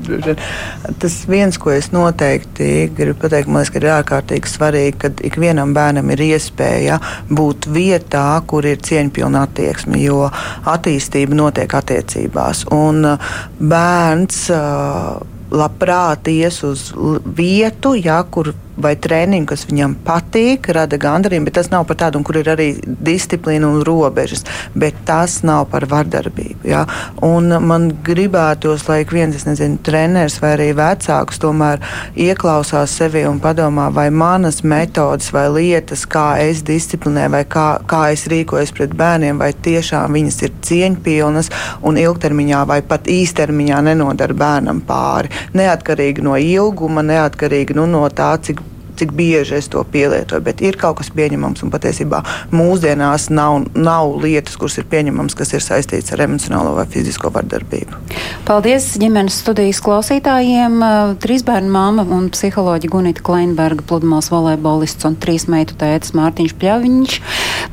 Tas 1.01 1.17
viens, 1.29 1.59
ko 1.61 1.73
es 1.75 1.91
noteikti 1.95 2.89
gribu 2.95 3.19
pateikt, 3.25 3.51
man 3.51 3.63
liekas, 3.63 3.79
ir 3.79 3.87
ārkārtīgi 3.97 4.51
svarīgi, 4.51 4.97
ka 5.03 5.11
ikvienam 5.29 5.75
bērnam 5.75 6.11
ir 6.15 6.25
iespēja 6.29 6.99
būt 7.29 7.69
vietā, 7.75 8.27
kur 8.47 8.67
ir 8.67 8.81
cieņpilna 8.85 9.45
attieksme, 9.49 9.99
jo 10.03 10.25
attīstība 10.71 11.37
notiek 11.37 11.77
attiecībās. 11.79 12.65
Un 12.75 13.15
uh, 13.15 13.31
bērns 13.59 14.45
uh, 14.55 15.15
labprāt 15.55 16.29
ies 16.31 16.61
uz 16.67 16.89
vietu, 17.37 17.95
ja, 17.99 18.21
kur 18.31 18.53
vai 18.81 18.95
treniņu, 18.99 19.47
kas 19.49 19.65
viņam 19.69 19.95
patīk, 20.05 20.69
rada 20.75 20.99
gandarījumu, 20.99 21.47
bet 21.47 21.57
tas 21.59 21.71
nav 21.71 21.85
par 21.89 21.99
tādu, 21.99 22.21
kur 22.25 22.39
ir 22.41 22.49
arī 22.51 22.67
disciplīna 22.83 23.69
un 23.69 23.83
robežas. 23.87 24.43
Bet 24.75 24.97
tas 25.07 25.39
nav 25.47 25.69
par 25.71 25.87
vardarbību. 25.89 26.67
Ja? 26.67 26.85
Un 27.25 27.53
man 27.65 27.89
gribētos, 28.05 28.87
lai 28.89 29.01
ik 29.05 29.13
viens, 29.15 29.35
es 29.35 29.47
nezinu, 29.47 29.79
treneris 29.85 30.37
vai 30.43 30.55
arī 30.57 30.69
vecāks 30.77 31.39
tomēr 31.41 31.83
ieklausās 32.19 32.95
sevi 32.99 33.25
un 33.29 33.39
padomā, 33.43 33.87
vai 33.95 34.09
manas 34.11 34.61
metodas 34.63 35.31
vai 35.35 35.47
lietas, 35.53 36.05
kā 36.09 36.27
es 36.43 36.63
disciplinēju 36.67 37.35
vai 37.35 37.43
kā, 37.49 37.67
kā 37.89 38.01
es 38.15 38.25
rīkojos 38.31 38.73
pret 38.75 38.95
bērniem, 38.97 39.39
vai 39.41 39.51
tiešām 39.53 40.15
viņas 40.15 40.41
ir 40.45 40.55
cieņpilnas 40.65 41.51
un 41.85 41.99
ilgtermiņā 42.01 42.65
vai 42.67 42.81
pat 42.85 43.09
īstermiņā 43.11 43.81
nenodara 43.89 44.35
bērnam 44.37 44.81
pāri. 44.85 45.31
Neatkarīgi 45.55 46.25
no 46.25 46.35
ilguma, 46.39 47.03
neatkarīgi 47.05 47.77
nu, 47.77 47.87
no 47.89 48.05
tā, 48.13 48.33
cik 48.41 48.64
cik 48.99 49.13
bieži 49.15 49.57
es 49.59 49.69
to 49.71 49.83
pielietoju, 49.91 50.43
bet 50.45 50.61
ir 50.65 50.77
kaut 50.81 50.99
kas 50.99 51.11
pieņemams. 51.15 51.63
Un 51.65 51.71
patiesībā 51.73 52.21
mūsdienās 52.55 53.29
nav, 53.33 53.65
nav 53.75 54.15
lietas, 54.23 54.57
kuras 54.59 54.77
ir 54.81 54.87
pieņemamas, 54.91 55.35
kas 55.37 55.53
ir 55.55 55.63
saistītas 55.63 56.13
ar 56.15 56.25
emocionālo 56.27 56.75
vai 56.77 56.87
fizisko 56.91 57.31
vardarbību. 57.35 58.01
Paldies 58.47 58.91
ģimenes 59.01 59.39
studijas 59.43 59.81
klausītājiem. 59.85 60.77
Trīs 61.23 61.45
bērnu 61.47 61.71
māma 61.73 62.05
un 62.15 62.29
psiholoģija 62.33 62.93
Gunita 62.93 63.25
Kleinberga, 63.25 63.85
pludmales 63.87 64.29
volejbolists 64.33 65.07
un 65.07 65.17
trīs 65.21 65.47
meitu 65.51 65.77
tētis 65.79 66.15
Mārtiņš 66.17 66.55
Pļaviņš, 66.61 67.17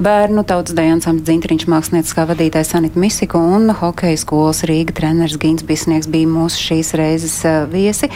bērnu 0.02 0.46
tautas 0.48 0.76
dejonsams 0.78 1.24
Dzintriņš 1.26 1.68
mākslinieckā 1.70 2.26
vadītājs 2.32 2.72
Sanita 2.74 3.00
Misika 3.02 3.40
un 3.40 3.72
hokeja 3.82 4.20
skolas 4.20 4.64
Rīga 4.68 4.96
treneris 4.96 5.38
Gins 5.42 5.66
Bisnieks 5.66 6.10
bija 6.12 6.30
mūsu 6.30 6.60
šīs 6.70 6.94
reizes 6.98 7.38
viesi. 7.72 8.10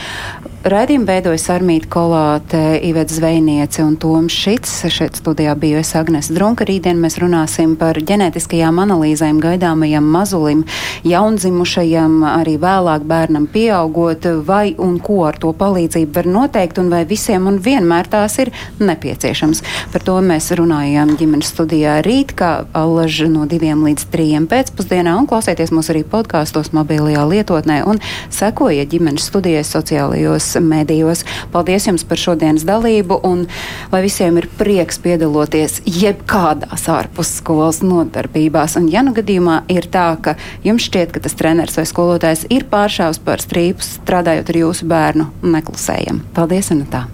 Raidījumu 0.67 1.07
veidojas 1.07 1.45
Armīta 1.55 1.87
Kolāte, 1.93 2.61
Ivets 2.97 3.13
Zvejniece 3.13 3.85
un 3.85 3.97
Toms 3.97 4.33
Šits. 4.33 4.87
Šeit 4.89 5.19
studijā 5.21 5.53
biju 5.55 5.83
es 5.83 5.91
Agnes 5.95 6.31
Drunka. 6.33 6.65
Rītdien 6.65 6.97
mēs 6.97 7.19
runāsim 7.21 7.75
par 7.77 7.99
ģenētiskajām 8.01 8.79
analīzēm 8.81 9.37
gaidāmajam 9.37 10.07
mazulim, 10.15 10.63
jaundzimušajam, 11.05 12.15
arī 12.25 12.55
vēlāk 12.63 13.05
bērnam 13.05 13.45
pieaugot, 13.53 14.25
vai 14.49 14.73
un 14.81 14.95
ko 15.05 15.19
ar 15.29 15.37
to 15.43 15.53
palīdzību 15.53 16.17
var 16.17 16.29
noteikt, 16.39 16.81
un 16.81 16.89
vai 16.89 17.03
visiem 17.05 17.45
un 17.51 17.59
vienmēr 17.61 18.09
tās 18.15 18.39
ir 18.41 18.53
nepieciešams. 18.81 19.61
Par 19.93 20.07
to 20.09 20.17
mēs 20.25 20.49
runājām 20.57 21.19
ģimenes 21.21 21.53
studijā 21.53 21.99
rīt, 22.07 22.33
kā 22.41 22.65
allaž 22.73 23.27
no 23.29 23.45
diviem 23.45 23.85
līdz 23.91 24.09
trījiem 24.15 24.49
pēcpusdienā, 24.49 25.19
un 25.21 25.29
klausieties 25.29 25.75
mūs 25.77 25.93
arī 25.93 26.01
podkāstos 26.17 26.73
mobilajā 26.73 27.29
lietotnē 27.29 27.83
un 27.93 28.01
sekojiet 28.33 28.89
ģimenes 28.97 29.29
studijai 29.29 29.69
sociālajos 29.69 30.55
medijos. 30.65 31.27
Paldies 31.53 31.91
jums 31.93 32.09
par 32.09 32.25
šodienas 32.25 32.65
dalību 32.65 32.86
un 33.26 33.47
lai 33.93 34.03
visiem 34.05 34.39
ir 34.41 34.49
prieks 34.59 35.01
piedaloties 35.03 35.80
jebkādās 35.87 36.87
ārpus 36.93 37.34
skolas 37.41 37.82
nodarbībās. 37.84 38.78
Un 38.80 38.89
ja 38.93 39.05
nu 39.07 39.14
gadījumā 39.16 39.62
ir 39.72 39.91
tā, 39.93 40.09
ka 40.22 40.37
jums 40.66 40.87
šķiet, 40.89 41.14
ka 41.14 41.24
tas 41.26 41.37
treneris 41.39 41.78
vai 41.80 41.87
skolotājs 41.89 42.47
ir 42.53 42.68
pāršāvis 42.70 43.22
par 43.26 43.45
strīpu 43.45 43.84
strādājot 43.84 44.55
ar 44.55 44.62
jūsu 44.64 44.91
bērnu, 44.91 45.30
neklusējam. 45.57 46.24
Paldies, 46.37 46.72
Anatā! 46.74 47.07